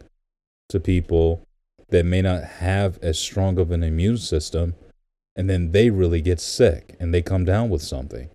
to 0.71 0.81
people 0.81 1.47
that 1.91 2.07
may 2.07 2.23
not 2.23 2.43
have 2.43 2.99
as 3.03 3.19
strong 3.19 3.59
of 3.59 3.71
an 3.71 3.85
immune 3.85 4.17
system 4.17 4.75
and 5.37 5.51
then 5.51 5.73
they 5.73 5.91
really 5.91 6.23
get 6.23 6.41
sick 6.41 6.97
and 6.99 7.13
they 7.13 7.21
come 7.21 7.45
down 7.45 7.69
with 7.69 7.83
something. 7.83 8.31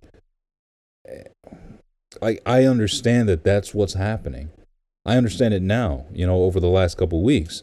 Eh, 1.06 1.24
I 2.22 2.38
i 2.46 2.64
understand 2.64 3.28
that 3.28 3.42
that's 3.42 3.74
what's 3.74 3.94
happening 3.94 4.50
i 5.04 5.16
understand 5.16 5.54
it 5.54 5.62
now 5.62 6.06
you 6.12 6.26
know 6.26 6.42
over 6.42 6.60
the 6.60 6.68
last 6.68 6.96
couple 6.96 7.18
of 7.18 7.24
weeks 7.24 7.62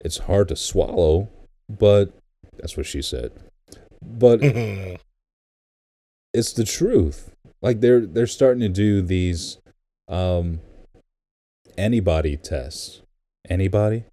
it's 0.00 0.18
hard 0.18 0.48
to 0.48 0.56
swallow 0.56 1.28
but 1.68 2.12
that's 2.58 2.76
what 2.76 2.86
she 2.86 3.00
said 3.02 3.32
but 4.00 4.40
it's 6.34 6.52
the 6.52 6.64
truth. 6.64 7.30
Like 7.60 7.80
they're 7.80 8.06
they're 8.06 8.26
starting 8.26 8.60
to 8.60 8.68
do 8.68 9.02
these 9.02 9.58
um 10.08 10.60
antibody 11.78 12.36
tests. 12.36 13.02
Antibody? 13.48 14.04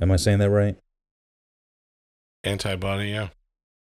Am 0.00 0.10
I 0.10 0.16
saying 0.16 0.38
that 0.38 0.50
right? 0.50 0.76
Antibody, 2.44 3.10
yeah. 3.10 3.28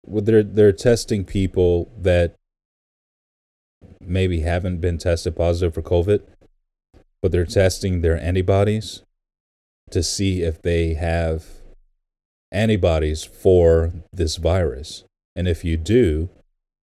Well, 0.05 0.23
they're 0.23 0.43
they're 0.43 0.73
testing 0.73 1.23
people 1.23 1.91
that 1.97 2.35
maybe 4.01 4.41
haven't 4.41 4.79
been 4.81 4.97
tested 4.97 5.35
positive 5.35 5.73
for 5.73 5.81
COVID, 5.81 6.21
but 7.23 7.31
they're 7.31 7.45
testing 7.45 8.01
their 8.01 8.21
antibodies 8.21 9.01
to 9.89 10.03
see 10.03 10.43
if 10.43 10.61
they 10.61 10.93
have 10.93 11.45
antibodies 12.51 13.23
for 13.23 13.93
this 14.11 14.35
virus. 14.35 15.05
And 15.33 15.47
if 15.47 15.63
you 15.63 15.77
do, 15.77 16.29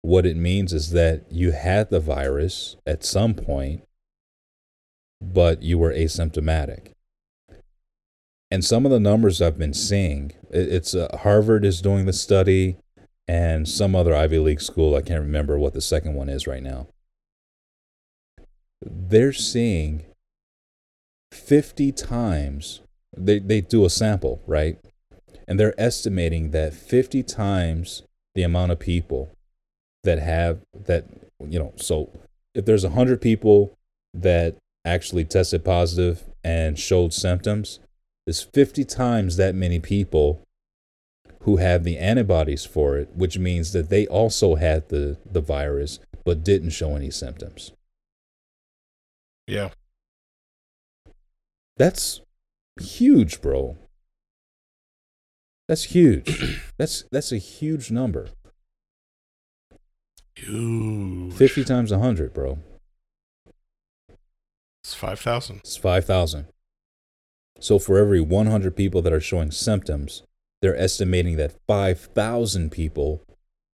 what 0.02 0.26
it 0.26 0.38
means 0.38 0.72
is 0.72 0.92
that 0.92 1.30
you 1.30 1.52
had 1.52 1.90
the 1.90 2.00
virus 2.00 2.78
at 2.88 3.04
some 3.04 3.34
point, 3.34 3.84
but 5.22 5.62
you 5.62 5.78
were 5.78 5.92
asymptomatic. 5.92 6.94
And 8.50 8.64
some 8.64 8.86
of 8.86 8.92
the 8.92 9.00
numbers 9.00 9.42
I've 9.42 9.60
been 9.60 9.74
seeing, 9.74 10.32
it's 10.50 10.96
uh, 10.96 11.18
Harvard 11.22 11.66
is 11.66 11.82
doing 11.82 12.06
the 12.06 12.14
study, 12.14 12.78
and 13.28 13.68
some 13.68 13.94
other 13.94 14.16
Ivy 14.16 14.40
League 14.40 14.62
school. 14.62 14.96
I 14.96 15.02
can't 15.02 15.22
remember 15.22 15.60
what 15.60 15.74
the 15.74 15.82
second 15.82 16.16
one 16.16 16.30
is 16.30 16.48
right 16.48 16.64
now. 16.64 16.88
They're 18.82 19.34
seeing 19.34 20.06
50 21.32 21.92
times, 21.92 22.82
they, 23.16 23.40
they 23.40 23.62
do 23.62 23.86
a 23.86 23.90
sample, 23.90 24.42
right? 24.48 24.78
And 25.48 25.60
they're 25.60 25.80
estimating 25.80 26.52
that 26.52 26.74
50 26.74 27.24
times 27.24 28.04
the 28.36 28.44
amount 28.44 28.72
of 28.72 28.80
people 28.80 29.32
that 30.04 30.20
have 30.20 30.60
that, 30.86 31.06
you 31.40 31.60
know, 31.60 31.74
so 31.76 32.10
if 32.54 32.66
there's 32.66 32.84
100 32.84 33.22
people 33.22 33.74
that 34.14 34.56
actually 34.86 35.26
tested 35.26 35.64
positive 35.66 36.24
and 36.44 36.78
showed 36.78 37.14
symptoms, 37.14 37.80
there's 38.26 38.44
50 38.44 38.86
times 38.86 39.38
that 39.38 39.56
many 39.56 39.80
people 39.80 40.42
who 41.42 41.58
have 41.58 41.84
the 41.84 41.98
antibodies 41.98 42.66
for 42.66 42.98
it, 42.98 43.10
which 43.16 43.38
means 43.38 43.72
that 43.74 43.90
they 43.90 44.06
also 44.08 44.56
had 44.56 44.90
the, 44.90 45.18
the 45.26 45.42
virus 45.42 46.00
but 46.26 46.44
didn't 46.44 46.72
show 46.72 46.96
any 46.96 47.10
symptoms. 47.10 47.72
Yeah. 49.48 49.70
That's 51.80 52.20
huge, 52.80 53.42
bro. 53.42 53.78
That's 55.68 55.86
huge. 55.86 56.62
that's 56.78 57.06
that's 57.10 57.32
a 57.32 57.38
huge 57.38 57.90
number. 57.90 58.28
Huge. 60.36 61.34
50 61.34 61.64
times 61.64 61.92
a 61.92 61.98
100, 61.98 62.34
bro. 62.34 62.60
It's 64.84 64.94
5,000. 64.94 65.58
It's 65.58 65.76
5,000. 65.76 66.48
So 67.60 67.80
for 67.80 67.98
every 67.98 68.22
100 68.22 68.76
people 68.76 69.02
that 69.02 69.12
are 69.12 69.20
showing 69.20 69.52
symptoms, 69.52 70.24
they're 70.62 70.78
estimating 70.78 71.36
that 71.38 71.56
5,000 71.68 72.72
people 72.72 73.22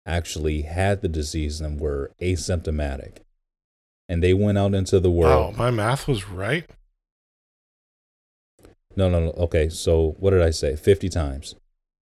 actually 0.08 0.64
had 0.64 1.02
the 1.02 1.08
disease 1.08 1.62
and 1.62 1.80
were 1.80 2.12
asymptomatic. 2.22 3.18
And 4.10 4.24
they 4.24 4.34
went 4.34 4.58
out 4.58 4.74
into 4.74 5.00
the 5.00 5.12
world. 5.12 5.54
Oh, 5.56 5.58
my 5.58 5.72
math 5.72 6.08
was 6.08 6.28
right. 6.30 6.68
No, 8.96 9.10
no, 9.10 9.20
no. 9.20 9.32
Okay, 9.32 9.70
so 9.70 10.16
what 10.20 10.32
did 10.32 10.42
I 10.42 10.52
say? 10.52 10.76
50 10.76 11.10
times. 11.10 11.56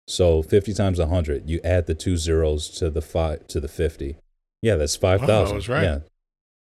So 0.08 0.42
50 0.42 0.74
times 0.74 0.98
100, 0.98 1.48
you 1.48 1.60
add 1.64 1.86
the 1.86 1.94
two 1.94 2.16
zeros 2.16 2.68
to 2.70 2.90
the 2.90 3.00
five 3.00 3.46
to 3.48 3.60
the 3.60 3.68
50. 3.68 4.16
Yeah, 4.60 4.76
that's 4.76 4.96
5,000. 4.96 5.54
was 5.56 5.68
right. 5.68 5.82
Yeah. 5.84 5.98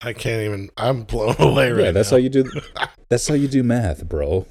I 0.03 0.13
can't 0.13 0.43
even. 0.43 0.71
I'm 0.77 1.03
blown 1.05 1.37
away 1.39 1.71
right 1.73 1.85
yeah, 1.87 1.91
that's 1.93 2.11
now. 2.11 2.17
how 2.17 2.23
you 2.23 2.29
do 2.29 2.45
That's 3.09 3.29
how 3.29 3.35
you 3.35 3.49
do 3.49 3.63
math, 3.63 4.09
bro. 4.09 4.47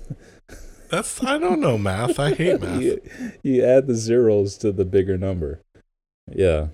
That's. 0.90 1.24
I 1.24 1.38
don't 1.38 1.60
know 1.60 1.78
math. 1.78 2.20
I 2.20 2.34
hate 2.34 2.62
math. 2.62 2.82
you, 2.82 3.02
you 3.44 3.64
add 3.64 3.88
the 3.88 3.96
zeros 3.96 4.58
to 4.60 4.72
the 4.72 4.86
bigger 4.86 5.18
number. 5.18 5.60
Yeah. 6.32 6.68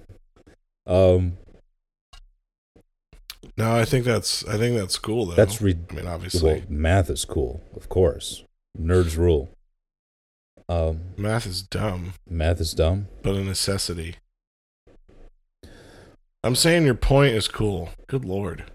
Um 0.88 1.38
No, 3.58 3.76
I 3.76 3.86
think 3.86 4.06
that's. 4.06 4.46
I 4.48 4.58
think 4.58 4.78
that's 4.78 4.98
cool 4.98 5.26
though. 5.26 5.36
that's 5.36 5.62
re- 5.62 5.78
I 5.90 5.94
mean, 5.94 6.08
obviously, 6.08 6.54
well, 6.54 6.62
math 6.70 7.10
is 7.10 7.26
cool, 7.26 7.62
of 7.76 7.90
course. 7.90 8.44
Nerds 8.78 9.18
rule. 9.18 9.50
Um 10.68 11.02
math 11.18 11.46
is 11.46 11.62
dumb, 11.64 12.14
math 12.30 12.60
is 12.60 12.74
dumb. 12.74 13.08
but 13.24 13.36
a 13.36 13.44
necessity. 13.44 14.16
I'm 16.44 16.56
saying 16.56 16.86
your 16.86 16.96
point 16.96 17.34
is 17.34 17.48
cool. 17.48 17.90
Good 18.08 18.24
lord. 18.24 18.66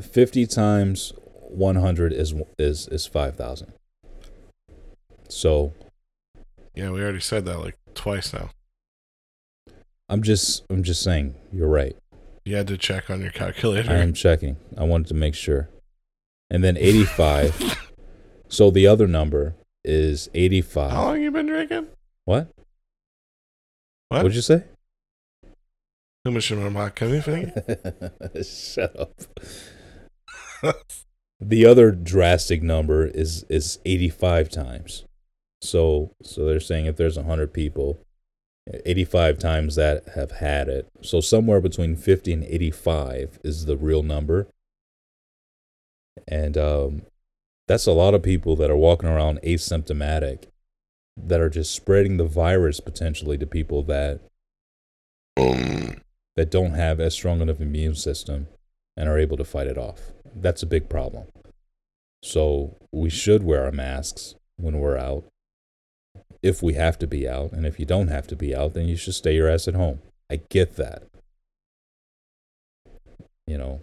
50 0.00 0.46
times 0.46 1.12
100 1.48 2.12
is 2.12 2.34
is 2.58 2.88
is 2.88 3.06
5000. 3.06 3.72
So, 5.28 5.72
Yeah, 6.74 6.90
we 6.90 7.02
already 7.02 7.20
said 7.20 7.44
that 7.46 7.58
like 7.58 7.76
twice 7.94 8.32
now. 8.32 8.50
I'm 10.08 10.22
just 10.22 10.64
I'm 10.70 10.82
just 10.82 11.02
saying 11.02 11.34
you're 11.52 11.68
right. 11.68 11.96
You 12.44 12.56
had 12.56 12.66
to 12.68 12.76
check 12.78 13.10
on 13.10 13.20
your 13.20 13.30
calculator. 13.30 13.90
I 13.90 13.96
am 13.96 14.12
checking. 14.14 14.56
I 14.76 14.84
wanted 14.84 15.08
to 15.08 15.14
make 15.14 15.34
sure. 15.34 15.68
And 16.52 16.62
then 16.62 16.76
85. 16.76 17.78
so 18.48 18.70
the 18.70 18.86
other 18.86 19.08
number 19.08 19.54
is 19.84 20.28
85. 20.34 20.90
How 20.92 21.04
long 21.06 21.22
you 21.22 21.30
been 21.32 21.46
drinking? 21.46 21.88
What? 22.26 22.52
What? 24.10 24.18
What'd 24.18 24.36
you 24.36 24.42
say? 24.42 24.62
Hur 26.24 26.30
much 26.30 26.52
med 26.52 26.64
de 26.64 26.76
här 26.76 26.90
kan 26.90 27.10
vi 27.10 27.22
förlänga? 27.22 27.52
Shut 28.44 28.96
up. 28.96 29.22
the 31.40 31.66
other 31.66 31.90
drastic 31.90 32.62
number 32.62 33.06
is 33.06 33.44
is 33.48 33.78
85 33.84 34.48
times. 34.50 35.04
So 35.60 36.12
so 36.22 36.44
they're 36.44 36.60
saying 36.60 36.86
if 36.86 36.96
there's 36.96 37.16
100 37.16 37.52
people, 37.52 37.98
85 38.86 39.38
times 39.38 39.74
that 39.74 40.08
have 40.14 40.30
had 40.30 40.68
it. 40.68 40.86
So 41.00 41.20
somewhere 41.20 41.60
between 41.60 41.96
50 41.96 42.32
and 42.32 42.44
85 42.44 43.40
is 43.42 43.64
the 43.64 43.76
real 43.76 44.02
number. 44.04 44.46
And 46.28 46.56
um, 46.56 47.02
that's 47.68 47.86
a 47.86 47.92
lot 47.92 48.14
of 48.14 48.22
people 48.22 48.56
that 48.56 48.70
are 48.70 48.76
walking 48.76 49.08
around 49.08 49.40
asymptomatic 49.42 50.44
that 51.16 51.40
are 51.40 51.50
just 51.50 51.74
spreading 51.74 52.16
the 52.16 52.24
virus 52.24 52.80
potentially 52.80 53.38
to 53.38 53.46
people 53.46 53.82
that 53.84 54.20
that 55.36 56.50
don't 56.50 56.74
have 56.74 57.00
as 57.00 57.14
strong 57.14 57.40
enough 57.40 57.60
immune 57.60 57.94
system 57.94 58.48
and 58.96 59.08
are 59.08 59.18
able 59.18 59.36
to 59.36 59.44
fight 59.44 59.66
it 59.66 59.78
off. 59.78 60.12
That's 60.34 60.62
a 60.62 60.66
big 60.66 60.88
problem. 60.88 61.26
So 62.22 62.76
we 62.92 63.10
should 63.10 63.42
wear 63.42 63.64
our 63.64 63.72
masks 63.72 64.34
when 64.56 64.78
we're 64.78 64.98
out. 64.98 65.24
If 66.42 66.62
we 66.62 66.74
have 66.74 66.98
to 66.98 67.06
be 67.06 67.28
out, 67.28 67.52
and 67.52 67.66
if 67.66 67.78
you 67.78 67.86
don't 67.86 68.08
have 68.08 68.26
to 68.28 68.36
be 68.36 68.54
out, 68.54 68.74
then 68.74 68.88
you 68.88 68.96
should 68.96 69.14
stay 69.14 69.34
your 69.34 69.48
ass 69.48 69.68
at 69.68 69.74
home. 69.74 70.00
I 70.30 70.40
get 70.48 70.76
that. 70.76 71.04
You 73.46 73.58
know, 73.58 73.82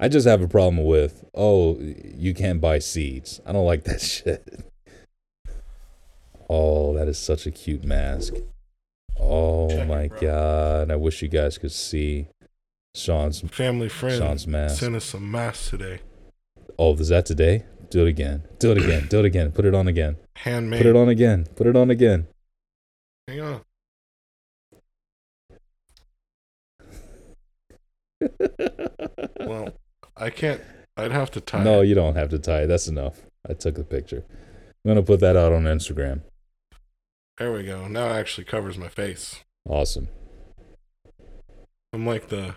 I 0.00 0.08
just 0.08 0.26
have 0.26 0.40
a 0.42 0.48
problem 0.48 0.84
with, 0.84 1.24
oh, 1.34 1.78
you 1.80 2.32
can't 2.34 2.60
buy 2.60 2.78
seeds. 2.78 3.40
I 3.44 3.52
don't 3.52 3.66
like 3.66 3.84
that 3.84 4.00
shit. 4.00 4.64
Oh, 6.48 6.94
that 6.94 7.08
is 7.08 7.18
such 7.18 7.46
a 7.46 7.50
cute 7.50 7.84
mask. 7.84 8.34
Oh 9.20 9.68
Check 9.68 9.88
my 9.88 10.08
bro. 10.08 10.20
god. 10.20 10.90
I 10.90 10.96
wish 10.96 11.20
you 11.22 11.28
guys 11.28 11.58
could 11.58 11.72
see 11.72 12.28
Sean's 12.94 13.40
Family 13.40 13.88
friend 13.88 14.16
Sean's 14.16 14.46
mask. 14.46 14.78
sent 14.80 14.94
us 14.94 15.04
some 15.04 15.28
masks 15.30 15.70
today. 15.70 16.00
Oh, 16.78 16.94
is 16.94 17.08
that 17.08 17.26
today? 17.26 17.64
Do 17.90 18.06
it 18.06 18.08
again. 18.08 18.44
Do 18.60 18.70
it 18.70 18.78
again. 18.78 19.08
Do 19.08 19.18
it 19.18 19.24
again. 19.24 19.50
Put 19.50 19.64
it 19.64 19.74
on 19.74 19.88
again. 19.88 20.16
Handmade. 20.36 20.80
Put 20.80 20.86
it 20.86 20.96
on 20.96 21.08
again. 21.08 21.46
Put 21.56 21.66
it 21.66 21.74
on 21.76 21.90
again. 21.90 22.28
Hang 23.26 23.40
on. 23.40 23.60
Well, 29.40 29.72
I 30.18 30.30
can't. 30.30 30.60
I'd 30.96 31.12
have 31.12 31.30
to 31.32 31.40
tie. 31.40 31.62
No, 31.62 31.80
you 31.80 31.94
don't 31.94 32.16
have 32.16 32.28
to 32.30 32.38
tie. 32.38 32.66
That's 32.66 32.88
enough. 32.88 33.20
I 33.48 33.54
took 33.54 33.76
the 33.76 33.84
picture. 33.84 34.24
I'm 34.84 34.88
gonna 34.90 35.02
put 35.02 35.20
that 35.20 35.36
out 35.36 35.52
on 35.52 35.64
Instagram. 35.64 36.22
There 37.38 37.52
we 37.52 37.62
go. 37.64 37.86
Now 37.86 38.06
it 38.06 38.16
actually 38.16 38.44
covers 38.44 38.76
my 38.76 38.88
face. 38.88 39.44
Awesome. 39.68 40.08
I'm 41.92 42.04
like 42.04 42.28
the 42.28 42.56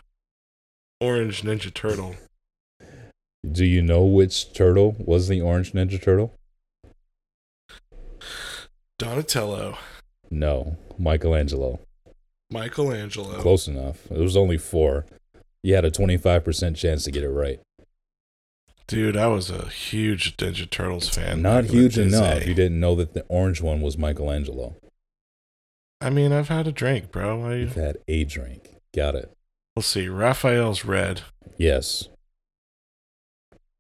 orange 1.00 1.44
Ninja 1.44 1.74
Turtle. 1.74 2.16
Do 3.50 3.66
you 3.66 3.82
know 3.82 4.04
which 4.06 4.54
turtle 4.54 4.96
was 5.00 5.28
the 5.28 5.42
orange 5.42 5.74
Ninja 5.74 6.02
Turtle? 6.02 6.34
Donatello, 9.00 9.78
No, 10.30 10.78
Michelangelo. 10.98 11.80
Michelangelo. 12.52 13.40
Close 13.42 13.68
enough. 13.68 14.06
It 14.12 14.20
was 14.20 14.38
only 14.38 14.58
four. 14.58 15.06
You 15.64 15.76
had 15.76 15.86
a 15.86 15.92
25% 15.92 16.76
chance 16.76 17.04
to 17.04 17.12
get 17.12 17.24
it 17.24 17.30
right. 17.30 17.60
Dude, 18.88 19.16
I 19.16 19.28
was 19.28 19.50
a 19.50 19.68
huge 19.68 20.36
Ninja 20.38 20.70
Turtles 20.70 21.08
fan. 21.08 21.42
Not 21.42 21.64
back 21.64 21.64
in 21.64 21.68
the 21.68 21.82
huge 21.82 21.98
enough. 21.98 22.46
You 22.46 22.54
didn't 22.54 22.80
know 22.80 22.96
that 22.96 23.14
the 23.14 23.24
orange 23.30 23.62
one 23.62 23.82
was 23.82 23.98
Michelangelo. 23.98 24.76
I 26.02 26.10
mean, 26.10 26.34
I've 26.34 26.50
had 26.50 26.68
a 26.68 26.72
drink, 26.72 27.12
bro. 27.12 27.50
You... 27.52 27.58
You've 27.62 27.76
had 27.76 27.98
a 28.08 28.24
drink. 28.26 28.76
Got 28.94 29.16
it. 29.16 29.32
Let's 29.76 29.88
see. 29.88 30.10
Raphael's 30.10 30.84
red. 30.84 31.22
Yes. 31.58 32.10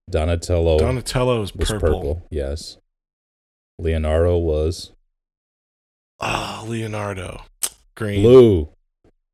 Donatello 0.10 0.78
Donatello's 0.80 1.54
was 1.56 1.70
purple. 1.70 1.88
purple. 1.90 2.28
Yes. 2.30 2.78
Leonardo 3.80 4.38
was 4.38 4.92
Ah, 6.20 6.64
Leonardo. 6.68 7.42
Green. 7.96 8.22
blue. 8.22 8.70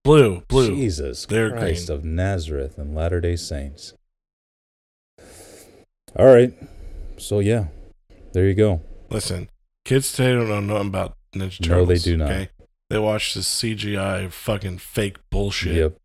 Blue. 0.08 0.41
Blue. 0.47 0.74
Jesus 0.74 1.26
They're 1.26 1.51
Christ 1.51 1.88
green. 1.88 1.97
of 1.99 2.05
Nazareth 2.05 2.78
and 2.78 2.95
Latter 2.95 3.20
day 3.20 3.36
Saints. 3.36 3.93
All 6.16 6.26
right. 6.26 6.53
So, 7.18 7.39
yeah. 7.39 7.66
There 8.32 8.45
you 8.45 8.53
go. 8.53 8.82
Listen, 9.10 9.49
kids 9.84 10.14
today 10.14 10.34
don't 10.34 10.47
know 10.47 10.62
nothing 10.62 10.88
about 10.88 11.18
Ninja 11.36 11.62
Turtles. 11.62 11.68
No, 11.70 11.86
they 11.86 11.99
do 11.99 12.16
not. 12.18 12.32
Okay? 12.32 12.49
They 12.89 12.99
watch 12.99 13.34
this 13.34 13.49
CGI 13.49 14.32
fucking 14.32 14.78
fake 14.78 15.18
bullshit. 15.30 15.76
Yep. 15.76 15.97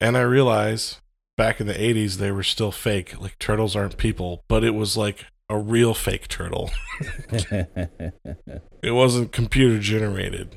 And 0.00 0.16
I 0.18 0.20
realize 0.22 1.00
back 1.38 1.60
in 1.60 1.66
the 1.66 1.74
80s 1.74 2.16
they 2.16 2.30
were 2.30 2.42
still 2.42 2.72
fake. 2.72 3.18
Like 3.18 3.38
turtles 3.38 3.74
aren't 3.74 3.96
people, 3.96 4.44
but 4.48 4.64
it 4.64 4.74
was 4.74 4.98
like 4.98 5.24
a 5.48 5.58
real 5.58 5.94
fake 5.94 6.28
turtle. 6.28 6.70
It 8.82 8.90
wasn't 8.90 9.30
computer 9.32 9.78
generated. 9.78 10.56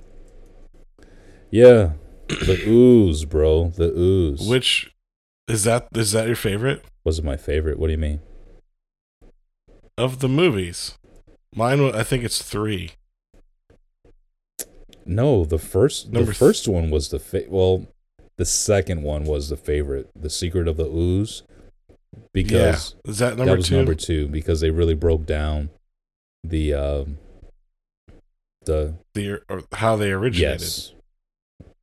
yeah. 1.52 1.92
The 2.28 2.64
ooze, 2.68 3.26
bro. 3.26 3.70
The 3.70 3.92
ooze. 3.98 4.48
Which 4.48 4.92
is 5.48 5.64
that 5.66 5.88
is 5.96 6.12
that 6.14 6.28
your 6.28 6.36
favorite 6.36 6.84
was 7.04 7.20
it 7.20 7.26
my 7.26 7.38
favorite. 7.38 7.78
What 7.80 7.88
do 7.88 7.92
you 7.94 8.00
mean? 8.00 8.20
of 9.98 10.20
the 10.20 10.28
movies? 10.28 10.98
Mine 11.56 11.80
I 11.96 12.04
think 12.04 12.24
it's 12.26 12.42
3. 12.42 12.92
No, 15.06 15.46
the 15.46 15.60
first 15.60 16.08
Number 16.08 16.20
the 16.20 16.32
th- 16.32 16.38
first 16.38 16.68
one 16.68 16.90
was 16.90 17.10
the 17.10 17.20
fa- 17.20 17.46
well, 17.48 17.86
the 18.38 18.46
second 18.46 19.04
one 19.04 19.24
was 19.24 19.50
the 19.50 19.56
favorite, 19.58 20.10
The 20.20 20.30
Secret 20.30 20.68
of 20.68 20.78
the 20.78 20.86
Ooze, 20.88 21.44
because 22.34 22.96
yeah. 23.06 23.12
Is 23.12 23.20
that 23.20 23.38
number 23.38 23.52
that 23.52 23.58
was 23.58 23.68
2? 23.70 23.76
number 23.78 23.96
two 23.96 24.28
because 24.28 24.62
they 24.62 24.72
really 24.72 24.96
broke 24.96 25.26
down 25.26 25.70
the 26.44 26.74
um 26.74 27.18
the 28.66 28.96
The 29.14 29.42
or 29.48 29.62
how 29.74 29.96
they 29.96 30.12
originated. 30.12 30.62
yes 30.62 30.92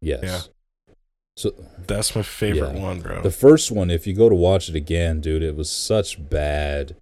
yes. 0.02 0.20
Yeah. 0.22 0.94
So 1.38 1.54
That's 1.86 2.14
my 2.14 2.20
favorite 2.22 2.74
Yeah. 2.74 2.82
one, 2.82 3.00
bro. 3.00 3.22
the 3.22 3.30
first 3.30 3.70
one, 3.70 3.90
if 3.90 4.06
you 4.06 4.12
go 4.14 4.28
to 4.28 4.34
watch 4.34 4.68
it 4.68 4.74
again, 4.74 5.22
dude, 5.22 5.42
it 5.42 5.56
was 5.56 5.70
such 5.72 6.28
bad. 6.28 6.94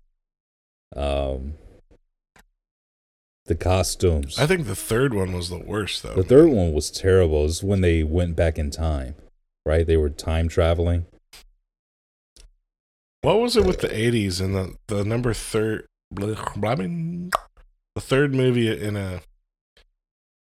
Um, 0.94 1.54
the 3.46 3.56
costumes. 3.56 4.38
I 4.38 4.46
think 4.46 4.66
the 4.66 4.76
third 4.76 5.12
one 5.14 5.32
was 5.32 5.48
the 5.48 5.58
worst 5.58 6.04
though. 6.04 6.14
The 6.14 6.22
third 6.22 6.50
one 6.50 6.72
was 6.72 6.90
terrible. 6.92 7.44
It's 7.46 7.62
when 7.64 7.80
they 7.80 8.04
went 8.04 8.36
back 8.36 8.56
in 8.58 8.70
time, 8.70 9.16
right? 9.66 9.84
They 9.84 9.96
were 9.96 10.10
time 10.10 10.48
traveling. 10.48 11.06
What 13.22 13.40
was 13.40 13.56
it 13.56 13.64
with 13.64 13.80
the 13.80 13.88
'80s 13.88 14.40
and 14.40 14.54
the 14.54 14.76
the 14.86 15.04
number 15.04 15.34
third? 15.34 15.86
The 16.12 17.26
third 17.98 18.34
movie 18.34 18.68
in 18.80 18.96
a 18.96 19.20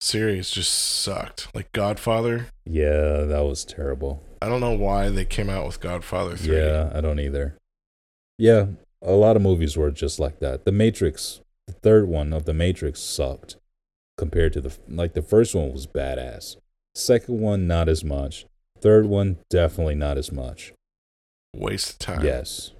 series 0.04 0.50
just 0.50 0.72
sucked. 0.72 1.54
Like 1.54 1.72
Godfather. 1.72 2.48
Yeah, 2.64 3.22
that 3.24 3.44
was 3.44 3.64
terrible. 3.64 4.22
I 4.40 4.48
don't 4.48 4.60
know 4.60 4.76
why 4.76 5.08
they 5.08 5.24
came 5.24 5.48
out 5.48 5.66
with 5.66 5.80
Godfather 5.80 6.36
three. 6.36 6.56
Yeah, 6.56 6.90
I 6.94 7.00
don't 7.00 7.20
either. 7.20 7.56
Yeah, 8.38 8.66
a 9.00 9.12
lot 9.12 9.36
of 9.36 9.42
movies 9.42 9.76
were 9.76 9.90
just 9.90 10.18
like 10.18 10.40
that. 10.40 10.64
The 10.64 10.72
Matrix, 10.72 11.40
the 11.66 11.72
third 11.72 12.08
one 12.08 12.32
of 12.32 12.44
The 12.44 12.54
Matrix 12.54 13.00
sucked 13.00 13.56
compared 14.16 14.52
to 14.52 14.60
the 14.60 14.76
like 14.88 15.14
the 15.14 15.22
first 15.22 15.54
one 15.54 15.72
was 15.72 15.86
badass. 15.86 16.56
Second 16.94 17.40
one 17.40 17.66
not 17.66 17.88
as 17.88 18.04
much. 18.04 18.46
Third 18.80 19.06
one 19.06 19.38
definitely 19.50 19.94
not 19.94 20.18
as 20.18 20.30
much. 20.30 20.72
Waste 21.54 21.90
of 21.90 21.98
time. 21.98 22.24
Yes. 22.24 22.72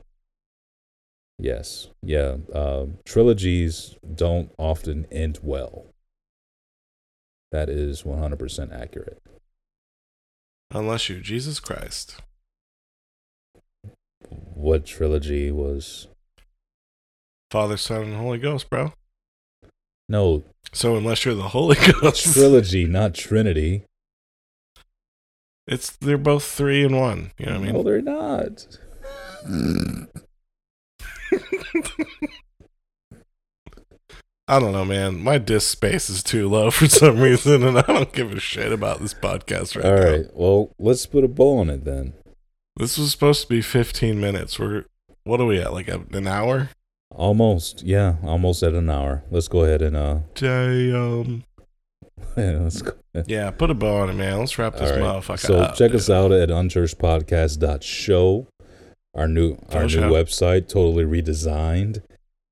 Yes. 1.39 1.89
Yeah. 2.03 2.37
Um, 2.53 2.99
trilogies 3.05 3.97
don't 4.15 4.53
often 4.59 5.07
end 5.11 5.41
well. 5.43 5.87
That 7.55 7.71
is 7.71 8.03
100% 8.03 8.77
accurate. 8.77 9.23
Unless 10.73 11.09
you're 11.09 11.21
Jesus 11.21 11.61
Christ. 11.61 12.21
What 14.29 14.85
trilogy 14.85 15.53
was. 15.53 16.09
Father, 17.53 17.77
Son, 17.77 18.03
and 18.03 18.17
Holy 18.17 18.39
Ghost, 18.39 18.69
bro. 18.69 18.93
No, 20.09 20.43
So 20.73 20.97
unless 20.97 21.25
you're 21.25 21.37
the 21.37 21.51
Holy 21.51 21.77
Ghost, 21.77 22.25
trilogy, 22.33 22.87
not 22.87 23.15
Trinity. 23.15 23.85
it's 25.69 25.95
they're 25.95 26.19
both 26.19 26.43
three 26.43 26.85
and 26.85 26.99
one. 26.99 27.31
You 27.39 27.47
know 27.47 27.53
what 27.53 27.61
I 27.61 27.65
mean? 27.65 27.73
No, 27.73 27.85
they're 27.85 28.03
not. 28.03 28.67
I 34.47 34.59
don't 34.61 34.73
know, 34.73 34.85
man. 34.85 35.21
My 35.23 35.39
disk 35.39 35.71
space 35.71 36.11
is 36.11 36.23
too 36.23 36.49
low 36.51 36.71
for 36.71 36.87
some 36.87 37.19
reason, 37.19 37.63
and 37.63 37.79
I 37.79 37.83
don't 37.83 38.13
give 38.13 38.31
a 38.33 38.41
shit 38.41 38.73
about 38.73 39.01
this 39.01 39.15
podcast 39.15 39.75
right 39.77 39.85
All 39.87 39.97
now. 39.97 40.11
right. 40.13 40.27
Well, 40.35 40.71
let's 40.79 41.07
put 41.07 41.25
a 41.25 41.29
bow 41.29 41.59
on 41.61 41.71
it 41.71 41.85
then. 41.85 42.13
This 42.77 42.99
was 42.99 43.11
supposed 43.13 43.43
to 43.43 43.49
be 43.49 43.63
15 43.63 44.21
minutes. 44.21 44.59
We're 44.59 44.85
What 45.25 45.41
are 45.41 45.47
we 45.47 45.59
at? 45.61 45.73
Like 45.73 45.89
an 45.89 46.27
hour? 46.27 46.69
Almost, 47.15 47.85
yeah, 47.85 48.17
almost 48.25 48.63
at 48.65 48.75
an 48.75 48.91
hour. 48.91 49.23
Let's 49.31 49.47
go 49.49 49.63
ahead 49.65 49.81
and 49.81 49.97
uh, 49.97 50.19
Damn. 50.35 51.45
let's 52.37 52.83
go. 52.83 52.93
Yeah, 53.27 53.51
put 53.53 53.71
a 53.71 53.75
bow 53.75 53.99
on 54.03 54.11
it, 54.11 54.15
man. 54.15 54.41
Let's 54.41 54.59
wrap 54.59 54.75
this 54.77 54.91
All 54.91 54.99
right. 54.99 55.23
motherfucker 55.23 55.39
So 55.39 55.57
up. 55.59 55.77
So 55.77 55.85
check 55.85 55.93
dude. 55.93 56.01
us 56.01 56.11
out 56.11 56.33
at 56.33 56.49
unchurchedpodcast.show. 56.49 58.47
Our 59.15 59.29
new 59.29 59.53
our 59.71 59.83
Go 59.83 59.83
new 59.83 59.89
show. 59.89 60.11
website, 60.11 60.69
totally 60.69 61.05
redesigned. 61.05 62.03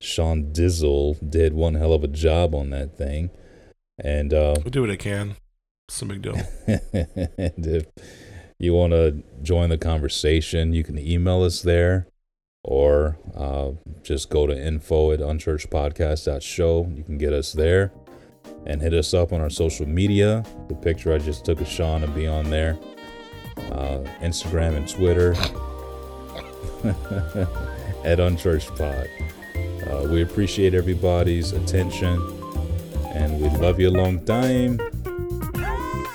Sean 0.03 0.53
Dizzle 0.53 1.31
did 1.31 1.55
one 1.55 1.75
hell 1.75 1.93
of 1.93 2.03
a 2.03 2.09
job 2.09 2.55
on 2.55 2.71
that 2.71 2.97
thing. 2.97 3.31
And 4.03 4.35
uh 4.35 4.57
We'll 4.65 4.71
do 4.71 4.83
what 4.83 4.91
I 4.91 4.97
can. 4.97 5.37
It's 5.89 6.03
a 6.03 6.07
big 6.07 6.23
deal. 6.23 6.35
and 6.67 7.67
if 7.67 7.87
you 8.59 8.75
want 8.75 8.93
to 8.93 9.23
join 9.43 9.71
the 9.71 9.79
conversation, 9.79 10.73
you 10.73 10.85
can 10.85 10.99
email 10.99 11.43
us 11.43 11.63
there 11.63 12.09
or 12.65 13.19
uh, 13.37 13.73
just 14.03 14.31
go 14.31 14.47
to 14.47 14.57
info 14.57 15.13
at 15.13 15.21
unchurchedpodcast.show. 15.21 16.93
You 16.95 17.03
can 17.03 17.19
get 17.19 17.33
us 17.33 17.53
there 17.53 17.93
and 18.65 18.81
hit 18.81 18.95
us 18.95 19.13
up 19.13 19.33
on 19.33 19.41
our 19.41 19.51
social 19.51 19.87
media. 19.87 20.45
The 20.69 20.75
picture 20.75 21.13
I 21.13 21.19
just 21.19 21.45
took 21.45 21.61
of 21.61 21.69
Sean 21.69 22.03
will 22.03 22.09
be 22.09 22.27
on 22.27 22.51
there 22.51 22.79
uh, 23.73 23.99
Instagram 24.21 24.77
and 24.77 24.89
Twitter 24.89 25.33
at 28.05 28.19
unchurchedpod. 28.19 29.09
Uh, 29.87 30.07
we 30.09 30.23
appreciate 30.23 30.75
everybody's 30.75 31.53
attention 31.53 32.21
and 33.15 33.41
we 33.41 33.49
love 33.59 33.79
you 33.81 33.89
a 33.89 33.91
long 33.91 34.25
time. 34.25 34.79